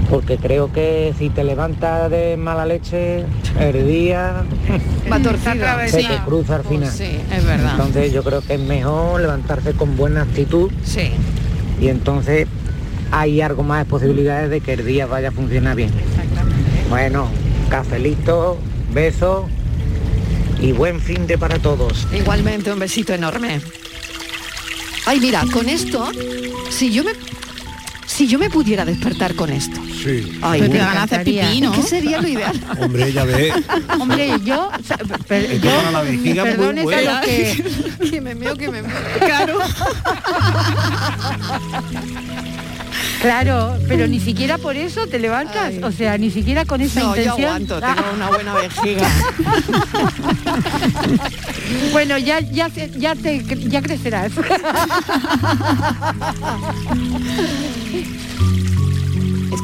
porque 0.08 0.38
creo 0.38 0.72
que 0.72 1.12
si 1.18 1.28
te 1.28 1.44
levantas 1.44 2.10
de 2.10 2.36
mala 2.38 2.64
leche, 2.64 3.24
el 3.58 3.86
día 3.86 4.42
Va 5.12 5.18
se 5.88 6.02
te 6.02 6.16
cruza 6.24 6.56
al 6.56 6.64
final. 6.64 6.90
Sí, 6.90 7.18
es 7.30 7.44
verdad. 7.44 7.72
Entonces 7.72 8.12
yo 8.12 8.22
creo 8.22 8.40
que 8.40 8.54
es 8.54 8.60
mejor 8.60 9.20
levantarse 9.20 9.72
con 9.72 9.96
buena 9.96 10.22
actitud 10.22 10.70
Sí. 10.82 11.10
y 11.80 11.88
entonces 11.88 12.46
hay 13.12 13.42
algo 13.42 13.62
más 13.62 13.84
de 13.84 13.90
posibilidades 13.90 14.48
de 14.48 14.60
que 14.60 14.74
el 14.74 14.86
día 14.86 15.04
vaya 15.06 15.28
a 15.28 15.32
funcionar 15.32 15.76
bien. 15.76 15.90
Bueno, 16.88 17.28
cafelito, 17.68 18.56
besos 18.94 19.44
y 20.60 20.72
buen 20.72 21.00
fin 21.00 21.26
de 21.26 21.38
para 21.38 21.58
todos. 21.58 22.06
Igualmente, 22.12 22.72
un 22.72 22.78
besito 22.78 23.14
enorme. 23.14 23.60
Ay, 25.06 25.20
mira, 25.20 25.44
con 25.52 25.68
esto, 25.68 26.10
si 26.70 26.92
yo 26.92 27.04
me 27.04 27.12
si 28.06 28.26
yo 28.26 28.38
me 28.38 28.50
pudiera 28.50 28.84
despertar 28.84 29.34
con 29.34 29.50
esto. 29.50 29.80
Sí. 30.04 30.38
Ay, 30.42 30.60
Pero 30.60 30.72
te 30.72 30.78
van 30.78 30.96
a 30.98 31.02
hacer 31.04 31.24
pipí. 31.24 31.60
¿no? 31.60 31.72
¿Qué 31.72 31.82
sería 31.82 32.20
lo 32.20 32.28
ideal? 32.28 32.60
Hombre, 32.80 33.12
ya 33.12 33.24
ve. 33.24 33.52
Hombre, 33.98 34.32
yo, 34.44 34.68
o 34.68 34.82
sea, 34.82 34.98
per- 35.26 35.60
yo 35.60 35.70
la 35.92 36.02
vejiga 36.02 36.44
muy 36.44 36.52
perdones 36.52 36.82
a 36.82 36.84
bueno. 36.84 37.12
los 37.12 37.20
que 37.24 37.64
que 38.10 38.20
me 38.20 38.34
meo, 38.34 38.56
que 38.56 38.68
me 38.70 38.82
meo. 38.82 38.92
Claro. 39.20 39.58
Claro, 43.20 43.76
pero 43.86 44.06
ni 44.06 44.18
siquiera 44.18 44.56
por 44.56 44.76
eso 44.76 45.06
te 45.06 45.18
levantas, 45.18 45.74
o 45.82 45.92
sea, 45.92 46.16
ni 46.16 46.30
siquiera 46.30 46.64
con 46.64 46.80
esa 46.80 47.00
No, 47.00 47.14
yo 47.14 47.20
intención. 47.22 47.48
aguanto, 47.48 47.78
tengo 47.80 48.12
una 48.14 48.28
buena 48.28 48.54
vejiga. 48.54 49.06
bueno, 51.92 52.16
ya 52.16 52.40
ya 52.40 52.70
te 52.70 52.90
ya 53.68 53.82
crecerás. 53.82 54.32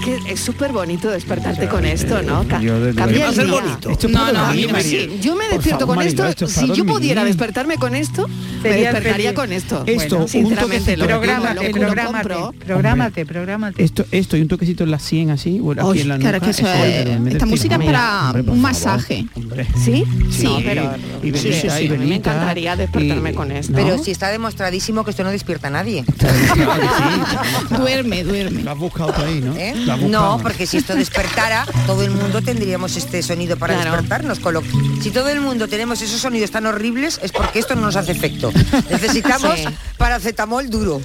Es 0.06 0.24
que 0.24 0.32
es 0.32 0.40
súper 0.40 0.72
bonito 0.72 1.10
despertarte 1.10 1.66
con 1.68 1.84
esto, 1.84 2.22
¿no? 2.22 2.46
Ca- 2.46 2.60
Yo 2.60 2.74
cambia 2.94 3.28
el 3.28 3.50
bonito. 3.50 3.90
No, 4.08 4.32
no, 4.32 4.40
dormir, 4.46 4.66
yo, 4.66 4.72
María. 4.72 5.00
sí, 5.00 5.18
yo 5.20 5.34
me 5.34 5.48
despierto 5.48 5.80
favor, 5.80 5.96
con 5.96 6.06
esto. 6.06 6.26
esto 6.26 6.44
es 6.44 6.52
Si 6.52 6.72
yo 6.72 6.84
pudiera 6.84 7.24
despertarme 7.24 7.76
con 7.76 7.94
esto, 7.94 8.28
me 8.62 8.70
despertaría 8.70 9.34
con 9.34 9.52
esto. 9.52 9.82
Esto, 9.86 10.18
un 10.18 10.28
sinceramente, 10.28 10.96
lo, 10.96 11.06
toquecito. 11.06 11.06
programa, 11.06 11.54
Prográmate, 11.54 11.72
lo, 11.72 11.80
lo 11.80 11.86
prográmate, 11.86 12.64
prográmate, 12.66 13.26
prográmate. 13.26 13.84
Esto, 13.84 14.04
esto 14.12 14.36
y 14.36 14.42
un 14.42 14.48
toquecito 14.48 14.84
en 14.84 14.90
la 14.92 14.98
100 14.98 15.30
así, 15.30 15.60
o 15.62 15.72
aquí 15.72 16.00
en 16.00 16.08
la 16.08 16.18
claro, 16.18 16.40
que 16.40 16.50
eso 16.50 16.66
es- 16.68 17.06
esta 17.32 17.46
música 17.46 17.76
es 17.76 17.84
para 17.84 18.30
Hombre, 18.30 18.42
un 18.52 18.60
masaje. 18.60 19.26
Hombre. 19.34 19.66
¿Sí? 19.84 20.04
Sí, 20.30 20.44
No, 20.44 20.58
pero 20.64 20.94
y 21.22 21.32
sí, 21.36 21.52
sí, 21.52 21.88
mí 21.88 22.06
me 22.06 22.16
encantaría 22.16 22.76
despertarme 22.76 23.30
y- 23.30 23.34
con 23.34 23.50
esto. 23.50 23.72
Pero 23.74 23.98
si 24.02 24.10
está 24.12 24.28
demostradísimo 24.28 25.04
que 25.04 25.10
esto 25.10 25.24
no 25.24 25.30
despierta 25.30 25.66
a 25.68 25.70
nadie. 25.70 26.04
Duerme, 27.76 28.22
duerme. 28.24 28.62
Lo 28.62 28.70
has 28.72 28.78
buscado 28.78 29.12
ahí, 29.24 29.40
¿no? 29.40 29.54
No, 30.02 30.38
porque 30.42 30.66
si 30.66 30.76
esto 30.78 30.94
despertara, 30.94 31.66
todo 31.86 32.02
el 32.02 32.10
mundo 32.10 32.42
tendríamos 32.42 32.96
este 32.96 33.22
sonido 33.22 33.56
para 33.56 33.74
Claro. 33.74 33.90
despertarnos. 33.92 34.38
con 34.40 34.54
lo- 34.54 34.62
si 35.02 35.10
todo 35.10 35.28
el 35.28 35.40
mundo 35.40 35.68
tenemos 35.68 36.00
esos 36.02 36.20
sonidos 36.20 36.50
tan 36.50 36.66
horribles, 36.66 37.18
es 37.22 37.32
porque 37.32 37.58
esto 37.58 37.74
no 37.74 37.82
nos 37.82 37.96
hace 37.96 38.12
efecto. 38.12 38.52
Necesitamos 38.90 39.54
Sí. 39.58 39.64
paracetamol 39.96 40.68
duro. 40.70 41.00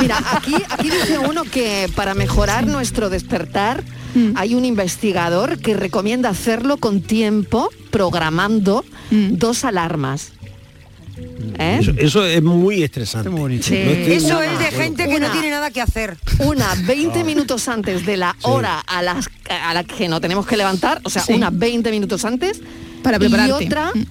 Mira, 0.00 0.18
aquí, 0.32 0.54
aquí 0.68 0.90
dice 0.90 1.18
uno 1.18 1.44
que 1.44 1.90
para 1.94 2.14
mejorar 2.14 2.66
nuestro 2.66 3.10
despertar 3.10 3.82
Mm. 4.14 4.32
hay 4.36 4.54
un 4.56 4.64
investigador 4.64 5.58
que 5.60 5.74
recomienda 5.74 6.30
hacerlo 6.30 6.78
con 6.78 7.00
tiempo, 7.00 7.68
programando 7.92 8.84
Mm. 9.10 9.36
dos 9.38 9.64
alarmas. 9.64 10.32
¿Eh? 11.58 11.78
Eso, 11.80 11.90
eso 11.96 12.24
es 12.24 12.42
muy 12.42 12.82
estresante. 12.82 13.28
Muy 13.28 13.40
bonito. 13.40 13.64
Sí. 13.66 13.74
No 13.84 13.90
estoy- 13.90 14.12
Eso 14.14 14.42
es 14.42 14.58
de 14.58 14.64
gente 14.66 15.08
que 15.08 15.20
no 15.20 15.30
tiene 15.30 15.50
nada 15.50 15.70
que 15.70 15.80
hacer. 15.80 16.16
Una 16.38 16.66
20 16.86 17.22
minutos 17.24 17.68
antes 17.68 18.06
de 18.06 18.16
la 18.16 18.36
hora 18.42 18.78
a, 18.80 19.02
las, 19.02 19.28
a 19.48 19.74
la 19.74 19.84
que 19.84 20.08
no 20.08 20.20
tenemos 20.20 20.46
que 20.46 20.56
levantar, 20.56 21.00
o 21.04 21.10
sea, 21.10 21.22
Sí. 21.22 21.32
una 21.34 21.50
20 21.50 21.90
minutos 21.90 22.24
antes, 22.24 22.60
Para 23.02 23.16
y 23.16 23.20
prepararte. 23.20 23.52
otra, 23.66 23.92
Mm. 23.94 24.04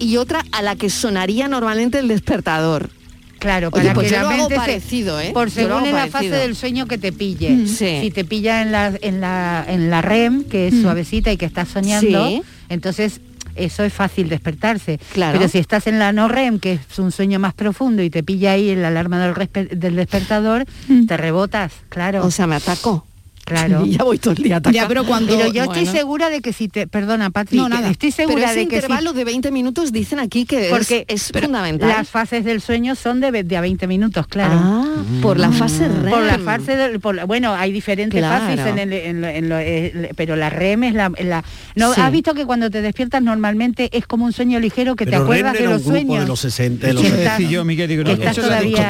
y 0.00 0.16
otra 0.16 0.44
a 0.52 0.62
la 0.62 0.74
que 0.76 0.90
sonaría 0.90 1.46
normalmente 1.48 1.98
el 1.98 2.08
despertador. 2.08 2.90
Claro, 3.38 3.70
Oye, 3.72 3.82
para 3.84 3.94
pues 3.94 4.08
que 4.08 4.10
yo 4.14 4.16
la 4.16 4.22
lo 4.24 4.28
hago 4.30 4.38
mente 4.48 4.54
se- 4.54 4.60
parecido, 4.60 5.18
¿eh? 5.20 5.30
Por 5.32 5.50
según 5.50 5.86
en 5.86 5.94
la 5.94 6.08
fase 6.08 6.28
del 6.28 6.54
sueño 6.54 6.86
que 6.86 6.98
te 6.98 7.10
pille. 7.12 7.50
Mm. 7.50 7.66
Sí. 7.68 7.98
Si 8.02 8.10
te 8.10 8.24
pilla 8.24 8.60
en 8.60 8.70
la, 8.72 8.92
en 9.00 9.20
la, 9.22 9.64
en 9.66 9.88
la 9.90 10.02
REM, 10.02 10.44
que 10.44 10.68
es 10.68 10.74
suavecita 10.82 11.32
y 11.32 11.38
que 11.38 11.46
estás 11.46 11.68
soñando, 11.68 12.26
Sí. 12.28 12.42
entonces 12.68 13.20
eso 13.54 13.84
es 13.84 13.92
fácil 13.92 14.28
despertarse. 14.28 14.98
Claro. 15.12 15.38
Pero 15.38 15.50
si 15.50 15.58
estás 15.58 15.86
en 15.86 15.98
la 15.98 16.12
no 16.12 16.28
REM, 16.28 16.58
que 16.58 16.74
es 16.74 16.98
un 16.98 17.12
sueño 17.12 17.38
más 17.38 17.54
profundo 17.54 18.02
y 18.02 18.10
te 18.10 18.22
pilla 18.22 18.52
ahí 18.52 18.74
la 18.74 18.88
alarma 18.88 19.18
del, 19.18 19.96
despertador, 19.96 20.64
te 21.06 21.16
rebotas, 21.16 21.72
claro. 21.88 22.24
O 22.24 22.30
sea, 22.30 22.46
me 22.46 22.56
ataco. 22.56 23.06
Claro. 23.50 23.84
Y 23.86 23.90
ya 23.96 24.04
voy 24.04 24.18
todo 24.18 24.32
el 24.34 24.42
día 24.42 24.56
atacada. 24.56 24.82
Ya, 24.82 24.88
pero 24.88 25.04
cuando... 25.04 25.36
Pero 25.36 25.52
yo 25.52 25.64
estoy 25.64 25.86
segura 25.86 26.30
de 26.30 26.40
que 26.40 26.52
si 26.52 26.68
te... 26.68 26.86
Perdona, 26.86 27.30
Patri, 27.30 27.58
No, 27.58 27.68
nada. 27.68 27.90
estoy 27.90 28.12
Pero 28.12 28.28
segura 28.28 28.50
ese 28.50 28.60
de 28.60 28.68
que 28.68 28.76
si 28.76 28.82
intervalo 28.84 29.12
de 29.12 29.24
20 29.24 29.50
minutos 29.50 29.92
dicen 29.92 30.18
aquí 30.20 30.44
que 30.46 30.66
es- 30.66 30.70
porque 30.70 31.04
es, 31.08 31.30
pero 31.32 31.46
fundamental. 31.46 31.88
Las 31.88 32.08
fases 32.08 32.44
del 32.44 32.60
sueño 32.60 32.94
son 32.94 33.20
de, 33.20 33.42
de 33.42 33.56
a 33.56 33.60
20 33.60 33.86
minutos, 33.86 34.26
claro. 34.26 34.54
Ah, 34.54 34.84
por 35.22 35.38
la 35.38 35.50
fase 35.50 35.88
REM. 35.88 36.10
Por 36.10 36.22
la 36.22 36.38
fase 36.38 36.76
del, 36.76 37.00
por 37.00 37.14
la- 37.14 37.24
bueno, 37.24 37.52
hay 37.54 37.72
diferentes 37.72 38.20
Claro. 38.20 38.44
fases 38.44 38.66
en 38.66 38.78
el, 38.78 38.92
en 38.92 39.20
lo- 39.20 39.28
en 39.28 39.48
lo- 39.48 39.58
eh, 39.58 40.10
pero 40.16 40.36
la 40.36 40.50
REM 40.50 40.84
es 40.84 40.94
la, 40.94 41.10
la- 41.18 41.44
no 41.74 41.92
Sí. 41.94 42.00
has 42.00 42.12
visto 42.12 42.34
que 42.34 42.46
cuando 42.46 42.70
te 42.70 42.82
despiertas 42.82 43.22
normalmente 43.22 43.88
es 43.96 44.06
como 44.06 44.24
un 44.26 44.32
sueño 44.32 44.60
ligero 44.60 44.94
que 44.96 45.04
Pero 45.06 45.18
te 45.18 45.22
acuerdas 45.24 45.52
Renner 45.54 45.58
de 45.58 45.64
era 45.64 45.72
los 45.72 45.86
un 45.86 45.92
grupo 45.92 46.06
sueños. 46.06 46.24
de 46.24 46.28
los 46.28 46.40
60, 46.40 46.86
de 46.86 46.92
los 46.94 47.02
Que 47.02 47.08
Eso 47.08 47.16
70. 47.16 47.22
estás- 47.32 47.38
decía 47.38 47.50
yo, 47.58 47.64
Miguel, 47.64 47.88
digo, 47.88 48.04
que 48.04 48.08
no, 48.10 48.14
estás 48.16 48.38
es 48.38 48.44
todavía- 48.44 48.76
sí, 48.76 48.82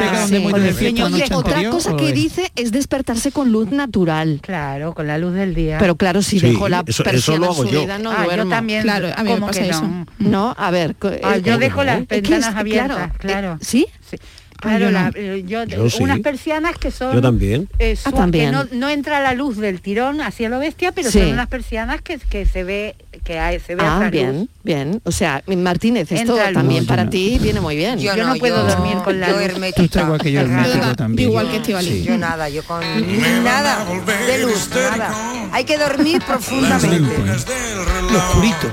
otra 1.34 1.70
cosa 1.70 1.92
¿o 1.92 1.96
que 1.96 2.08
es? 2.08 2.14
dice 2.14 2.52
es 2.56 2.72
despertarse 2.72 3.32
con 3.32 3.50
luz 3.52 3.70
natural. 3.70 4.40
Claro, 4.50 4.94
con 4.94 5.06
la 5.06 5.16
luz 5.16 5.32
del 5.34 5.54
día. 5.54 5.78
Pero 5.78 5.94
claro, 5.94 6.22
si 6.22 6.40
Sí, 6.40 6.48
dejo 6.48 6.68
la 6.68 6.78
eso- 6.80 6.90
eso 6.90 7.04
persiana 7.04 7.46
lo 7.46 7.52
hago 7.52 7.64
yo. 7.66 7.80
subida 7.82 7.98
no 8.00 8.10
Ah, 8.10 8.16
yo 8.22 8.24
duermo. 8.24 8.50
también. 8.50 8.82
Claro, 8.82 9.06
a 9.16 9.22
mí 9.22 9.28
me 9.28 9.34
¿cómo 9.36 9.46
pasa 9.46 9.60
que 9.60 9.68
eso. 9.68 9.82
no? 9.82 10.06
No, 10.18 10.54
a 10.58 10.70
ver. 10.72 10.96
Ah, 11.22 11.36
eh, 11.36 11.42
yo 11.44 11.54
eh, 11.54 11.58
dejo 11.58 11.84
las 11.84 12.00
es 12.00 12.08
que 12.08 12.14
ventanas 12.20 12.56
abiertas, 12.56 12.96
claro, 12.96 13.12
claro. 13.20 13.52
eh, 13.60 13.64
¿Sí? 13.64 13.86
Sí. 14.10 14.16
Claro, 14.60 14.78
yo 14.78 14.90
no. 14.90 14.98
la- 15.00 15.12
eh, 15.14 15.44
yo, 15.46 15.64
Yo 15.64 15.90
sí. 15.90 16.02
unas 16.02 16.20
persianas 16.20 16.76
que 16.78 16.90
son 16.90 17.14
Yo 17.14 17.20
también. 17.22 17.68
eh, 17.78 17.96
Ah, 18.04 18.12
también. 18.12 18.46
que 18.46 18.52
no, 18.56 18.66
no 18.72 18.88
entra 18.88 19.20
la 19.20 19.34
luz 19.34 19.56
del 19.56 19.80
tirón 19.80 20.20
hacia 20.20 20.48
lo 20.48 20.58
bestia, 20.58 20.92
pero 20.92 21.10
Sí. 21.10 21.18
son 21.20 21.32
unas 21.32 21.48
persianas 21.48 22.00
que, 22.02 22.18
que 22.18 22.46
se 22.46 22.64
ve 22.64 22.94
que 23.24 23.38
hay, 23.38 23.60
se 23.60 23.74
ve 23.74 23.82
Ah, 23.84 24.08
bien, 24.10 24.48
bien. 24.64 25.00
O 25.04 25.12
sea, 25.12 25.42
Martínez, 25.46 26.10
esto 26.12 26.36
también 26.54 26.84
No, 26.84 26.88
para 26.88 27.04
no. 27.04 27.10
ti 27.10 27.38
viene 27.40 27.60
muy 27.60 27.76
bien. 27.76 27.98
Yo 27.98 28.14
Yo 28.16 28.22
no, 28.24 28.34
no 28.34 28.38
puedo 28.40 28.56
yo- 28.66 28.74
dormir 28.76 28.96
con 29.04 29.20
la 29.20 29.28
luz. 29.30 29.40
hermética. 29.40 29.76
Tú 29.76 29.82
estás 29.84 30.04
igual 30.04 30.20
que 30.20 30.32
yo, 30.32 30.40
hermético 30.40 30.94
también. 30.96 31.28
Igual 31.28 31.50
que 31.50 31.56
Estivali. 31.58 31.88
Sí. 31.90 32.02
Yo 32.04 32.16
nada, 32.18 32.48
yo 32.48 32.62
con 32.64 32.80
nada 33.44 33.84
de 34.26 34.38
luz, 34.42 34.70
nada. 34.74 35.14
Hay 35.52 35.64
que 35.64 35.76
dormir 35.78 36.22
profundamente. 36.26 37.12
Lo 38.10 38.18
oscurito. 38.18 38.70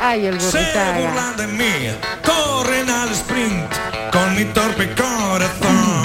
Ay, 0.00 0.26
el 0.26 0.40
Se 0.40 0.58
burlan 0.58 1.36
de 1.36 1.46
mí, 1.46 1.90
corren 2.24 2.90
al 2.90 3.12
sprint 3.12 3.72
con 4.12 4.36
mi 4.36 4.44
torpe 4.46 4.92
corazón. 4.94 6.04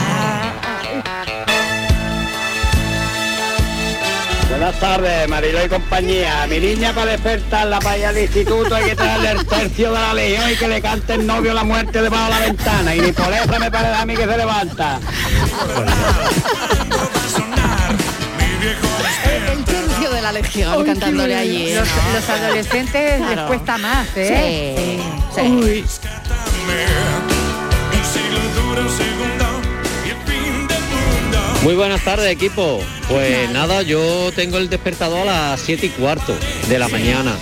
Buenas 4.49 4.79
tardes, 4.79 5.29
Marilo 5.29 5.63
y 5.63 5.69
compañía. 5.69 6.45
Mi 6.47 6.59
niña 6.59 6.93
para 6.93 7.11
despertarla 7.11 7.79
para 7.79 7.97
ir 7.97 8.05
al 8.07 8.17
instituto 8.17 8.75
hay 8.75 8.89
que 8.89 8.95
traerle 8.95 9.31
el 9.31 9.45
tercio 9.45 9.93
de 9.93 9.99
la 9.99 10.13
legión 10.13 10.51
y 10.51 10.55
que 10.55 10.67
le 10.67 10.81
cante 10.81 11.13
el 11.13 11.25
novio 11.25 11.53
la 11.53 11.63
muerte 11.63 12.01
debajo 12.01 12.25
de 12.25 12.31
la 12.31 12.39
ventana. 12.39 12.95
Y 12.95 13.01
ni 13.01 13.11
por 13.11 13.33
eso 13.33 13.59
me 13.59 13.71
parece 13.71 13.93
a 13.93 14.05
mí 14.05 14.15
que 14.15 14.25
se 14.25 14.37
levanta. 14.37 14.99
El 20.29 20.41
tercio 20.41 20.61
de 20.61 20.65
la 20.65 20.77
legión 20.77 20.85
cantándole 20.85 21.35
allí. 21.35 21.73
Los, 21.73 21.87
¿no? 21.87 22.13
los 22.13 22.29
adolescentes 22.29 23.17
Claro. 23.17 23.35
les 23.35 23.45
cuesta 23.45 23.77
más, 23.77 24.07
¿eh? 24.15 24.99
Sí, 25.35 25.83
sí. 25.83 25.83
Muy 31.63 31.75
buenas 31.75 32.01
tardes 32.05 32.31
equipo. 32.31 32.79
Pues 33.09 33.49
nada, 33.51 33.81
yo 33.81 34.31
tengo 34.35 34.57
el 34.57 34.69
despertador 34.69 35.27
a 35.27 35.51
las 35.51 35.59
7 35.61 35.87
y 35.87 35.89
cuarto 35.89 36.33
de 36.69 36.79
la 36.79 36.87
mañana. 36.87 37.35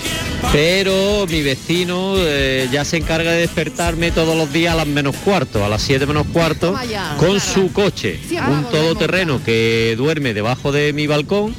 Pero 0.51 1.25
mi 1.27 1.41
vecino 1.41 2.15
eh, 2.17 2.67
ya 2.71 2.83
se 2.85 2.97
encarga 2.97 3.31
de 3.31 3.41
despertarme 3.41 4.11
todos 4.11 4.35
los 4.35 4.51
días 4.51 4.73
a 4.73 4.77
las 4.77 4.87
menos 4.87 5.15
cuarto, 5.17 5.63
a 5.63 5.69
las 5.69 5.81
7 5.81 6.05
menos 6.05 6.25
cuarto, 6.31 6.75
con 7.17 7.39
su 7.39 7.71
coche, 7.73 8.19
un 8.47 8.63
todoterreno 8.65 9.41
que 9.43 9.95
duerme 9.97 10.33
debajo 10.33 10.71
de 10.71 10.93
mi 10.93 11.05
balcón 11.05 11.55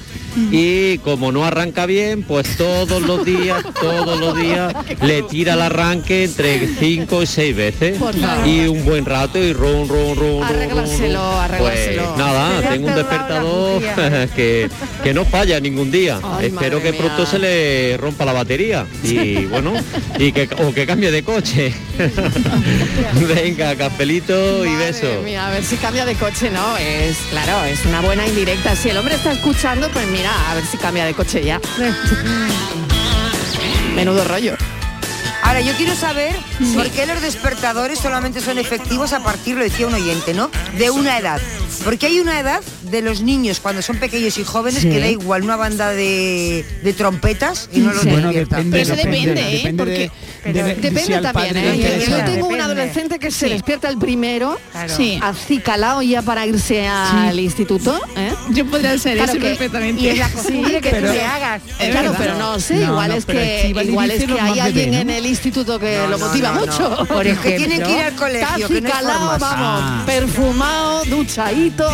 y 0.51 0.99
como 0.99 1.33
no 1.33 1.45
arranca 1.45 1.87
bien, 1.87 2.23
pues 2.23 2.57
todos 2.57 3.03
los 3.03 3.25
días, 3.25 3.63
todos 3.81 4.19
los 4.19 4.37
días 4.41 4.75
le 5.03 5.23
tira 5.23 5.55
el 5.55 5.63
arranque 5.63 6.25
entre 6.25 6.67
5 6.69 7.23
y 7.23 7.27
6 7.27 7.57
veces 7.57 7.99
y 8.47 8.67
un 8.67 8.85
buen 8.85 9.05
rato 9.05 9.39
y 9.43 9.53
ron, 9.53 9.89
ron, 9.89 10.17
ron, 10.17 10.41
ron. 10.41 10.43
arréglaselo. 10.45 11.21
Pues 11.59 11.97
nada, 12.17 12.61
tengo 12.71 12.89
un 12.89 12.95
despertador 12.95 13.83
que, 14.37 14.69
que 15.03 15.15
no 15.15 15.25
falla 15.25 15.61
ningún 15.61 15.91
día. 15.91 16.21
Ay, 16.23 16.47
Espero 16.47 16.83
que 16.83 16.93
pronto 16.93 17.19
mía. 17.23 17.27
se 17.27 17.39
le 17.39 17.97
rompa 17.97 18.25
la 18.25 18.33
batería 18.33 18.87
y 19.03 19.45
bueno, 19.47 19.73
y 20.19 20.33
que 20.33 20.49
o 20.65 20.73
que 20.73 20.87
cambie 20.87 21.11
de 21.11 21.23
coche. 21.23 21.73
Venga, 23.35 23.75
cafelito 23.77 24.65
y 24.65 24.75
beso. 24.77 25.23
mía, 25.25 25.47
a 25.47 25.51
ver 25.51 25.65
si 25.65 25.77
cambia 25.77 26.05
de 26.05 26.15
coche, 26.15 26.51
¿no? 26.51 26.77
Es, 26.77 27.17
claro, 27.31 27.65
es 27.65 27.85
una 27.87 28.01
buena 28.01 28.27
indirecta. 28.27 28.75
Si 28.77 28.91
el 28.91 28.97
hombre 28.99 29.15
está 29.15 29.33
escuchando, 29.33 29.89
pues 29.91 30.07
mira, 30.09 30.28
a 30.29 30.55
ver 30.55 30.65
si 30.65 30.77
cambia 30.77 31.05
de 31.05 31.15
coche 31.15 31.45
ya. 31.45 31.61
Menudo 33.95 34.25
rollo. 34.25 34.57
Ahora, 35.49 35.63
yo 35.63 35.73
quiero 35.79 35.95
saber 35.95 36.37
por 36.75 36.91
qué 36.91 37.07
los 37.07 37.23
despertadores 37.23 37.99
solamente 37.99 38.41
son 38.43 38.59
efectivos 38.59 39.15
a 39.15 39.23
partir, 39.25 39.57
lo 39.57 39.63
decía 39.65 39.87
un 39.87 39.95
oyente, 39.95 40.35
¿no? 40.35 40.51
De 40.77 40.91
una 40.91 41.19
edad. 41.19 41.41
Porque 41.85 42.07
hay 42.07 42.21
una 42.21 42.39
edad 42.39 42.61
de 42.83 43.01
los 43.03 43.23
niños 43.23 43.61
cuando 43.61 43.81
son 43.81 43.97
pequeños 43.99 44.37
y 44.39 44.45
jóvenes 44.45 44.83
Sí. 44.83 44.91
que 44.91 44.99
da 45.01 45.09
igual 45.09 45.43
una 45.45 45.57
banda 45.57 45.91
de, 45.93 46.65
de 46.83 46.93
trompetas 46.93 47.71
y 47.73 47.79
no 47.81 47.93
los 47.93 48.03
Sí. 48.03 48.09
Bueno, 48.11 48.29
despierta. 48.29 48.57
depende, 48.57 48.79
Pero 48.79 48.95
eso 48.95 48.97
depende, 48.97 49.41
¿eh? 49.41 49.57
depende 49.57 49.71
de- 49.71 49.77
Porque- 49.77 50.11
de- 50.45 50.53
de- 50.53 50.75
Depende 50.75 51.03
si 51.17 51.23
también, 51.23 51.57
¿eh? 51.57 52.05
Yo- 52.09 52.25
tengo 52.25 52.49
un 52.49 52.61
adolescente 52.61 53.19
que 53.19 53.31
se 53.31 53.47
Sí. 53.47 53.53
despierta 53.53 53.89
el 53.89 53.99
primero, 53.99 54.59
Claro. 54.73 54.95
Sí. 54.97 55.19
acicalado 55.23 56.03
ya 56.03 56.21
para 56.23 56.47
irse 56.47 56.87
al 56.87 57.39
instituto. 57.39 57.99
¿eh? 58.17 58.33
Yo 58.51 58.67
podría 58.67 58.99
ser 58.99 59.17
Claro 59.17 59.33
ese 59.33 59.41
que- 59.41 59.49
perfectamente. 59.49 60.03
Y 60.03 60.09
es 60.09 60.19
la 60.19 60.29
costumbre 60.31 60.81
que 60.81 60.91
pero- 60.91 61.09
tú 61.09 61.13
le 61.15 61.23
hagas. 61.23 61.63
Es 61.79 61.91
claro, 61.91 62.11
verdad. 62.11 62.17
pero 62.19 62.39
no 62.39 62.61
sé, 62.61 62.75
No, 62.77 62.83
igual 62.93 63.09
no, 63.11 63.15
es 63.17 63.25
pero 63.25 63.39
que 63.39 63.69
igual 63.87 64.11
es 64.11 64.25
que 64.25 64.41
hay 64.41 64.59
alguien 64.61 64.95
en 64.95 65.11
el 65.11 65.27
instituto 65.39 65.79
que 65.79 65.99
No, 65.99 66.09
lo 66.09 66.19
motiva 66.19 66.53
no, 66.53 66.61
mucho. 66.61 66.89
no. 66.91 67.05
Por 67.07 67.25
Que 67.41 67.53
tienen 67.57 67.83
que 67.83 67.91
ir 67.93 68.03
al 68.03 68.15
colegio, 68.15 68.69
que 68.69 68.81
no 68.81 68.89
hay 68.89 68.93
acicalado, 68.93 69.21
formas. 69.31 69.41
vamos, 69.41 69.81
Ah. 69.85 70.03
perfumado, 70.07 71.05
duchadito, 71.07 71.89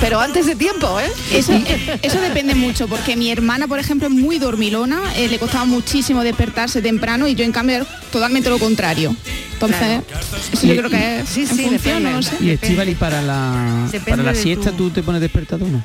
pero 0.00 0.20
antes 0.20 0.46
de 0.46 0.54
tiempo, 0.56 0.98
¿eh? 1.00 1.10
Eso, 1.32 1.52
eso 2.02 2.20
depende 2.20 2.54
mucho, 2.54 2.88
porque 2.88 3.16
mi 3.16 3.30
hermana, 3.30 3.66
por 3.68 3.78
ejemplo, 3.78 4.08
es 4.08 4.14
muy 4.14 4.38
dormilona, 4.38 5.00
eh, 5.16 5.28
le 5.28 5.38
costaba 5.38 5.64
muchísimo 5.64 6.22
despertarse 6.22 6.80
temprano 6.82 7.26
y 7.28 7.34
yo 7.34 7.44
en 7.44 7.52
cambio 7.52 7.76
era 7.76 7.86
totalmente 8.10 8.48
lo 8.50 8.58
contrario. 8.58 9.14
Entonces, 9.54 10.00
eso 10.52 10.66
yo 10.66 10.76
creo 10.76 10.90
que 10.90 11.20
es 11.20 11.28
sí, 11.28 11.42
en 11.42 11.46
sí, 11.48 11.62
función, 11.62 11.78
depende. 12.02 12.10
no 12.12 12.22
sé. 12.22 12.36
Y 12.40 12.50
Estivali 12.50 12.94
para 12.96 13.22
la 13.22 13.88
para 14.08 14.22
la 14.22 14.34
siesta 14.34 14.72
tú 14.72 14.90
te 14.90 15.02
pones 15.02 15.20
despertador, 15.20 15.68
¿no? 15.68 15.82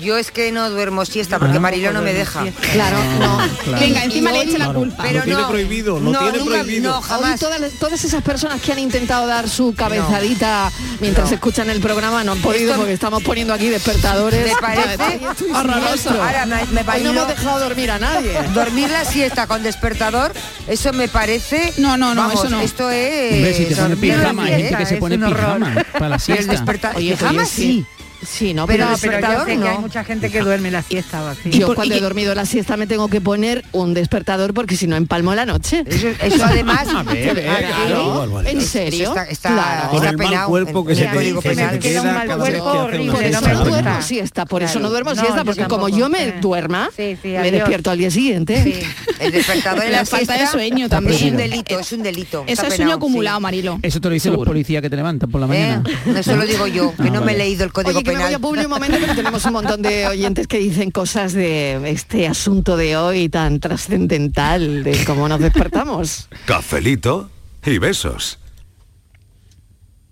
Yo 0.00 0.16
es 0.16 0.30
que 0.30 0.52
no 0.52 0.70
duermo 0.70 1.04
siesta 1.04 1.38
porque. 1.38 1.58
Mariló 1.58 1.92
no 1.92 2.02
me 2.02 2.12
deja. 2.12 2.44
Claro, 2.72 2.98
no. 3.18 3.38
Claro. 3.64 3.80
Venga, 3.80 4.04
encima 4.04 4.30
le 4.32 4.42
echa 4.42 4.52
la 4.58 4.64
Claro. 4.66 4.78
culpa. 4.80 5.02
Pero 5.02 5.18
Lo 5.18 5.24
tiene 5.24 5.40
no, 5.42 5.48
prohibido, 5.48 5.98
lo 6.00 6.10
tiene 6.12 6.38
nunca- 6.38 6.50
prohibido. 6.62 6.90
No, 6.92 6.98
Hoy 6.98 7.04
jamás. 7.04 7.40
todas, 7.40 7.60
todas 7.80 8.04
esas 8.04 8.22
personas 8.22 8.60
que 8.60 8.72
han 8.72 8.78
intentado 8.78 9.26
dar 9.26 9.48
su 9.48 9.74
cabezadita 9.74 10.70
mientras 11.00 11.28
No. 11.30 11.34
escuchan 11.34 11.68
el 11.70 11.80
programa 11.80 12.22
no 12.24 12.32
han 12.32 12.38
podido 12.40 12.70
Esto- 12.70 12.76
porque 12.78 12.92
estamos 12.92 13.22
poniendo 13.24 13.52
aquí 13.54 13.68
despertadores. 13.68 14.44
¿Te 14.44 14.56
parece. 14.60 15.20
Ahora 15.52 16.46
me, 16.46 16.64
me 16.66 16.80
Hoy 16.92 17.02
no 17.02 17.10
hemos 17.10 17.28
dejado 17.28 17.58
dormir 17.60 17.90
a 17.90 17.98
nadie. 17.98 18.32
Dormir 18.54 18.88
la 18.90 19.04
siesta 19.04 19.46
con 19.46 19.62
despertador, 19.62 20.32
eso 20.68 20.92
me 20.92 21.08
parece. 21.08 21.72
No, 21.78 21.96
no, 21.96 22.14
no, 22.14 22.22
vamos, 22.22 22.40
eso 22.44 22.48
no. 22.50 22.60
Esto 22.60 22.90
es. 22.90 23.34
Hombre, 23.34 23.54
si 23.54 23.64
te 23.66 23.96
pijama, 23.96 24.44
hay 24.44 24.62
gente 24.62 24.76
que 24.76 24.86
se 24.86 24.96
pone 24.96 25.18
pijama 25.18 25.84
para 25.92 26.08
la 26.08 26.14
Y 26.16 26.18
el 26.18 26.20
siesta. 26.20 26.52
despertar. 26.52 26.96
Oye, 26.96 27.12
pijama 27.16 27.42
oye, 27.42 27.50
sí. 27.50 27.86
Sí, 28.26 28.52
no, 28.52 28.66
Pero 28.66 28.78
pero, 28.78 28.90
No, 28.90 28.96
pero 28.96 29.12
yo 29.12 29.16
despertador 29.18 29.46
sé 29.48 29.58
que 29.60 29.68
hay 29.68 29.78
mucha 29.78 30.04
gente 30.04 30.30
que 30.30 30.40
duerme 30.40 30.70
la 30.72 30.82
siesta 30.82 31.22
o 31.22 31.26
así. 31.28 31.50
yo 31.50 31.66
por- 31.68 31.76
cuando 31.76 31.94
he 31.94 31.98
que- 31.98 32.02
dormido 32.02 32.34
la 32.34 32.46
siesta 32.46 32.76
me 32.76 32.86
tengo 32.88 33.08
que 33.08 33.20
poner 33.20 33.64
un 33.72 33.94
despertador 33.94 34.54
porque 34.54 34.76
si 34.76 34.86
no 34.88 34.96
empalmo 34.96 35.34
la 35.34 35.46
noche. 35.46 35.84
Eso, 35.86 36.08
eso 36.20 36.44
además. 36.44 36.86
A 36.94 37.02
ver, 37.04 37.34
ver, 37.34 37.44
Claro. 37.44 37.66
claro, 37.86 38.18
Barbaridad. 38.18 38.52
¿En 38.52 38.60
serio? 38.60 39.08
está, 39.10 39.24
está, 39.24 39.48
Claro. 39.52 39.88
Con 39.88 39.96
está 39.98 40.10
el 40.10 40.16
mal 40.16 40.26
penado 40.28 40.48
cuerpo 40.48 40.84
que 40.84 40.94
se 40.96 41.04
te, 41.06 41.14
Código 41.14 41.40
que 41.40 41.48
se 41.50 41.54
Penal. 41.54 41.70
te 41.70 41.78
queda 41.78 42.02
un 42.02 42.14
mal 42.14 42.26
cuerpo 42.38 42.64
horrible, 42.64 43.12
Por 43.12 43.20
no 43.22 43.26
eso 43.28 43.40
me 43.40 43.48
no 43.52 43.54
siesta. 43.64 43.64
duermo 43.82 44.02
siesta, 44.02 44.46
por 44.46 44.62
eso 44.62 44.80
no 44.80 44.90
duermo 44.90 45.14
siesta, 45.14 45.44
porque 45.44 45.64
como 45.66 45.88
yo 45.88 46.08
me 46.08 46.28
Eh. 46.28 46.34
duerma, 46.40 46.90
me 46.98 47.50
despierto 47.52 47.90
al 47.90 47.98
día 47.98 48.10
siguiente. 48.10 48.84
El 49.20 49.32
despertador 49.32 49.84
en 49.84 49.92
La 49.92 50.04
falta 50.04 50.36
de 50.38 50.46
sueño 50.48 50.86
Es 50.86 50.90
también. 50.90 51.30
un 51.32 51.36
delito, 51.36 51.78
es 51.78 51.92
un 51.92 52.02
delito. 52.02 52.44
Eso 52.46 52.66
es 52.66 52.74
sueño 52.74 52.94
acumulado. 52.94 53.40
Marilo. 53.40 53.78
Eso 53.82 54.00
te 54.00 54.08
lo 54.08 54.14
dicen 54.14 54.32
los 54.32 54.44
policías 54.44 54.82
que 54.82 54.90
te 54.90 54.96
levantan 54.96 55.30
por 55.30 55.40
la 55.40 55.46
¿Eh? 55.46 55.48
mañana. 55.48 56.18
Eso 56.18 56.36
lo 56.36 56.44
digo 56.46 56.66
yo, 56.66 56.94
que 56.96 57.08
Ah, 57.08 57.10
no 57.12 57.20
me 57.22 57.32
he 57.32 57.36
leído 57.36 57.64
el 57.64 57.72
Código 57.72 58.02
Penal. 58.08 58.34
a 58.34 58.38
Publi 58.38 58.64
un 58.64 58.70
momento, 58.70 58.96
pero 59.00 59.14
tenemos 59.14 59.44
un 59.44 59.52
montón 59.52 59.82
de 59.82 60.06
oyentes 60.06 60.46
que 60.46 60.58
dicen 60.58 60.90
cosas 60.90 61.32
de 61.32 61.90
este 61.90 62.26
asunto 62.26 62.76
de 62.76 62.96
hoy 62.96 63.28
tan 63.28 63.60
trascendental, 63.60 64.84
de 64.84 65.04
cómo 65.04 65.28
nos 65.28 65.40
despertamos. 65.40 66.28
Cafelito 66.46 67.30
y 67.64 67.78
besos. 67.78 68.38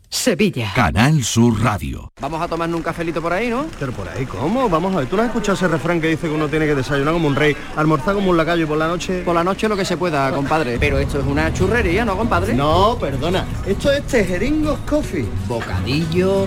Sevilla. 0.09 0.73
Canal 0.75 1.23
Sur 1.23 1.61
Radio. 1.63 2.13
Vamos 2.21 2.41
a 2.41 2.49
tomarnos 2.49 2.79
un 2.79 2.83
cafelito 2.83 3.21
por 3.21 3.33
ahí, 3.33 3.49
¿no? 3.51 3.67
Pero 3.79 3.93
por 3.93 4.09
ahí, 4.09 4.25
¿cómo? 4.25 4.69
Vamos 4.69 4.95
a 4.95 4.99
ver, 4.99 5.09
¿tú 5.09 5.17
no 5.17 5.23
has 5.23 5.29
escuchado 5.29 5.55
ese 5.55 5.69
refrán 5.69 6.01
que 6.01 6.09
dice 6.09 6.29
que 6.29 6.35
uno 6.35 6.49
tiene 6.49 6.67
que 6.67 6.75
desayunar 6.75 7.13
como 7.13 7.29
un 7.29 7.35
rey, 7.35 7.57
almorzar 7.77 8.15
como 8.15 8.31
un 8.31 8.37
lacayo 8.37 8.65
y 8.65 8.67
por 8.67 8.79
la 8.79 8.87
noche? 8.89 9.23
Por 9.23 9.35
la 9.35 9.45
noche 9.45 9.69
lo 9.69 9.77
que 9.77 9.85
se 9.85 9.97
pueda, 9.97 10.31
compadre. 10.33 10.77
Pero 10.81 10.99
esto 10.99 11.21
es 11.21 11.27
una 11.27 11.53
churrería, 11.53 12.05
¿no, 12.05 12.17
compadre? 12.17 12.55
No, 12.55 12.97
perdona. 12.99 13.45
Esto 13.67 13.93
es 13.93 14.07
Tejeringos 14.07 14.79
Coffee. 14.87 15.27
Bocadillo, 15.49 16.47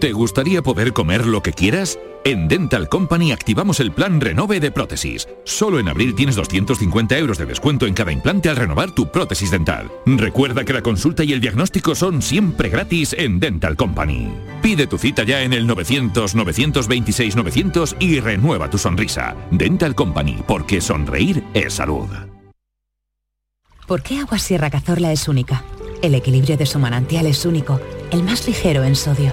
¿Te 0.00 0.12
gustaría 0.12 0.62
poder 0.62 0.92
comer 0.92 1.26
lo 1.26 1.42
que 1.42 1.52
quieras? 1.52 1.98
En 2.24 2.46
Dental 2.46 2.88
Company 2.90 3.32
activamos 3.32 3.80
el 3.80 3.90
plan 3.90 4.20
Renove 4.20 4.60
de 4.60 4.70
prótesis. 4.70 5.26
Solo 5.44 5.78
en 5.78 5.88
abril 5.88 6.14
tienes 6.14 6.36
250 6.36 7.16
euros 7.16 7.38
de 7.38 7.46
descuento 7.46 7.86
en 7.86 7.94
cada 7.94 8.12
implante 8.12 8.50
al 8.50 8.56
renovar 8.56 8.90
tu 8.90 9.10
prótesis 9.10 9.50
dental. 9.50 9.90
Recuerda 10.04 10.64
que 10.64 10.74
la 10.74 10.82
consulta 10.82 11.24
y 11.24 11.32
el 11.32 11.40
diagnóstico 11.40 11.94
son 11.94 12.20
siempre 12.20 12.68
gratis 12.68 13.14
en 13.16 13.40
Dental 13.40 13.76
Company. 13.76 14.28
Pide 14.60 14.86
tu 14.86 14.98
cita 14.98 15.24
ya 15.24 15.40
en 15.42 15.54
el 15.54 15.66
900-926-900 15.68 17.96
y 17.98 18.20
renueva 18.20 18.68
tu 18.68 18.76
sonrisa. 18.78 19.34
Dental 19.50 19.94
Company, 19.94 20.36
porque 20.46 20.82
sonreír 20.82 21.42
es 21.54 21.72
salud. 21.74 22.08
¿Por 23.86 24.02
qué 24.02 24.18
Agua 24.18 24.38
Sierra 24.38 24.68
Cazorla 24.68 25.12
es 25.12 25.28
única? 25.28 25.64
El 26.02 26.14
equilibrio 26.14 26.56
de 26.56 26.66
su 26.66 26.78
manantial 26.78 27.26
es 27.26 27.46
único, 27.46 27.80
el 28.10 28.22
más 28.22 28.46
ligero 28.46 28.82
en 28.82 28.96
sodio, 28.96 29.32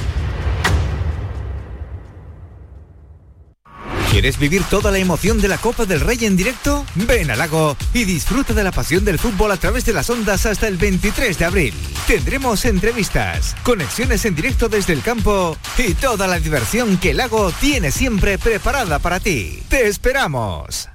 ¿Quieres 4.11 4.37
vivir 4.37 4.61
toda 4.63 4.91
la 4.91 4.97
emoción 4.97 5.39
de 5.39 5.47
la 5.47 5.57
Copa 5.57 5.85
del 5.85 6.01
Rey 6.01 6.25
en 6.25 6.35
directo? 6.35 6.85
Ven 6.95 7.31
al 7.31 7.37
lago 7.37 7.77
y 7.93 8.03
disfruta 8.03 8.53
de 8.53 8.61
la 8.61 8.73
pasión 8.73 9.05
del 9.05 9.17
fútbol 9.17 9.53
a 9.53 9.55
través 9.55 9.85
de 9.85 9.93
las 9.93 10.09
ondas 10.09 10.45
hasta 10.45 10.67
el 10.67 10.75
23 10.75 11.39
de 11.39 11.45
abril. 11.45 11.73
Tendremos 12.07 12.65
entrevistas, 12.65 13.55
conexiones 13.63 14.25
en 14.25 14.35
directo 14.35 14.67
desde 14.67 14.91
el 14.91 15.01
campo 15.01 15.55
y 15.77 15.93
toda 15.93 16.27
la 16.27 16.41
diversión 16.41 16.97
que 16.97 17.11
el 17.11 17.17
lago 17.17 17.53
tiene 17.61 17.89
siempre 17.89 18.37
preparada 18.37 18.99
para 18.99 19.21
ti. 19.21 19.63
¡Te 19.69 19.87
esperamos! 19.87 20.89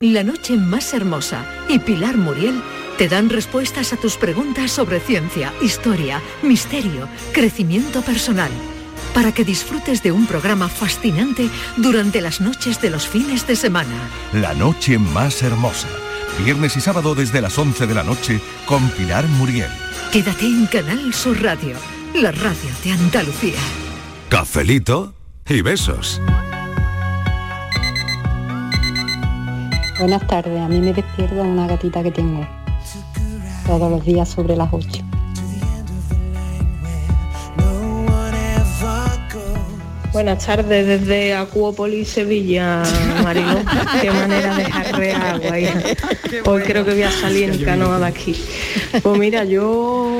La 0.00 0.24
noche 0.24 0.56
más 0.56 0.92
hermosa 0.94 1.46
y 1.68 1.78
Pilar 1.78 2.16
Muriel 2.16 2.60
te 2.98 3.06
dan 3.06 3.30
respuestas 3.30 3.92
a 3.92 3.98
tus 3.98 4.16
preguntas 4.16 4.72
sobre 4.72 4.98
ciencia, 4.98 5.54
historia, 5.62 6.20
misterio, 6.42 7.08
crecimiento 7.32 8.02
personal, 8.02 8.50
para 9.14 9.32
que 9.32 9.44
disfrutes 9.44 10.02
de 10.02 10.12
un 10.12 10.26
programa 10.26 10.68
fascinante 10.68 11.48
durante 11.76 12.20
las 12.20 12.40
noches 12.40 12.80
de 12.80 12.90
los 12.90 13.06
fines 13.06 13.46
de 13.46 13.56
semana. 13.56 14.08
La 14.32 14.54
noche 14.54 14.98
más 14.98 15.42
hermosa. 15.42 15.88
Viernes 16.44 16.76
y 16.76 16.80
sábado 16.80 17.14
desde 17.14 17.40
las 17.40 17.58
11 17.58 17.86
de 17.86 17.94
la 17.94 18.04
noche 18.04 18.40
con 18.66 18.88
Pilar 18.90 19.26
Muriel. 19.26 19.70
Quédate 20.12 20.46
en 20.46 20.66
Canal 20.66 21.12
Sur 21.12 21.42
Radio, 21.42 21.76
la 22.14 22.32
radio 22.32 22.70
de 22.84 22.92
Andalucía. 22.92 23.58
Cafelito 24.28 25.14
y 25.48 25.62
besos. 25.62 26.20
Buenas 29.98 30.24
tardes, 30.28 30.60
a 30.60 30.68
mí 30.68 30.80
me 30.80 30.92
despierta 30.92 31.42
una 31.42 31.66
gatita 31.66 32.02
que 32.04 32.12
tengo 32.12 32.46
todos 33.66 33.90
los 33.90 34.04
días 34.04 34.28
sobre 34.28 34.56
las 34.56 34.68
8. 34.72 35.07
Buenas 40.18 40.44
tardes 40.44 40.84
desde 40.84 41.32
Acuópolis, 41.32 42.08
Sevilla, 42.08 42.82
Mariló. 43.22 43.62
Qué 44.02 44.10
manera 44.10 44.56
de 44.56 44.64
jarrear 44.64 45.36
agua. 45.36 45.60
hija. 45.60 45.80
Hoy 46.44 46.62
creo 46.62 46.84
que 46.84 46.90
voy 46.90 47.04
a 47.04 47.12
salir 47.12 47.48
en 47.50 47.64
canoa 47.64 48.00
de 48.00 48.06
aquí. 48.06 48.34
Pues 49.00 49.16
mira, 49.16 49.44
yo 49.44 50.18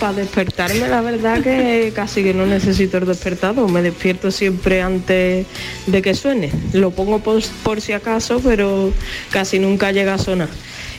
para 0.00 0.14
despertarme 0.14 0.88
la 0.88 1.00
verdad 1.00 1.44
que 1.44 1.92
casi 1.94 2.24
que 2.24 2.34
no 2.34 2.44
necesito 2.44 2.98
el 2.98 3.06
despertador. 3.06 3.70
Me 3.70 3.82
despierto 3.82 4.32
siempre 4.32 4.82
antes 4.82 5.46
de 5.86 6.02
que 6.02 6.14
suene. 6.14 6.50
Lo 6.72 6.90
pongo 6.90 7.20
por, 7.20 7.40
por 7.62 7.80
si 7.80 7.92
acaso, 7.92 8.40
pero 8.42 8.92
casi 9.30 9.60
nunca 9.60 9.92
llega 9.92 10.14
a 10.14 10.18
sonar. 10.18 10.48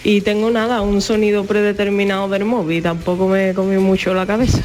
Y 0.05 0.21
tengo 0.21 0.51
nada, 0.51 0.79
un 0.79 1.01
sonido 1.01 1.43
predeterminado 1.43 2.29
del 2.29 2.45
móvil. 2.45 2.81
Tampoco 2.81 3.27
me 3.27 3.53
comió 3.53 3.81
mucho 3.81 4.13
la 4.13 4.25
cabeza 4.25 4.63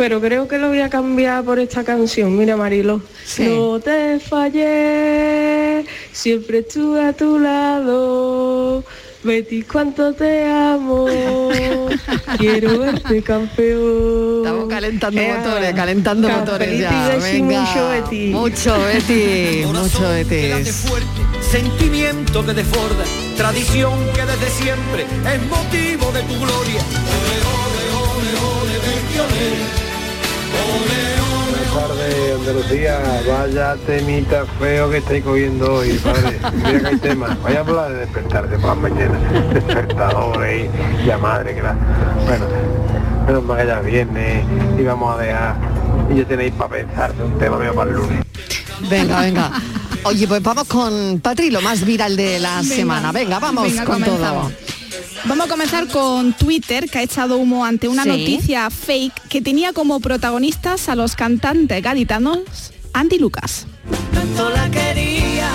pero 0.00 0.18
creo 0.18 0.48
que 0.48 0.56
lo 0.56 0.68
voy 0.68 0.80
a 0.80 0.88
cambiar 0.88 1.44
por 1.44 1.58
esta 1.58 1.84
canción. 1.84 2.34
Mira, 2.34 2.56
Marilo. 2.56 3.02
No 3.38 3.78
te 3.80 4.18
fallé, 4.18 5.84
siempre 6.10 6.60
estuve 6.60 7.04
a 7.04 7.12
tu 7.12 7.38
lado. 7.38 8.82
Betty, 9.22 9.60
cuánto 9.60 10.14
te 10.14 10.46
amo. 10.46 11.06
Quiero 12.38 12.78
verte 12.78 13.20
campeón. 13.22 14.38
Estamos 14.38 14.68
calentando 14.70 15.20
Eh, 15.20 15.34
motores, 15.36 15.74
calentando 15.74 16.28
motores 16.30 16.80
ya. 16.80 17.18
Venga. 17.22 17.60
mucho 17.60 17.88
Betty. 17.90 18.26
Mucho 18.28 18.78
Betty, 18.82 19.66
mucho 19.70 20.08
Betty. 20.08 20.70
Sentimiento 21.42 22.46
que 22.46 22.54
desborda, 22.54 23.04
tradición 23.36 23.92
que 24.14 24.22
desde 24.24 24.48
siempre 24.48 25.02
es 25.02 25.42
motivo 25.50 26.10
de 26.12 26.22
tu 26.22 26.34
gloria. 26.38 26.80
Andalucía. 32.40 32.98
Vaya 33.28 33.76
temita 33.86 34.44
feo 34.58 34.90
que 34.90 34.96
estáis 34.98 35.22
cogiendo 35.24 35.74
hoy, 35.74 35.90
padre. 35.98 36.38
Mira 36.54 36.80
que 36.80 36.86
hay 36.86 36.96
tema. 36.96 37.36
Vaya 37.42 37.58
a 37.58 37.60
hablar 37.60 37.92
de 37.92 37.98
despertarte 37.98 38.58
por 38.58 38.68
las 38.70 38.76
mañanas. 38.78 39.54
Despertadores 39.54 40.70
y 41.02 41.06
la 41.06 41.18
madre 41.18 41.54
que 41.54 41.62
la... 41.62 41.74
Bueno, 42.26 42.46
menos 43.26 43.44
mal 43.44 43.58
que 43.58 43.66
ya 43.66 43.80
es 43.80 43.86
viernes 43.86 44.44
y 44.78 44.82
vamos 44.82 45.14
a 45.18 45.22
dejar... 45.22 45.56
Y 46.10 46.16
ya 46.16 46.24
tenéis 46.24 46.52
para 46.54 46.70
pensar 46.70 47.12
un 47.22 47.38
tema 47.38 47.58
mío 47.58 47.74
para 47.74 47.90
el 47.90 47.96
lunes. 47.96 48.24
Venga, 48.88 49.20
venga. 49.20 49.50
Oye, 50.04 50.26
pues 50.26 50.42
vamos 50.42 50.64
con 50.66 51.20
Patri, 51.20 51.50
lo 51.50 51.60
más 51.60 51.84
viral 51.84 52.16
de 52.16 52.40
la 52.40 52.60
Venga. 52.62 52.74
semana. 52.74 53.12
Venga, 53.12 53.38
vamos 53.38 53.64
Venga, 53.64 53.84
con 53.84 54.00
comenzamos. 54.02 54.52
todo. 54.52 54.79
Vamos 55.24 55.46
a 55.46 55.48
comenzar 55.48 55.86
con 55.88 56.32
Twitter, 56.32 56.88
que 56.90 56.98
ha 56.98 57.02
echado 57.02 57.36
humo 57.36 57.64
ante 57.64 57.88
una 57.88 58.04
Sí. 58.04 58.08
noticia 58.08 58.70
fake 58.70 59.28
que 59.28 59.40
tenía 59.42 59.72
como 59.72 60.00
protagonistas 60.00 60.88
a 60.88 60.94
los 60.96 61.14
cantantes 61.16 61.82
gaditanos 61.82 62.40
Andy 62.92 63.18
Lucas. 63.18 63.66
Tanto 64.14 64.50
la 64.50 64.70
quería, 64.70 65.48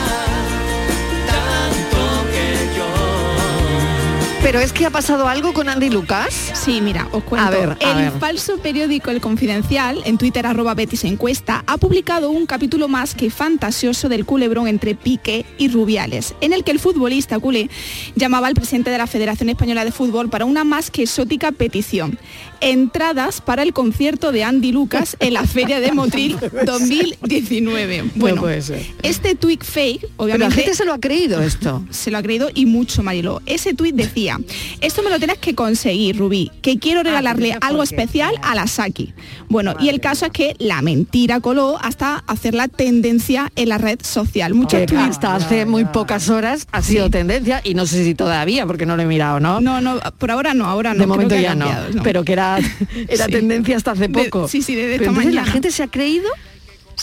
Pero 4.46 4.60
es 4.60 4.72
que 4.72 4.86
ha 4.86 4.92
pasado 4.92 5.28
algo 5.28 5.54
con 5.54 5.70
Andy 5.70 5.90
Lucas. 5.90 6.52
Sí, 6.54 6.80
mira, 6.80 7.08
os 7.12 7.24
cuento. 7.24 7.48
A 7.48 7.50
ver, 7.50 7.70
a 7.84 7.92
el 7.92 8.12
ver. 8.12 8.20
falso 8.20 8.60
periódico 8.60 9.10
El 9.10 9.20
Confidencial, 9.20 10.04
en 10.06 10.20
Twitter 10.20 10.46
arroba 10.46 10.76
Betis 10.76 11.04
Encuesta, 11.04 11.64
ha 11.66 11.78
publicado 11.78 12.30
un 12.30 12.46
capítulo 12.46 12.88
más 12.88 13.16
que 13.16 13.32
fantasioso 13.32 14.08
del 14.08 14.24
culebrón 14.24 14.68
entre 14.68 14.94
Piqué 14.94 15.48
y 15.58 15.70
Rubiales, 15.70 16.36
en 16.42 16.54
el 16.54 16.64
que 16.64 16.70
el 16.70 16.80
futbolista 16.80 17.40
culé 17.40 17.72
llamaba 18.14 18.46
al 18.46 18.54
presidente 18.54 18.92
de 18.92 19.00
la 19.00 19.08
Federación 19.08 19.50
Española 19.50 19.84
de 19.84 19.92
Fútbol 19.92 20.30
para 20.30 20.46
una 20.46 20.64
más 20.64 20.92
que 20.92 21.02
exótica 21.02 21.52
petición. 21.52 22.20
Entradas 22.66 23.42
para 23.42 23.62
el 23.62 23.74
concierto 23.74 24.32
de 24.32 24.44
Andy 24.44 24.72
Lucas 24.72 25.16
en 25.20 25.36
la 25.36 25.44
Feria 25.44 25.80
de 25.80 25.92
Motril 25.92 26.36
2019. 26.66 28.06
Bueno, 28.16 28.42
puede 28.42 28.60
ser. 28.64 28.84
este 29.04 29.36
tweet 29.36 29.60
fake, 29.62 30.02
Pero 30.02 30.14
obviamente... 30.18 30.50
la 30.50 30.62
gente 30.64 30.74
se 30.74 30.84
lo 30.84 30.94
ha 30.94 31.00
creído 31.00 31.44
esto. 31.44 31.84
Se 31.92 32.10
lo 32.10 32.18
ha 32.18 32.24
creído 32.24 32.50
y 32.56 32.66
mucho, 32.66 33.04
Mariló. 33.04 33.40
Ese 33.46 33.76
tuit 33.76 33.94
decía, 33.96 34.40
esto 34.82 35.04
me 35.04 35.12
lo 35.12 35.20
tienes 35.20 35.38
que 35.38 35.54
conseguir, 35.54 36.18
Rubí, 36.18 36.50
que 36.64 36.80
quiero 36.80 37.04
regalarle 37.04 37.56
algo 37.62 37.84
especial 37.84 38.34
a 38.42 38.56
la 38.56 38.66
Saki. 38.66 39.14
Bueno, 39.48 39.76
y 39.80 39.90
el 39.90 40.00
caso 40.00 40.26
es 40.26 40.32
que 40.32 40.56
la 40.58 40.82
mentira 40.82 41.42
coló 41.42 41.78
hasta 41.84 42.24
hacer 42.26 42.56
la 42.56 42.68
tendencia 42.68 43.52
en 43.56 43.70
la 43.70 43.78
red 43.78 44.00
social. 44.02 44.56
Muchos 44.56 44.88
tweets. 44.88 45.04
hasta 45.12 45.36
hace 45.36 45.68
muy 45.68 45.86
pocas 45.86 46.30
horas 46.30 46.68
ha 46.72 46.82
sido 46.82 47.12
tendencia 47.12 47.62
y 47.64 47.76
no 47.76 47.86
sé 47.86 48.04
si 48.04 48.16
todavía, 48.16 48.66
porque 48.66 48.88
no 48.88 48.96
lo 48.96 49.04
he 49.04 49.06
mirado, 49.06 49.40
¿no? 49.40 49.62
No, 49.62 49.82
no, 49.82 50.00
por 50.18 50.32
ahora 50.32 50.56
no, 50.56 50.66
ahora 50.66 50.96
no. 50.96 51.02
de 51.02 51.06
momento 51.06 51.36
ya 51.36 51.54
no, 51.54 51.68
pero 52.02 52.24
que 52.24 52.34
era, 52.34 52.55
era 53.08 53.26
Sí. 53.26 53.32
tendencia 53.32 53.78
hasta 53.78 53.92
hace 53.92 54.08
De- 54.08 54.26
poco. 54.26 54.48
sí, 54.48 54.62
sí, 54.62 54.76
desde 54.76 54.98
Pero 54.98 55.04
esta 55.12 55.22
entonces 55.22 55.34
la 55.34 55.46
gente 55.46 55.72
se 55.72 55.84
ha 55.84 55.88
creído 55.88 56.30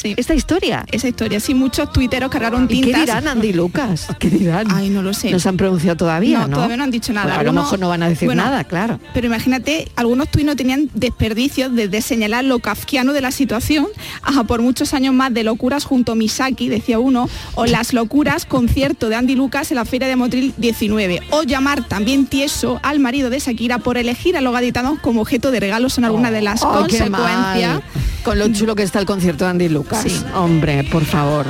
esta 0.05 0.35
historia. 0.35 0.85
Esa 0.91 1.09
historia, 1.09 1.41
sí, 1.41 1.55
muchos 1.55 1.93
tuiteros 1.93 2.31
cargaron 2.31 2.65
¿Y 2.65 2.69
tintas. 2.69 2.93
qué 2.93 3.01
dirán 3.01 3.29
Andy 3.29 3.53
Lucas? 3.53 4.09
¿Qué 4.19 4.31
dirán? 4.31 4.67
Ay, 4.71 4.89
no 4.91 5.03
lo 5.03 5.13
sé. 5.15 5.31
No 5.31 5.39
se 5.39 5.49
han 5.49 5.57
pronunciado 5.57 5.97
todavía, 5.97 6.41
No, 6.41 6.49
¿no? 6.49 6.55
todavía 6.57 6.77
no 6.77 6.85
han 6.85 6.91
dicho 6.91 7.13
nada. 7.13 7.27
Pues 7.35 7.39
a 7.39 7.43
lo 7.43 7.53
mejor 7.53 7.79
no 7.79 7.89
van 7.89 8.03
a 8.03 8.09
decir 8.09 8.27
bueno, 8.27 8.43
nada, 8.43 8.65
claro. 8.65 8.99
Pero 9.15 9.27
imagínate, 9.27 9.91
algunos 9.97 10.31
tuits 10.31 10.47
no 10.47 10.57
tenían 10.57 10.89
desperdicios 10.95 11.75
desde 11.75 12.01
señalar 12.03 12.45
lo 12.45 12.59
kafkiano 12.59 13.13
de 13.13 13.21
la 13.21 13.31
situación 13.31 13.87
a 14.23 14.45
por 14.45 14.63
muchos 14.63 14.95
años 14.95 15.15
más 15.15 15.33
de 15.33 15.45
locuras 15.45 15.85
junto 15.85 16.13
a 16.13 16.15
Misaki, 16.15 16.69
decía 16.69 16.99
uno, 16.99 17.29
o 17.55 17.67
las 17.67 17.93
locuras 17.93 18.45
concierto 18.47 19.09
de 19.09 19.17
Andy 19.17 19.35
Lucas 19.35 19.71
en 19.71 19.77
la 19.77 19.85
Feria 19.85 20.09
de 20.09 20.17
Motril 20.17 20.55
19, 20.57 21.21
o 21.31 21.43
llamar 21.43 21.87
también 21.87 22.27
tieso 22.27 22.81
al 22.83 22.99
marido 22.99 23.31
de 23.31 23.39
Shakira 23.39 23.79
por 23.79 23.99
elegir 23.99 24.37
a 24.37 24.41
los 24.41 24.53
gaditanos 24.53 24.99
como 25.01 25.21
objeto 25.21 25.51
de 25.51 25.61
regalos 25.61 25.99
en 25.99 26.05
alguna 26.05 26.31
de 26.31 26.43
las 26.43 26.63
Oh, 26.63 26.71
consecuencias. 26.73 27.81
Con 28.25 28.39
lo 28.39 28.49
chulo 28.53 28.75
que 28.77 28.83
está 28.85 28.99
el 29.01 29.07
concierto 29.07 29.45
de 29.45 29.51
Andy 29.51 29.69
Lucas. 29.69 30.03
Sí. 30.03 30.23
Hombre, 30.35 30.85
por 30.85 31.05
favor. 31.05 31.47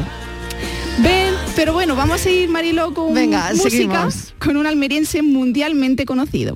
Ven, 0.99 1.35
pero 1.55 1.73
bueno, 1.73 1.95
vamos 1.97 2.17
a 2.17 2.19
seguir 2.19 2.49
Marilo 2.49 2.93
con 2.95 3.15
Venga, 3.15 3.51
música 3.51 3.71
seguimos. 3.71 4.35
con 4.39 4.57
un 4.57 4.67
almeriense 4.67 5.23
mundialmente 5.23 6.05
conocido. 6.05 6.55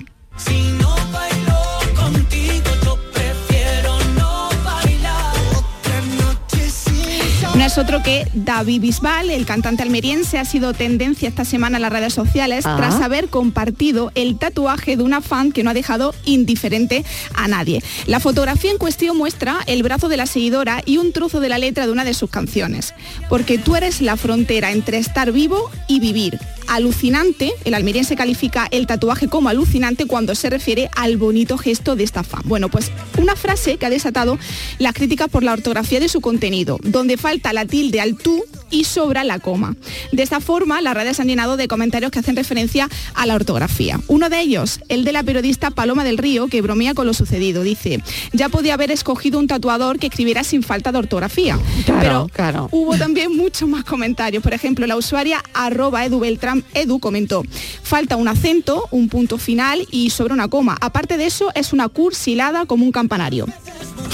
Es 7.66 7.78
otro 7.78 8.00
que 8.00 8.28
David 8.32 8.80
Bisbal, 8.80 9.28
el 9.28 9.44
cantante 9.44 9.82
almeriense, 9.82 10.38
ha 10.38 10.44
sido 10.44 10.72
tendencia 10.72 11.28
esta 11.28 11.44
semana 11.44 11.78
en 11.78 11.82
las 11.82 11.92
redes 11.92 12.14
sociales 12.14 12.62
tras 12.62 13.00
haber 13.00 13.28
compartido 13.28 14.12
el 14.14 14.38
tatuaje 14.38 14.96
de 14.96 15.02
una 15.02 15.20
fan 15.20 15.50
que 15.50 15.64
no 15.64 15.70
ha 15.70 15.74
dejado 15.74 16.14
indiferente 16.24 17.04
a 17.34 17.48
nadie. 17.48 17.82
La 18.06 18.20
fotografía 18.20 18.70
en 18.70 18.78
cuestión 18.78 19.16
muestra 19.16 19.58
el 19.66 19.82
brazo 19.82 20.08
de 20.08 20.16
la 20.16 20.26
seguidora 20.26 20.80
y 20.86 20.98
un 20.98 21.12
trozo 21.12 21.40
de 21.40 21.48
la 21.48 21.58
letra 21.58 21.86
de 21.86 21.92
una 21.92 22.04
de 22.04 22.14
sus 22.14 22.30
canciones. 22.30 22.94
Porque 23.28 23.58
tú 23.58 23.74
eres 23.74 24.00
la 24.00 24.16
frontera 24.16 24.70
entre 24.70 24.98
estar 24.98 25.32
vivo 25.32 25.68
y 25.88 25.98
vivir. 25.98 26.38
Alucinante, 26.68 27.52
el 27.64 27.74
almeriense 27.74 28.16
califica 28.16 28.66
el 28.70 28.86
tatuaje 28.86 29.28
como 29.28 29.48
alucinante 29.48 30.06
cuando 30.06 30.34
se 30.34 30.50
refiere 30.50 30.90
al 30.96 31.16
bonito 31.16 31.58
gesto 31.58 31.94
de 31.94 32.04
esta 32.04 32.24
fan. 32.24 32.42
Bueno, 32.44 32.68
pues 32.68 32.90
una 33.18 33.36
frase 33.36 33.76
que 33.76 33.86
ha 33.86 33.90
desatado 33.90 34.38
las 34.78 34.92
críticas 34.92 35.28
por 35.28 35.44
la 35.44 35.52
ortografía 35.52 36.00
de 36.00 36.08
su 36.08 36.20
contenido, 36.20 36.78
donde 36.82 37.16
falta 37.16 37.52
la 37.56 37.64
tilde 37.66 38.00
al 38.00 38.16
tú 38.16 38.44
y 38.70 38.84
sobra 38.84 39.24
la 39.24 39.38
coma. 39.38 39.74
De 40.12 40.22
esta 40.22 40.40
forma, 40.40 40.80
las 40.82 40.94
redes 40.94 41.18
han 41.20 41.26
llenado 41.28 41.56
de 41.56 41.68
comentarios 41.68 42.10
que 42.12 42.18
hacen 42.18 42.36
referencia 42.36 42.88
a 43.14 43.24
la 43.26 43.34
ortografía. 43.34 43.98
Uno 44.08 44.28
de 44.28 44.40
ellos, 44.40 44.80
el 44.88 45.04
de 45.04 45.12
la 45.12 45.22
periodista 45.22 45.70
Paloma 45.70 46.04
del 46.04 46.18
Río, 46.18 46.48
que 46.48 46.60
bromea 46.62 46.92
con 46.94 47.06
lo 47.06 47.14
sucedido. 47.14 47.62
Dice, 47.62 48.02
ya 48.32 48.48
podía 48.48 48.74
haber 48.74 48.90
escogido 48.90 49.38
un 49.38 49.46
tatuador 49.46 49.98
que 49.98 50.08
escribiera 50.08 50.44
sin 50.44 50.62
falta 50.62 50.92
de 50.92 50.98
ortografía. 50.98 51.58
Claro, 51.84 52.00
Pero 52.00 52.28
claro. 52.32 52.68
hubo 52.72 52.96
también 52.96 53.36
muchos 53.36 53.68
más 53.68 53.84
comentarios. 53.84 54.42
Por 54.42 54.52
ejemplo, 54.52 54.86
la 54.86 54.96
usuaria 54.96 55.42
arroba 55.54 56.04
Edu 56.04 56.20
Beltrán 56.20 56.64
Edu 56.74 56.98
comentó, 56.98 57.42
falta 57.82 58.16
un 58.16 58.28
acento, 58.28 58.86
un 58.90 59.08
punto 59.08 59.38
final 59.38 59.86
y 59.90 60.10
sobre 60.10 60.34
una 60.34 60.48
coma. 60.48 60.76
Aparte 60.80 61.16
de 61.16 61.26
eso, 61.26 61.50
es 61.54 61.72
una 61.72 61.88
cursilada 61.88 62.66
como 62.66 62.84
un 62.84 62.92
campanario. 62.92 63.46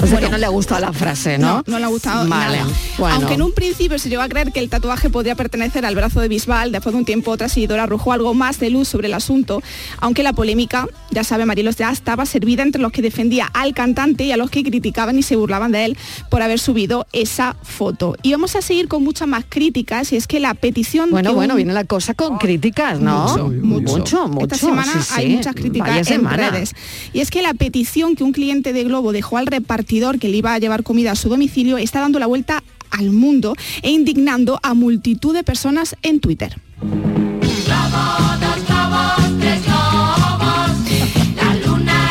O 0.03 0.07
sea 0.07 0.19
que 0.21 0.29
no 0.29 0.39
le 0.39 0.47
ha 0.47 0.51
gustado 0.51 0.81
la 0.81 0.93
frase, 0.93 1.39
¿no? 1.39 1.57
No, 1.59 1.65
no 1.67 1.79
le 1.79 1.85
ha 1.85 1.89
gustado 1.89 2.29
Vale, 2.29 2.59
nada. 2.59 2.71
bueno. 2.99 3.17
Aunque 3.33 3.43
en 3.43 3.49
un 3.49 3.55
principio 3.55 3.99
se 3.99 4.09
llegó 4.09 4.23
a 4.23 4.29
creer 4.29 4.53
que 4.53 4.61
el 4.61 4.69
tatuaje 4.69 5.11
podría 5.11 5.35
pertenecer 5.35 5.85
al 5.87 5.95
brazo 5.95 6.21
de 6.21 6.29
Bisbal, 6.29 6.73
después 6.73 6.93
de 6.93 6.99
un 6.99 7.05
tiempo 7.05 7.31
otra 7.31 7.49
seguidora 7.49 7.85
arrojó 7.85 8.13
algo 8.13 8.35
más 8.35 8.59
de 8.61 8.71
luz 8.71 8.89
sobre 8.89 9.09
el 9.09 9.15
asunto, 9.15 9.63
aunque 10.01 10.23
la 10.23 10.33
polémica, 10.33 10.87
ya 11.11 11.25
sabe 11.25 11.47
Marilos, 11.47 11.77
ya 11.77 11.91
estaba 11.91 12.27
servida 12.27 12.63
entre 12.63 12.81
los 12.83 12.93
que 12.93 13.03
defendía 13.03 13.47
al 13.55 13.75
cantante 13.75 14.25
y 14.25 14.33
a 14.33 14.37
los 14.37 14.51
que 14.51 14.63
criticaban 14.63 15.19
y 15.19 15.23
se 15.23 15.37
burlaban 15.37 15.73
de 15.73 15.85
él 15.87 15.97
por 16.31 16.43
haber 16.43 16.59
subido 16.59 17.07
esa 17.13 17.57
foto. 17.63 18.17
Y 18.23 18.33
vamos 18.33 18.57
a 18.57 18.63
seguir 18.63 18.89
con 18.89 19.03
muchas 19.03 19.29
más 19.29 19.45
críticas 19.49 20.13
y 20.13 20.17
es 20.17 20.27
que 20.27 20.41
la 20.41 20.55
petición... 20.55 21.11
Bueno, 21.11 21.31
que 21.31 21.37
bueno, 21.37 21.55
un- 21.55 21.57
viene 21.59 21.73
la 21.73 21.85
cosa 21.85 22.15
con 22.15 22.39
críticas, 22.39 23.01
¿no? 23.01 23.29
Mucho, 23.29 23.49
mucho. 23.49 23.99
mucho, 23.99 24.29
mucho. 24.29 24.43
Esta 24.55 24.57
semana 24.57 25.03
sí, 25.03 25.13
hay 25.17 25.29
muchas 25.37 25.55
críticas 25.55 26.11
en 26.11 26.25
redes. 26.29 26.75
Y 27.13 27.21
es 27.21 27.31
que 27.31 27.43
la 27.43 27.55
petición 27.55 28.17
que 28.17 28.25
un 28.25 28.33
cliente 28.33 28.73
de 28.73 28.85
Globo 28.85 29.13
dejó 29.13 29.39
al 29.39 29.47
repartidor 29.47 30.19
que 30.19 30.29
le 30.29 30.37
iba 30.37 30.55
a 30.55 30.59
llevar 30.59 30.83
comida 30.83 31.13
a 31.13 31.17
su 31.17 31.29
domicilio 31.29 31.79
está 31.79 32.01
dando 32.01 32.19
la 32.19 32.27
vuelta 32.27 32.63
al 32.93 33.11
mundo 33.11 33.55
e 33.83 33.91
indignando 33.91 34.61
a 34.63 34.75
multitud 34.75 35.35
de 35.35 35.43
personas 35.43 35.97
en 36.03 36.21
Twitter. 36.21 36.57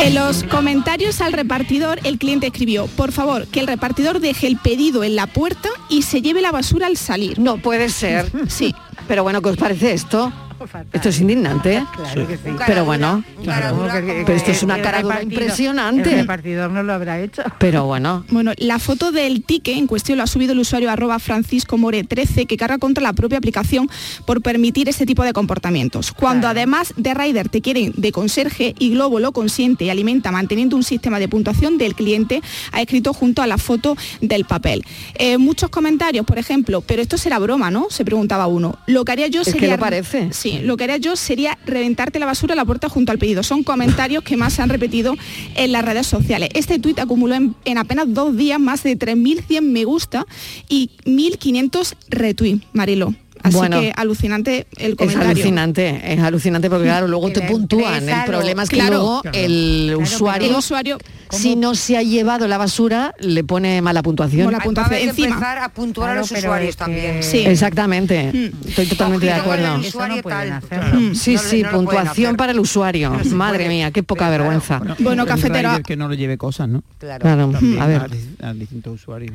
En 0.04 0.16
los 0.16 0.44
comentarios 0.44 1.22
al 1.22 1.32
repartidor, 1.32 2.00
el 2.04 2.18
cliente 2.18 2.48
escribió, 2.48 2.88
por 2.88 3.12
favor, 3.12 3.48
que 3.48 3.60
el 3.60 3.68
repartidor 3.68 4.20
deje 4.20 4.48
el 4.48 4.58
pedido 4.58 5.04
en 5.04 5.16
la 5.16 5.28
puerta 5.28 5.70
y 5.90 6.02
se 6.02 6.22
lleve 6.22 6.42
la 6.42 6.52
basura 6.52 6.88
al 6.88 6.98
salir. 6.98 7.38
No 7.38 7.58
puede 7.58 7.88
ser. 7.90 8.32
Sí. 8.48 8.74
Pero 9.08 9.24
bueno, 9.24 9.42
¿qué 9.42 9.50
os 9.50 9.58
parece 9.58 9.94
esto? 9.94 10.34
Esto 10.94 11.10
es 11.10 11.20
indignante. 11.20 11.84
Claro 11.96 12.28
que 12.28 12.38
sí. 12.38 12.50
Pero 12.66 12.86
bueno, 12.86 13.24
pero 13.44 14.34
esto 14.34 14.52
es 14.52 14.64
una 14.64 14.82
cara 14.82 15.02
dura 15.02 15.22
impresionante. 15.24 16.12
El 16.12 16.20
repartidor 16.22 16.72
no 16.72 16.84
lo 16.84 16.94
habrá 16.94 17.20
hecho. 17.20 17.44
Pero 17.60 17.86
bueno. 17.86 18.26
Bueno, 18.30 18.52
la 18.58 18.80
foto 18.80 19.12
del 19.12 19.44
ticket 19.44 19.78
en 19.78 19.88
cuestión 19.88 20.18
lo 20.18 20.24
ha 20.24 20.28
subido 20.28 20.54
el 20.54 20.60
usuario 20.60 20.90
arroba 20.90 21.20
Francisco 21.20 21.78
More 21.78 22.04
13 22.04 22.46
que 22.46 22.58
carga 22.58 22.78
contra 22.78 23.04
la 23.04 23.14
propia 23.14 23.38
aplicación 23.38 23.90
por 24.26 24.42
permitir 24.42 24.90
este 24.90 25.06
tipo 25.06 25.24
de 25.24 25.34
comportamientos. 25.34 26.12
Cuando 26.12 26.48
además 26.48 26.94
de 26.98 27.14
Rider 27.14 27.50
te 27.50 27.62
quieren 27.62 27.94
de 27.96 28.12
conserje 28.12 28.76
y 28.78 28.92
Globo 28.92 29.20
lo 29.20 29.32
consiente 29.32 29.86
y 29.86 29.90
alimenta 29.90 30.32
manteniendo 30.32 30.76
un 30.76 30.84
sistema 30.84 31.20
de 31.20 31.28
puntuación 31.28 31.78
del 31.78 31.96
cliente, 31.96 32.42
ha 32.72 32.82
escrito 32.82 33.14
junto 33.14 33.42
a 33.42 33.48
la 33.48 33.58
foto 33.58 33.96
del 34.22 34.46
papel. 34.46 34.84
Eh, 35.16 35.38
muchos 35.38 35.70
comentarios, 35.70 36.26
por 36.26 36.38
ejemplo, 36.38 36.82
pero 36.82 37.02
esto 37.02 37.18
será 37.18 37.40
broma, 37.40 37.72
¿no? 37.72 37.88
Se 37.90 38.06
preguntaba 38.06 38.48
uno. 38.48 38.78
Lo 38.88 39.06
que 39.06 39.12
haría 39.12 39.28
yo 39.28 39.42
Es 39.42 39.48
que 39.48 39.54
sería... 39.54 39.76
lo 39.76 39.80
parece. 39.80 40.30
Sí, 40.32 40.51
lo 40.60 40.78
que 40.78 40.86
haría 40.86 40.98
yo 40.98 41.16
sería 41.16 41.58
reventarte 41.66 42.20
la 42.20 42.26
basura 42.26 42.54
a 42.54 42.56
la 42.56 42.66
puerta 42.66 42.90
junto 42.90 43.12
al 43.12 43.20
pedido. 43.20 43.44
Son 43.44 43.64
comentarios 43.64 44.24
que 44.24 44.38
más 44.38 44.54
se 44.54 44.62
han 44.62 44.70
repetido 44.70 45.16
en 45.56 45.72
las 45.72 45.84
redes 45.86 46.08
sociales. 46.08 46.50
Este 46.54 46.80
tuit 46.80 47.00
acumuló 47.00 47.36
en, 47.36 47.56
en 47.66 47.78
apenas 47.78 48.06
dos 48.08 48.36
días 48.36 48.60
más 48.60 48.84
de 48.84 48.98
3.100 48.98 49.62
me 49.62 49.84
gusta 49.84 50.26
y 50.70 50.92
1.500 51.06 51.96
retweets, 52.10 52.66
Marilo. 52.74 53.14
Así 53.44 53.56
Bueno. 53.58 53.80
que 53.80 53.92
alucinante 53.96 54.68
el 54.78 54.92
Es 54.92 54.96
comentario. 54.98 55.30
alucinante, 55.32 56.14
es 56.14 56.20
alucinante 56.20 56.70
porque 56.70 56.86
claro, 56.86 57.08
luego 57.08 57.32
te 57.32 57.40
la 57.42 57.48
puntúan. 57.48 58.08
El 58.08 58.26
problema 58.26 58.64
es 58.64 58.70
que 58.70 58.76
Claro. 58.78 58.94
luego 58.98 59.22
Claro. 59.24 59.38
el 59.38 59.84
Claro, 59.88 60.00
usuario, 60.04 60.50
el 60.50 60.56
usuario, 60.56 60.98
si 61.32 61.56
no 61.56 61.76
se 61.76 61.98
ha 61.98 62.04
llevado 62.04 62.48
la 62.48 62.58
basura, 62.58 63.14
le 63.20 63.44
pone 63.44 63.82
mala 63.82 64.04
puntuación. 64.04 64.46
Mala 64.48 64.60
puntuación. 64.60 64.94
A 64.94 64.96
haber 64.98 65.00
que 65.06 65.10
Encima. 65.10 65.28
empezar 65.36 65.58
a 65.60 65.70
puntuar 65.70 66.10
a 66.10 66.12
Claro, 66.14 66.22
los 66.22 66.30
pero 66.30 66.40
usuarios 66.42 66.70
es 66.70 66.78
también. 66.78 67.24
Sí. 67.24 67.40
Exactamente, 67.40 68.52
estoy 68.68 68.86
totalmente 68.88 69.26
de 69.26 69.34
acuerdo. 69.34 69.68
no. 69.68 69.78
Mm, 69.78 71.16
Sí, 71.16 71.34
No 71.36 71.40
sí, 71.40 71.64
no 71.64 71.72
puntuación 71.72 72.36
para 72.36 72.52
el 72.52 72.60
usuario. 72.60 73.12
Madre 73.32 73.68
mía, 73.70 73.92
qué 73.92 74.04
poca 74.04 74.30
vergüenza. 74.30 74.82
Bueno, 75.00 75.26
cafetero- 75.26 75.82
que 75.84 75.96
no 75.96 76.08
lo 76.08 76.14
lleve 76.14 76.38
cosas, 76.38 76.68
¿no? 76.70 76.84
Claro. 77.00 77.52
A 77.80 77.88
ver. 77.88 78.02
a, 78.42 78.50
a 78.50 78.54
distintos 78.54 78.94
usuarios. 79.02 79.34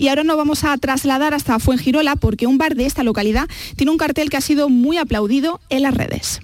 Y 0.00 0.08
ahora 0.08 0.24
nos 0.24 0.38
vamos 0.38 0.64
a 0.64 0.78
trasladar 0.78 1.34
hasta 1.34 1.58
Fuengirola 1.58 2.16
porque 2.16 2.46
un 2.46 2.56
bar 2.56 2.74
de 2.74 2.86
esta 2.86 3.02
localidad 3.02 3.46
tiene 3.76 3.92
un 3.92 3.98
cartel 3.98 4.30
que 4.30 4.38
ha 4.38 4.40
sido 4.40 4.70
muy 4.70 4.96
aplaudido 4.96 5.60
en 5.68 5.82
las 5.82 5.92
redes. 5.92 6.40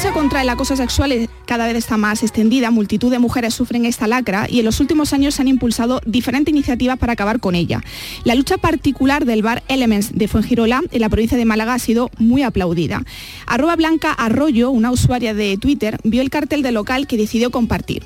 Lucha 0.00 0.12
contra 0.14 0.40
el 0.40 0.48
acoso 0.48 0.76
sexual 0.76 1.28
cada 1.44 1.66
vez 1.66 1.76
está 1.76 1.98
más 1.98 2.22
extendida, 2.22 2.70
multitud 2.70 3.10
de 3.10 3.18
mujeres 3.18 3.52
sufren 3.52 3.84
esta 3.84 4.06
lacra 4.06 4.46
y 4.48 4.60
en 4.60 4.64
los 4.64 4.80
últimos 4.80 5.12
años 5.12 5.34
se 5.34 5.42
han 5.42 5.48
impulsado 5.48 6.00
diferentes 6.06 6.50
iniciativas 6.50 6.98
para 6.98 7.12
acabar 7.12 7.38
con 7.38 7.54
ella. 7.54 7.82
La 8.24 8.34
lucha 8.34 8.56
particular 8.56 9.26
del 9.26 9.42
bar 9.42 9.62
Elements 9.68 10.12
de 10.14 10.26
Fuengirola 10.26 10.80
en 10.90 11.00
la 11.02 11.10
provincia 11.10 11.36
de 11.36 11.44
Málaga 11.44 11.74
ha 11.74 11.78
sido 11.78 12.10
muy 12.16 12.42
aplaudida. 12.42 13.02
Arroba 13.46 13.76
Blanca 13.76 14.12
Arroyo, 14.12 14.70
una 14.70 14.90
usuaria 14.90 15.34
de 15.34 15.58
Twitter, 15.58 15.98
vio 16.02 16.22
el 16.22 16.30
cartel 16.30 16.62
del 16.62 16.74
local 16.76 17.06
que 17.06 17.18
decidió 17.18 17.50
compartir. 17.50 18.02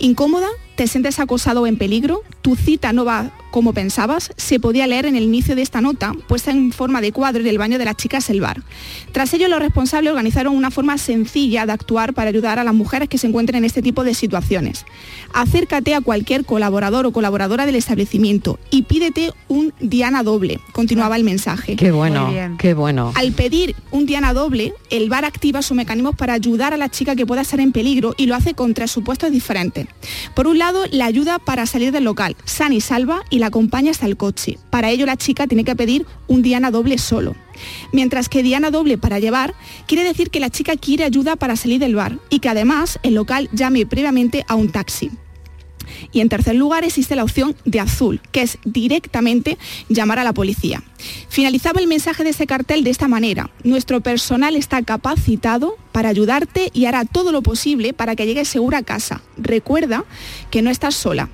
¿Incómoda? 0.00 0.48
¿Te 0.82 0.88
sientes 0.88 1.20
acosado 1.20 1.62
o 1.62 1.68
en 1.68 1.76
peligro? 1.76 2.24
¿Tu 2.40 2.56
cita 2.56 2.92
no 2.92 3.04
va 3.04 3.30
como 3.52 3.72
pensabas? 3.72 4.32
Se 4.36 4.58
podía 4.58 4.88
leer 4.88 5.06
en 5.06 5.14
el 5.14 5.22
inicio 5.22 5.54
de 5.54 5.62
esta 5.62 5.80
nota, 5.80 6.12
puesta 6.26 6.50
en 6.50 6.72
forma 6.72 7.00
de 7.00 7.12
cuadro 7.12 7.40
en 7.40 7.46
el 7.46 7.56
baño 7.56 7.78
de 7.78 7.84
las 7.84 7.96
chicas 7.96 8.28
el 8.30 8.40
bar. 8.40 8.64
Tras 9.12 9.32
ello, 9.32 9.46
los 9.46 9.60
responsables 9.60 10.10
organizaron 10.10 10.56
una 10.56 10.72
forma 10.72 10.98
sencilla 10.98 11.66
de 11.66 11.72
actuar 11.72 12.14
para 12.14 12.30
ayudar 12.30 12.58
a 12.58 12.64
las 12.64 12.74
mujeres 12.74 13.08
que 13.08 13.16
se 13.16 13.28
encuentren 13.28 13.58
en 13.58 13.64
este 13.64 13.80
tipo 13.80 14.02
de 14.02 14.14
situaciones. 14.14 14.84
Acércate 15.32 15.94
a 15.94 16.00
cualquier 16.00 16.44
colaborador 16.44 17.06
o 17.06 17.12
colaboradora 17.12 17.64
del 17.64 17.76
establecimiento 17.76 18.58
y 18.70 18.82
pídete 18.82 19.30
un 19.46 19.72
Diana 19.78 20.24
doble, 20.24 20.58
continuaba 20.72 21.14
el 21.14 21.22
mensaje. 21.22 21.76
Qué 21.76 21.92
bueno, 21.92 22.28
qué 22.58 22.74
bueno. 22.74 23.12
Al 23.14 23.30
pedir 23.30 23.76
un 23.92 24.06
Diana 24.06 24.32
doble, 24.34 24.74
el 24.90 25.08
bar 25.08 25.24
activa 25.26 25.62
sus 25.62 25.76
mecanismos 25.76 26.16
para 26.16 26.32
ayudar 26.32 26.74
a 26.74 26.76
la 26.76 26.88
chica 26.88 27.14
que 27.14 27.24
pueda 27.24 27.42
estar 27.42 27.60
en 27.60 27.70
peligro 27.70 28.14
y 28.16 28.26
lo 28.26 28.34
hace 28.34 28.54
con 28.54 28.74
tres 28.74 28.90
supuestos 28.90 29.30
diferentes. 29.30 29.86
Por 30.34 30.48
un 30.48 30.58
lado, 30.58 30.71
la 30.90 31.06
ayuda 31.06 31.38
para 31.38 31.66
salir 31.66 31.92
del 31.92 32.04
local, 32.04 32.36
sana 32.44 32.74
y 32.74 32.80
salva, 32.80 33.22
y 33.30 33.38
la 33.38 33.46
acompaña 33.46 33.90
hasta 33.90 34.06
el 34.06 34.16
coche. 34.16 34.58
Para 34.70 34.90
ello, 34.90 35.06
la 35.06 35.16
chica 35.16 35.46
tiene 35.46 35.64
que 35.64 35.76
pedir 35.76 36.06
un 36.28 36.42
Diana 36.42 36.70
doble 36.70 36.98
solo. 36.98 37.34
Mientras 37.92 38.28
que 38.28 38.42
Diana 38.42 38.70
doble 38.70 38.98
para 38.98 39.18
llevar 39.18 39.54
quiere 39.86 40.04
decir 40.04 40.30
que 40.30 40.40
la 40.40 40.50
chica 40.50 40.76
quiere 40.76 41.04
ayuda 41.04 41.36
para 41.36 41.56
salir 41.56 41.80
del 41.80 41.94
bar 41.94 42.18
y 42.30 42.40
que 42.40 42.48
además 42.48 42.98
el 43.02 43.14
local 43.14 43.48
llame 43.52 43.86
previamente 43.86 44.44
a 44.48 44.54
un 44.54 44.70
taxi. 44.70 45.10
Y 46.12 46.20
en 46.20 46.28
tercer 46.28 46.54
lugar 46.54 46.84
existe 46.84 47.16
la 47.16 47.24
opción 47.24 47.56
de 47.64 47.80
azul, 47.80 48.20
que 48.32 48.42
es 48.42 48.58
directamente 48.64 49.58
llamar 49.88 50.18
a 50.18 50.24
la 50.24 50.32
policía. 50.32 50.82
Finalizaba 51.28 51.80
el 51.80 51.86
mensaje 51.86 52.24
de 52.24 52.30
ese 52.30 52.46
cartel 52.46 52.84
de 52.84 52.90
esta 52.90 53.08
manera. 53.08 53.50
Nuestro 53.64 54.00
personal 54.00 54.56
está 54.56 54.82
capacitado 54.82 55.76
para 55.92 56.08
ayudarte 56.08 56.70
y 56.72 56.86
hará 56.86 57.04
todo 57.04 57.32
lo 57.32 57.42
posible 57.42 57.92
para 57.92 58.16
que 58.16 58.26
llegues 58.26 58.48
segura 58.48 58.78
a 58.78 58.82
casa. 58.82 59.22
Recuerda 59.36 60.04
que 60.50 60.62
no 60.62 60.70
estás 60.70 60.94
sola. 60.94 61.28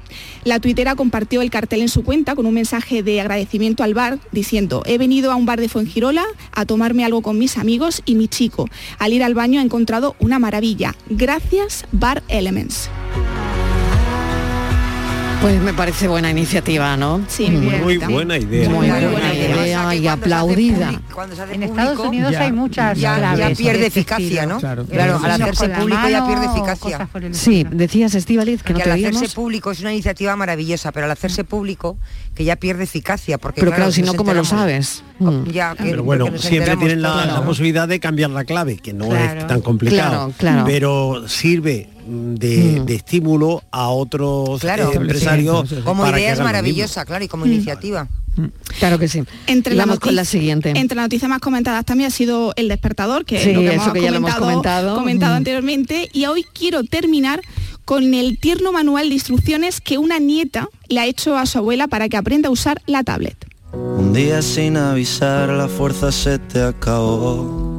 La 0.45 0.61
tuitera 0.61 0.95
compartió 0.95 1.43
el 1.43 1.51
cartel 1.51 1.83
en 1.83 1.89
su 1.89 2.03
cuenta 2.03 2.35
con 2.35 2.47
un 2.47 2.55
mensaje 2.55 3.03
de 3.03 3.21
agradecimiento 3.21 3.83
al 3.83 3.95
bar 3.95 4.19
diciendo, 4.33 4.83
he 4.87 4.99
venido 4.99 5.31
a 5.31 5.37
un 5.37 5.47
bar 5.47 5.61
de 5.61 5.69
Fuengirola 5.69 6.25
a 6.53 6.65
tomarme 6.65 7.05
algo 7.05 7.23
con 7.23 7.39
mis 7.39 7.59
amigos 7.59 8.03
y 8.05 8.15
mi 8.15 8.29
chico. 8.29 8.69
Al 8.99 9.13
ir 9.13 9.23
al 9.23 9.35
baño 9.35 9.61
he 9.61 9.65
encontrado 9.65 10.17
una 10.19 10.39
maravilla. 10.39 10.95
Gracias, 11.09 11.85
Bar 11.93 12.23
Elements. 12.29 12.91
Pues 15.41 15.61
me 15.63 15.73
parece 15.73 16.09
buena 16.09 16.31
iniciativa, 16.33 16.97
¿no? 16.97 17.21
Sí, 17.29 17.49
Muy 17.49 17.97
buena 17.99 18.37
idea. 18.37 18.69
Muy 18.69 18.89
buena 18.91 19.35
idea 19.35 19.95
y 19.95 20.09
aplaudida. 20.09 21.01
En 21.53 21.63
Estados 21.63 21.99
Unidos 22.01 22.35
hay 22.35 22.51
muchas 22.51 22.99
ya, 22.99 23.37
ya 23.37 23.51
pierde 23.55 23.79
de 23.83 23.87
eficacia, 23.87 24.25
estilo. 24.27 24.47
¿no? 24.55 24.59
Claro. 24.59 24.85
Claro, 24.85 25.21
al 25.23 25.31
hacerse 25.31 25.69
público 25.69 26.09
ya 26.09 26.27
pierde 26.27 26.47
eficacia. 26.47 27.09
Sí, 27.33 27.65
decías 27.71 28.15
Estíbaliz 28.17 28.65
que 28.65 28.73
no 28.73 28.81
te 28.81 28.91
al 28.91 29.05
hacerse 29.05 29.35
público 29.35 29.71
es 29.71 29.81
una 29.81 29.93
iniciativa 29.93 30.35
maravillosa, 30.35 30.91
pero 30.91 31.07
al 31.07 31.13
hacerse 31.13 31.45
público 31.45 31.99
que 32.35 32.43
ya 32.45 32.57
pierde 32.57 32.85
eficacia. 32.85 33.39
Porque, 33.39 33.61
Pero 33.61 33.73
claro, 33.73 33.93
si 33.93 34.03
no, 34.03 34.15
¿cómo 34.15 34.35
lo 34.35 34.45
sabes? 34.45 35.05
Mm. 35.21 35.45
Ya, 35.51 35.77
que- 35.77 35.85
Pero 35.85 36.03
bueno, 36.03 36.37
siempre 36.37 36.77
tienen 36.77 37.01
la, 37.01 37.43
posibilidad 37.45 37.87
de 37.87 38.01
cambiar 38.01 38.31
la 38.31 38.45
clave, 38.45 38.77
que 38.79 38.93
no 38.93 39.09
Claro. 39.09 39.41
es 39.41 39.47
tan 39.47 39.61
complicado. 39.61 40.11
Claro, 40.11 40.35
claro. 40.37 40.65
Pero 40.67 41.29
sirve 41.29 41.89
mm, 42.09 42.35
de, 42.37 42.95
estímulo 42.95 43.63
a 43.71 43.89
otros 43.89 44.61
Claro, 44.61 44.91
eh, 44.93 44.97
empresarios. 44.97 45.73
como 45.85 46.07
idea 46.09 46.33
es 46.33 46.41
maravillosa, 46.41 47.05
claro, 47.05 47.25
y 47.25 47.29
como 47.29 47.47
iniciativa. 47.47 48.09
Claro 48.79 49.01
que 49.01 49.09
sí. 49.09 49.25
Entre 49.49 49.75
Y 49.75 49.77
la 49.77 49.85
vamos 49.85 49.99
con 49.99 50.15
la 50.15 50.25
siguiente. 50.25 50.71
Entre 50.77 50.95
las 50.95 51.07
noticias 51.07 51.29
más 51.29 51.41
comentadas 51.41 51.85
también 51.85 52.07
ha 52.07 52.11
sido 52.13 52.53
el 52.55 52.69
despertador, 52.69 53.25
que 53.25 53.41
Sí, 53.43 53.51
es 53.51 53.55
lo 53.57 53.63
que, 53.63 53.67
eso 53.75 53.83
hemos 53.83 53.93
que 53.95 54.01
ya 54.03 54.11
lo 54.13 54.17
hemos 54.19 54.35
comentado. 54.37 54.95
comentado 54.97 55.35
Mm. 55.35 55.37
anteriormente. 55.39 56.09
Y 56.13 56.27
hoy 56.27 56.45
quiero 56.53 56.85
terminar 56.85 57.41
con 57.85 58.15
el 58.15 58.39
tierno 58.39 58.71
manual 58.71 59.09
de 59.09 59.15
instrucciones 59.15 59.81
que 59.81 59.99
una 59.99 60.21
nieta 60.21 60.69
le 60.89 61.01
ha 61.01 61.07
hecho 61.07 61.37
a 61.37 61.47
su 61.47 61.59
abuela 61.59 61.89
para 61.89 62.09
que 62.09 62.17
aprenda 62.17 62.49
a 62.49 62.53
usar 62.53 62.81
la 62.87 63.03
tablet. 63.03 63.37
Un 63.73 64.13
día 64.13 64.41
sin 64.41 64.77
avisar 64.77 65.49
la 65.49 65.67
fuerza 65.67 66.13
se 66.13 66.39
te 66.39 66.63
acabó. 66.63 67.78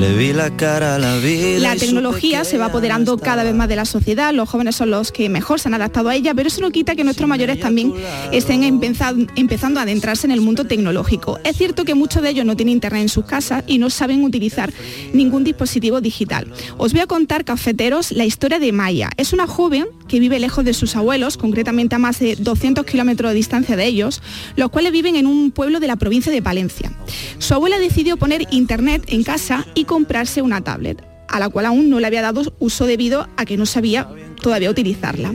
Le 0.00 0.16
vi 0.16 0.32
la 0.32 0.56
cara 0.56 0.94
a 0.94 0.98
la 0.98 1.18
vida. 1.18 1.76
Tecnología 1.76 2.44
se 2.44 2.56
va 2.56 2.66
apoderando 2.66 3.18
cada 3.18 3.44
vez 3.44 3.54
más 3.54 3.68
de 3.68 3.76
la 3.76 3.84
sociedad, 3.84 4.32
los 4.32 4.48
jóvenes 4.48 4.74
son 4.76 4.90
los 4.90 5.12
que 5.12 5.28
mejor 5.28 5.60
se 5.60 5.68
han 5.68 5.74
adaptado 5.74 6.08
a 6.08 6.14
ella, 6.14 6.32
pero 6.34 6.48
eso 6.48 6.62
no 6.62 6.70
quita 6.70 6.96
que 6.96 7.04
nuestros 7.04 7.28
mayores 7.28 7.60
también 7.60 7.92
estén 8.32 8.62
empeza- 8.62 9.14
empezando 9.36 9.78
a 9.78 9.82
adentrarse 9.82 10.26
en 10.26 10.30
el 10.30 10.40
mundo 10.40 10.64
tecnológico. 10.64 11.38
Es 11.44 11.58
cierto 11.58 11.84
que 11.84 11.94
muchos 11.94 12.22
de 12.22 12.30
ellos 12.30 12.46
no 12.46 12.56
tienen 12.56 12.72
internet 12.72 13.02
en 13.02 13.08
sus 13.10 13.26
casas 13.26 13.62
y 13.66 13.76
no 13.76 13.90
saben 13.90 14.24
utilizar 14.24 14.72
ningún 15.12 15.44
dispositivo 15.44 16.00
digital. 16.00 16.50
Os 16.78 16.92
voy 16.92 17.02
a 17.02 17.06
contar, 17.06 17.44
cafeteros, 17.44 18.10
la 18.12 18.24
historia 18.24 18.58
de 18.58 18.72
Maya. 18.72 19.10
Es 19.18 19.34
una 19.34 19.46
joven 19.46 19.86
que 20.10 20.18
vive 20.18 20.40
lejos 20.40 20.64
de 20.64 20.74
sus 20.74 20.96
abuelos, 20.96 21.36
concretamente 21.36 21.94
a 21.94 21.98
más 21.98 22.18
de 22.18 22.34
200 22.34 22.84
kilómetros 22.84 23.30
de 23.30 23.36
distancia 23.36 23.76
de 23.76 23.86
ellos, 23.86 24.20
los 24.56 24.68
cuales 24.70 24.90
viven 24.90 25.14
en 25.14 25.28
un 25.28 25.52
pueblo 25.52 25.78
de 25.78 25.86
la 25.86 25.94
provincia 25.94 26.32
de 26.32 26.42
Palencia. 26.42 26.92
Su 27.38 27.54
abuela 27.54 27.78
decidió 27.78 28.16
poner 28.16 28.48
internet 28.50 29.04
en 29.06 29.22
casa 29.22 29.64
y 29.74 29.84
comprarse 29.84 30.42
una 30.42 30.62
tablet 30.62 31.00
a 31.28 31.38
la 31.38 31.48
cual 31.48 31.66
aún 31.66 31.88
no 31.88 32.00
le 32.00 32.08
había 32.08 32.22
dado 32.22 32.42
uso 32.58 32.86
debido 32.86 33.28
a 33.36 33.44
que 33.44 33.56
no 33.56 33.64
sabía 33.64 34.08
todavía 34.42 34.68
utilizarla. 34.68 35.32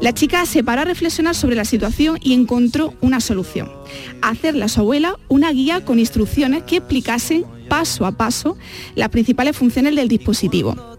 La 0.00 0.12
chica 0.12 0.44
se 0.44 0.64
paró 0.64 0.82
a 0.82 0.86
reflexionar 0.86 1.36
sobre 1.36 1.54
la 1.54 1.64
situación 1.64 2.18
y 2.20 2.34
encontró 2.34 2.94
una 3.00 3.20
solución. 3.20 3.70
Hacerle 4.22 4.64
a 4.64 4.68
su 4.68 4.80
abuela 4.80 5.16
una 5.28 5.52
guía 5.52 5.84
con 5.84 6.00
instrucciones 6.00 6.64
que 6.64 6.78
explicasen 6.78 7.44
paso 7.68 8.06
a 8.06 8.12
paso 8.12 8.56
las 8.96 9.10
principales 9.10 9.56
funciones 9.56 9.94
del 9.94 10.08
dispositivo. 10.08 10.95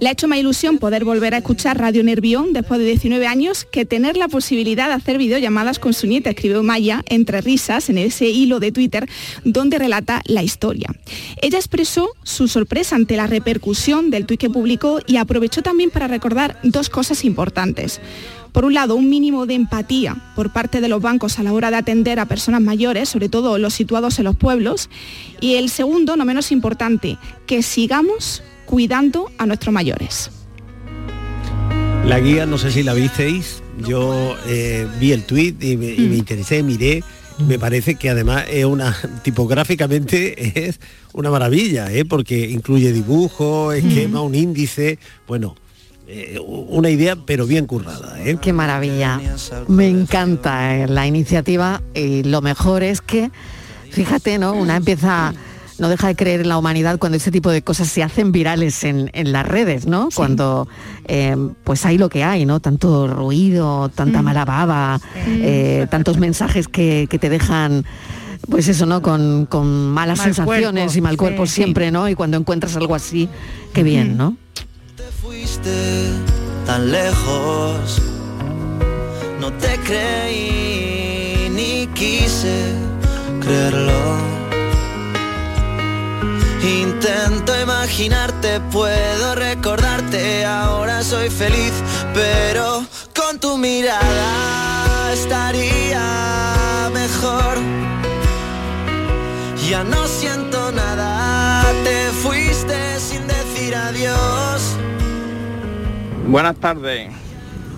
Le 0.00 0.08
ha 0.08 0.12
hecho 0.12 0.28
más 0.28 0.38
ilusión 0.38 0.78
poder 0.78 1.04
volver 1.04 1.34
a 1.34 1.38
escuchar 1.38 1.78
Radio 1.78 2.02
Nervión 2.02 2.52
después 2.52 2.80
de 2.80 2.86
19 2.86 3.26
años 3.26 3.64
que 3.64 3.84
tener 3.84 4.16
la 4.16 4.28
posibilidad 4.28 4.88
de 4.88 4.94
hacer 4.94 5.18
videollamadas 5.18 5.78
con 5.78 5.94
su 5.94 6.06
nieta, 6.06 6.30
escribió 6.30 6.62
Maya 6.62 7.02
entre 7.06 7.40
risas 7.40 7.88
en 7.90 7.98
ese 7.98 8.26
hilo 8.26 8.60
de 8.60 8.72
Twitter 8.72 9.08
donde 9.44 9.78
relata 9.78 10.22
la 10.26 10.42
historia. 10.42 10.88
Ella 11.40 11.58
expresó 11.58 12.10
su 12.22 12.48
sorpresa 12.48 12.96
ante 12.96 13.16
la 13.16 13.26
repercusión 13.26 14.10
del 14.10 14.26
tuit 14.26 14.40
que 14.40 14.50
publicó 14.50 15.00
y 15.06 15.16
aprovechó 15.16 15.62
también 15.62 15.90
para 15.90 16.08
recordar 16.08 16.58
dos 16.62 16.88
cosas 16.88 17.24
importantes. 17.24 18.00
Por 18.54 18.64
un 18.64 18.74
lado, 18.74 18.94
un 18.94 19.10
mínimo 19.10 19.46
de 19.46 19.54
empatía 19.54 20.16
por 20.36 20.52
parte 20.52 20.80
de 20.80 20.88
los 20.88 21.02
bancos 21.02 21.40
a 21.40 21.42
la 21.42 21.52
hora 21.52 21.72
de 21.72 21.76
atender 21.76 22.20
a 22.20 22.26
personas 22.26 22.60
mayores, 22.60 23.08
sobre 23.08 23.28
todo 23.28 23.58
los 23.58 23.74
situados 23.74 24.20
en 24.20 24.26
los 24.26 24.36
pueblos. 24.36 24.90
Y 25.40 25.56
el 25.56 25.68
segundo, 25.70 26.16
no 26.16 26.24
menos 26.24 26.52
importante, 26.52 27.18
que 27.46 27.64
sigamos 27.64 28.44
cuidando 28.64 29.30
a 29.38 29.46
nuestros 29.46 29.72
mayores. 29.72 30.30
La 32.04 32.20
guía, 32.20 32.44
no 32.46 32.58
sé 32.58 32.70
si 32.70 32.82
la 32.82 32.92
visteis, 32.92 33.62
yo 33.78 34.36
eh, 34.46 34.86
vi 35.00 35.12
el 35.12 35.24
tuit 35.24 35.62
y, 35.62 35.76
me, 35.76 35.86
y 35.86 36.08
me 36.08 36.16
interesé, 36.16 36.62
miré, 36.62 37.02
me 37.38 37.58
parece 37.58 37.96
que 37.96 38.10
además 38.10 38.44
es 38.50 38.64
una, 38.64 38.96
tipográficamente 39.22 40.68
es 40.68 40.80
una 41.12 41.30
maravilla, 41.30 41.90
¿eh? 41.92 42.04
porque 42.04 42.50
incluye 42.50 42.92
dibujo, 42.92 43.72
esquema, 43.72 44.20
un 44.20 44.34
índice, 44.34 44.98
bueno, 45.26 45.54
eh, 46.06 46.38
una 46.38 46.90
idea 46.90 47.16
pero 47.16 47.46
bien 47.46 47.66
currada. 47.66 48.22
¿eh? 48.22 48.36
Qué 48.40 48.52
maravilla. 48.52 49.20
Me 49.68 49.88
encanta 49.88 50.76
eh, 50.76 50.86
la 50.86 51.06
iniciativa 51.06 51.82
y 51.94 52.22
lo 52.24 52.42
mejor 52.42 52.82
es 52.82 53.00
que, 53.00 53.30
fíjate, 53.90 54.38
¿no? 54.38 54.52
Una 54.52 54.76
empieza, 54.76 55.32
no 55.78 55.88
deja 55.88 56.08
de 56.08 56.16
creer 56.16 56.40
en 56.40 56.48
la 56.48 56.58
humanidad 56.58 56.98
cuando 56.98 57.16
ese 57.16 57.30
tipo 57.30 57.50
de 57.50 57.62
cosas 57.62 57.88
se 57.88 58.02
hacen 58.02 58.32
virales 58.32 58.84
en, 58.84 59.10
en 59.12 59.32
las 59.32 59.46
redes, 59.46 59.86
¿no? 59.86 60.08
Cuando 60.14 60.68
eh, 61.06 61.36
pues 61.64 61.84
hay 61.84 61.98
lo 61.98 62.08
que 62.08 62.24
hay, 62.24 62.46
¿no? 62.46 62.60
Tanto 62.60 63.06
ruido, 63.08 63.88
tanta 63.88 64.22
mala 64.22 64.44
baba, 64.44 65.00
eh, 65.26 65.86
tantos 65.90 66.18
mensajes 66.18 66.68
que, 66.68 67.06
que 67.10 67.18
te 67.18 67.28
dejan 67.28 67.84
pues 68.50 68.68
eso, 68.68 68.84
¿no? 68.86 69.00
Con, 69.00 69.46
con 69.46 69.90
malas 69.90 70.18
Mal 70.18 70.26
sensaciones 70.26 70.84
cuerpo, 70.84 70.98
y 70.98 71.00
mal 71.00 71.16
cuerpo 71.16 71.46
sí, 71.46 71.52
sí. 71.52 71.54
siempre, 71.62 71.90
¿no? 71.90 72.08
Y 72.08 72.14
cuando 72.14 72.36
encuentras 72.36 72.76
algo 72.76 72.94
así, 72.94 73.28
qué 73.72 73.82
bien, 73.82 74.16
¿no? 74.16 74.36
fuiste 75.24 76.10
tan 76.66 76.90
lejos. 76.90 78.00
No 79.40 79.52
te 79.52 79.78
creí 79.84 81.48
ni 81.50 81.86
quise 81.94 82.72
creerlo. 83.40 84.43
Intento 86.64 87.60
imaginarte, 87.60 88.58
puedo 88.72 89.34
recordarte, 89.34 90.46
ahora 90.46 91.02
soy 91.02 91.28
feliz, 91.28 91.72
pero 92.14 92.86
con 93.14 93.38
tu 93.38 93.58
mirada 93.58 95.12
estaría 95.12 96.90
mejor. 96.94 97.58
Ya 99.68 99.84
no 99.84 100.06
siento 100.06 100.72
nada, 100.72 101.70
te 101.84 102.08
fuiste 102.22 102.98
sin 102.98 103.26
decir 103.26 103.74
adiós. 103.74 104.76
Buenas 106.26 106.56
tardes 106.56 107.10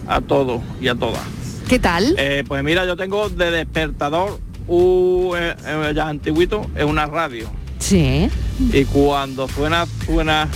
a 0.06 0.20
todos 0.20 0.62
y 0.80 0.86
a 0.86 0.94
todas. 0.94 1.22
¿Qué 1.68 1.80
tal? 1.80 2.14
Eh, 2.18 2.44
pues 2.46 2.62
mira, 2.62 2.86
yo 2.86 2.96
tengo 2.96 3.28
de 3.30 3.50
despertador 3.50 4.38
un 4.68 5.36
eh, 5.36 5.56
eh, 5.66 5.92
ya 5.92 6.06
antiguito, 6.06 6.64
es 6.76 6.84
una 6.84 7.06
radio. 7.06 7.50
Sí. 7.88 8.28
Y 8.72 8.84
cuando 8.86 9.46
suena, 9.48 9.86
suena 10.04 10.48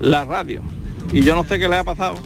la 0.00 0.24
radio. 0.24 0.62
Y 1.12 1.22
yo 1.22 1.34
no 1.34 1.44
sé 1.44 1.58
qué 1.58 1.68
le 1.68 1.76
ha 1.78 1.84
pasado, 1.84 2.16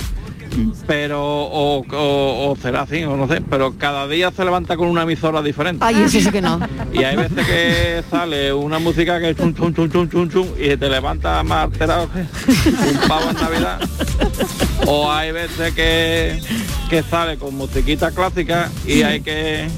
pero 0.86 1.22
o, 1.22 1.84
o- 1.90 2.50
o 2.50 2.56
será 2.56 2.82
así, 2.82 3.04
o 3.04 3.16
no 3.16 3.28
sé, 3.28 3.40
pero 3.48 3.74
cada 3.78 4.08
día 4.08 4.30
se 4.32 4.44
levanta 4.44 4.76
con 4.76 4.88
una 4.88 5.02
emisora 5.02 5.42
diferente. 5.42 5.84
Ay, 5.84 6.02
eso 6.02 6.20
sí 6.20 6.30
que 6.30 6.40
no. 6.40 6.58
Y 6.92 7.04
hay 7.04 7.16
veces 7.16 7.46
que 7.46 8.02
sale 8.10 8.52
una 8.52 8.78
música 8.78 9.20
que 9.20 9.30
es 9.30 9.36
chum, 9.36 9.54
chum, 9.54 9.72
chum, 9.74 9.88
chum, 9.90 10.08
chum, 10.08 10.28
chum, 10.28 10.46
y 10.58 10.76
te 10.76 10.88
levanta 10.88 11.42
más 11.44 11.64
alterado 11.64 12.08
que 12.12 12.20
un 12.20 13.08
pavo 13.08 13.30
en 13.30 13.36
Navidad. 13.36 13.80
O 14.86 15.10
hay 15.12 15.30
veces 15.32 15.72
que, 15.74 16.40
que 16.88 17.02
sale 17.02 17.36
con 17.36 17.54
musiquita 17.54 18.10
clásica 18.10 18.70
y 18.86 19.02
hay 19.02 19.20
que 19.20 19.68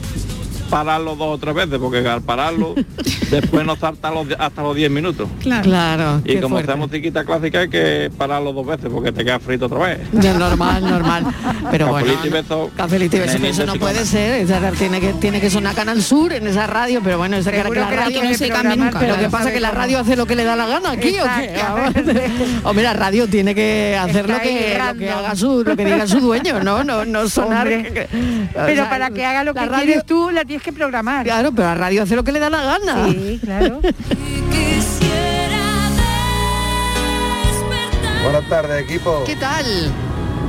pararlo 0.73 1.15
dos 1.17 1.35
o 1.35 1.39
tres 1.39 1.55
veces, 1.55 1.79
porque 1.79 1.99
al 2.09 2.23
pararlo 2.23 2.75
después 3.31 3.67
no 3.67 3.77
salta 3.77 4.11
los- 4.11 4.27
hasta 4.39 4.63
los 4.63 4.75
10 4.75 4.91
minutos. 4.91 5.29
Claro. 5.41 5.63
Claro, 5.63 6.23
Y 6.25 6.37
como 6.37 6.55
fuerte. 6.57 6.67
sea 6.73 6.77
musiquita 6.77 7.25
clásica 7.25 7.61
hay 7.61 7.69
que 7.69 8.11
pararlo 8.17 8.55
dos 8.55 8.67
veces 8.67 8.89
porque 8.91 9.13
te 9.13 9.23
queda 9.25 9.39
frito 9.39 9.67
otra 9.67 9.79
vez. 9.81 9.99
Ya, 10.13 10.33
normal, 10.33 10.83
normal. 10.83 11.27
Pero 11.71 11.89
bueno, 11.89 12.11
y 12.25 12.29
beso. 12.31 12.71
Cafelito 12.75 13.17
y 13.19 13.21
beso, 13.21 13.35
Nenito 13.39 13.63
eso 13.63 13.67
no 13.67 13.75
puede 13.79 14.07
ser, 14.07 14.35
esa 14.41 14.71
tiene 14.73 14.99
que 15.01 15.13
tiene 15.15 15.41
que 15.43 15.51
sonar 15.51 15.75
Canal 15.75 16.03
Sur 16.03 16.33
en 16.33 16.47
esa 16.47 16.67
radio, 16.67 17.01
pero 17.05 17.19
bueno, 17.19 17.37
esa 17.37 17.51
cara 17.53 17.69
que 17.71 17.79
la 17.81 17.89
que 17.91 17.97
radio 17.97 18.21
quiere 18.23 18.49
programar, 18.49 18.89
Pero 18.93 19.01
pero 19.01 19.17
qué 19.17 19.23
no 19.25 19.31
pasa 19.31 19.45
sabe 19.45 19.55
que 19.55 19.61
la 19.61 19.71
radio 19.73 19.99
hace 19.99 20.17
lo 20.17 20.25
que 20.27 20.37
le 20.37 20.45
da 20.45 20.57
la 20.57 20.67
gana 20.67 20.91
aquí 20.93 21.17
o 21.21 21.25
qué? 21.37 21.61
Hombre, 22.65 22.83
la 22.85 22.93
radio 22.95 23.27
tiene 23.29 23.55
que 23.55 23.97
hacer 24.01 24.29
lo 24.29 24.41
que, 24.41 24.79
lo 24.93 24.99
que 24.99 25.11
haga 25.11 25.37
su 25.37 25.63
lo 25.65 25.77
que 25.77 25.85
diga 25.85 26.07
su 26.07 26.21
dueño, 26.21 26.63
no, 26.63 26.83
no, 26.85 27.05
no 27.05 27.29
sonar. 27.29 27.67
Hombre. 27.67 27.93
que- 27.93 28.03
o 28.53 28.65
Pero 28.67 28.83
sea, 28.83 28.91
para 28.91 29.11
que 29.11 29.25
haga 29.25 29.45
lo 29.45 29.55
que 29.55 29.69
quieres 29.69 30.07
tú, 30.07 30.31
la 30.31 30.45
tienes 30.45 30.62
que 30.63 30.73
programar. 30.73 31.25
Claro, 31.25 31.53
pero 31.53 31.69
la 31.69 31.75
radio 31.75 32.03
hace 32.03 32.17
lo 32.17 32.25
que 32.25 32.33
le 32.33 32.39
da 32.39 32.49
la 32.51 32.63
gana. 32.63 33.09
Sí, 33.09 33.41
claro. 33.43 33.81
Buenas 38.23 38.49
tardes, 38.49 38.83
equipo. 38.85 39.25
¿Qué 39.27 39.37
tal? 39.37 39.65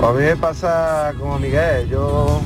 A 0.02 0.12
mí 0.12 0.22
me 0.24 0.36
pasa 0.36 1.14
como 1.20 1.40
Miguel, 1.40 1.88
yo 1.90 2.42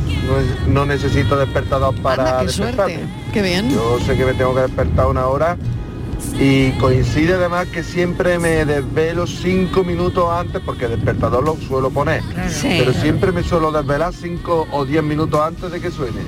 no, 0.67 0.71
no 0.73 0.85
necesito 0.85 1.37
despertador 1.37 1.95
para 2.01 2.23
Anda, 2.23 2.39
qué 2.39 2.45
despertarme. 2.47 2.93
suerte. 2.95 3.13
Qué 3.33 3.41
bien. 3.41 3.69
Yo 3.69 3.99
sé 4.05 4.15
que 4.17 4.25
me 4.25 4.33
tengo 4.33 4.53
que 4.53 4.61
despertar 4.61 5.07
una 5.07 5.27
hora 5.27 5.57
y 6.39 6.71
coincide 6.73 7.33
además 7.35 7.67
que 7.67 7.83
siempre 7.83 8.37
me 8.39 8.65
desvelo 8.65 9.27
cinco 9.27 9.83
minutos 9.83 10.25
antes 10.29 10.61
porque 10.65 10.85
el 10.85 10.91
despertador 10.91 11.43
lo 11.43 11.55
suelo 11.55 11.89
poner. 11.89 12.21
Sí. 12.49 12.75
Pero 12.79 12.93
siempre 12.93 13.31
me 13.31 13.43
suelo 13.43 13.71
desvelar 13.71 14.13
cinco 14.13 14.67
o 14.71 14.85
diez 14.85 15.03
minutos 15.03 15.39
antes 15.41 15.71
de 15.71 15.79
que 15.81 15.89
suene. 15.91 16.19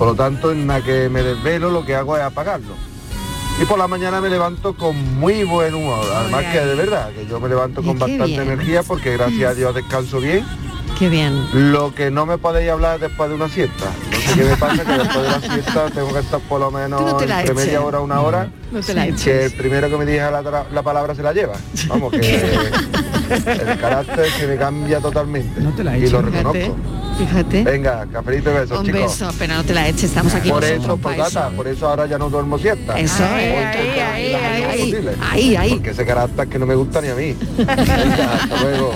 Por 0.00 0.08
lo 0.08 0.14
tanto, 0.14 0.50
en 0.50 0.66
la 0.66 0.80
que 0.80 1.10
me 1.10 1.22
desvelo 1.22 1.68
lo 1.68 1.84
que 1.84 1.94
hago 1.94 2.16
es 2.16 2.22
apagarlo. 2.22 2.72
Y 3.60 3.66
por 3.66 3.78
la 3.78 3.86
mañana 3.86 4.18
me 4.22 4.30
levanto 4.30 4.74
con 4.74 4.96
muy 5.20 5.44
buen 5.44 5.74
humor. 5.74 6.06
Además 6.14 6.44
que 6.50 6.58
de 6.58 6.74
verdad, 6.74 7.10
que 7.12 7.26
yo 7.26 7.38
me 7.38 7.50
levanto 7.50 7.82
con 7.82 7.98
bastante 7.98 8.24
bien. 8.24 8.40
energía 8.40 8.82
porque 8.82 9.12
gracias 9.12 9.50
a 9.50 9.54
Dios 9.54 9.74
descanso 9.74 10.18
bien. 10.18 10.42
Qué 10.98 11.10
bien. 11.10 11.70
Lo 11.70 11.94
que 11.94 12.10
no 12.10 12.24
me 12.24 12.38
podéis 12.38 12.70
hablar 12.70 12.98
después 12.98 13.28
de 13.28 13.34
una 13.34 13.50
siesta. 13.50 13.90
No 14.10 14.16
sé 14.16 14.40
qué 14.40 14.44
me 14.44 14.56
pasa, 14.56 14.84
que 14.86 14.92
después 14.92 15.22
de 15.22 15.28
la 15.28 15.40
siesta 15.42 15.90
tengo 15.90 16.12
que 16.14 16.20
estar 16.20 16.40
por 16.40 16.60
lo 16.60 16.70
menos 16.70 17.02
no 17.02 17.20
entre 17.20 17.52
media 17.52 17.82
hora 17.82 18.00
una 18.00 18.22
hora. 18.22 18.50
No 18.72 18.80
te 18.80 18.94
la 18.94 19.04
que 19.04 19.10
eches. 19.10 19.52
el 19.52 19.58
primero 19.58 19.90
que 19.90 19.98
me 19.98 20.06
diga 20.06 20.30
la, 20.30 20.82
palabra 20.82 21.14
se 21.14 21.22
la 21.22 21.34
lleva. 21.34 21.56
Vamos, 21.88 22.10
que 22.12 22.18
el 23.28 23.78
carácter 23.78 24.30
se 24.30 24.46
me 24.46 24.56
cambia 24.56 24.98
totalmente. 24.98 25.60
y 25.60 26.08
lo 26.08 26.22
reconozco. 26.22 26.52
Fíjate, 26.52 26.99
fíjate. 27.26 27.64
Venga, 27.64 28.06
cafelito 28.12 28.50
y 28.50 28.54
besos, 28.54 28.78
Un 28.78 28.86
chicos. 28.86 29.00
beso, 29.02 29.30
pero 29.38 29.54
no 29.54 29.64
te 29.64 29.74
la 29.74 29.88
eches, 29.88 30.04
estamos 30.04 30.34
aquí 30.34 30.48
por 30.50 30.62
nosotros 30.62 30.84
eso, 30.84 30.96
para 30.96 31.16
Potata, 31.16 31.50
por 31.50 31.68
eso 31.68 31.88
ahora 31.88 32.06
ya 32.06 32.18
no 32.18 32.30
duermo 32.30 32.58
siesta. 32.58 32.98
Eso 32.98 33.24
es. 33.36 33.76
Ahí, 33.76 34.34
ahí, 35.30 35.56
ahí. 35.56 35.70
Porque 35.74 35.90
ese 35.90 36.06
carácter 36.06 36.48
que 36.48 36.58
no 36.58 36.66
me 36.66 36.74
gusta 36.74 37.00
ni 37.00 37.08
a 37.08 37.14
mí. 37.14 37.36
Venga, 37.56 38.34
hasta 38.34 38.62
luego. 38.62 38.92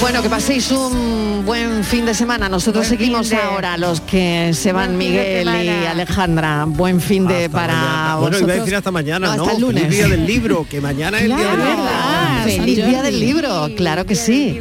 Bueno, 0.00 0.22
que 0.22 0.28
paséis 0.28 0.70
un 0.70 1.42
buen 1.46 1.82
fin 1.82 2.04
de 2.04 2.14
semana. 2.14 2.48
Nosotros 2.48 2.86
Buen 2.88 2.98
seguimos 2.98 3.30
de- 3.30 3.36
ahora, 3.36 3.76
los 3.78 4.00
que 4.02 4.52
se 4.52 4.72
van 4.72 4.88
Buen 4.96 4.98
Miguel 4.98 5.48
y. 5.48 5.86
Alejandra. 5.86 6.64
Buen 6.66 7.00
fin 7.00 7.26
de 7.26 7.48
para 7.48 8.16
Bueno, 8.16 8.36
vosotros. 8.36 8.42
iba 8.42 8.52
a 8.52 8.56
decir 8.56 8.76
hasta 8.76 8.90
mañana, 8.90 9.34
¿no? 9.36 9.42
hasta 9.44 9.54
el 9.56 9.60
lunes. 9.62 9.82
Feliz 9.84 9.96
día 9.98 10.08
del 10.08 10.26
libro, 10.26 10.66
que 10.68 10.80
mañana 10.80 11.18
es 11.18 11.24
el 11.24 11.36
día 11.36 11.46
del 11.50 11.58
libro. 11.58 11.74
Claro, 11.74 12.44
feliz 12.44 12.86
día 12.86 13.02
del 13.02 13.20
libro, 13.20 13.68
claro 13.76 14.04
que 14.06 14.14
sí. 14.14 14.60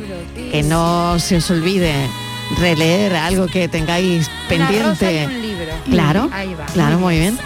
Que 0.51 0.63
no 0.63 1.19
se 1.19 1.37
os 1.37 1.51
olvide 1.51 1.93
releer 2.59 3.15
algo 3.15 3.47
que 3.47 3.67
tengáis 3.67 4.29
pendiente. 4.47 5.27
Claro, 5.89 6.29
Ahí 6.31 6.53
va. 6.53 6.65
claro, 6.67 6.99
muy 6.99 7.19
bien. 7.19 7.37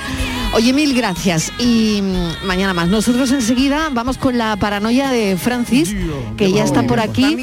Oye, 0.53 0.73
mil 0.73 0.95
gracias. 0.95 1.51
Y 1.59 2.01
mm, 2.01 2.45
mañana 2.45 2.73
más. 2.73 2.87
Nosotros 2.87 3.31
enseguida 3.31 3.89
vamos 3.91 4.17
con 4.17 4.37
la 4.37 4.55
paranoia 4.55 5.09
de 5.11 5.37
Francis, 5.37 5.95
que 6.37 6.51
ya 6.51 6.63
está 6.63 6.83
por 6.83 6.99
aquí 6.99 7.37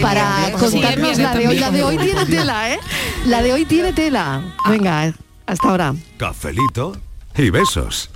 para 0.00 0.46
viernes. 0.46 0.70
contarnos 0.70 1.18
la 1.18 1.34
de 1.34 1.48
hoy. 1.48 1.58
La 1.58 1.70
de 1.70 1.82
hoy 1.82 1.98
tiene 1.98 2.26
tela, 2.26 2.72
¿eh? 2.72 2.78
La 3.26 3.42
de 3.42 3.52
hoy 3.52 3.64
tiene 3.64 3.92
tela. 3.92 4.42
Venga, 4.68 5.12
hasta 5.46 5.68
ahora. 5.68 5.94
Cafelito 6.18 6.96
y 7.36 7.50
besos. 7.50 8.10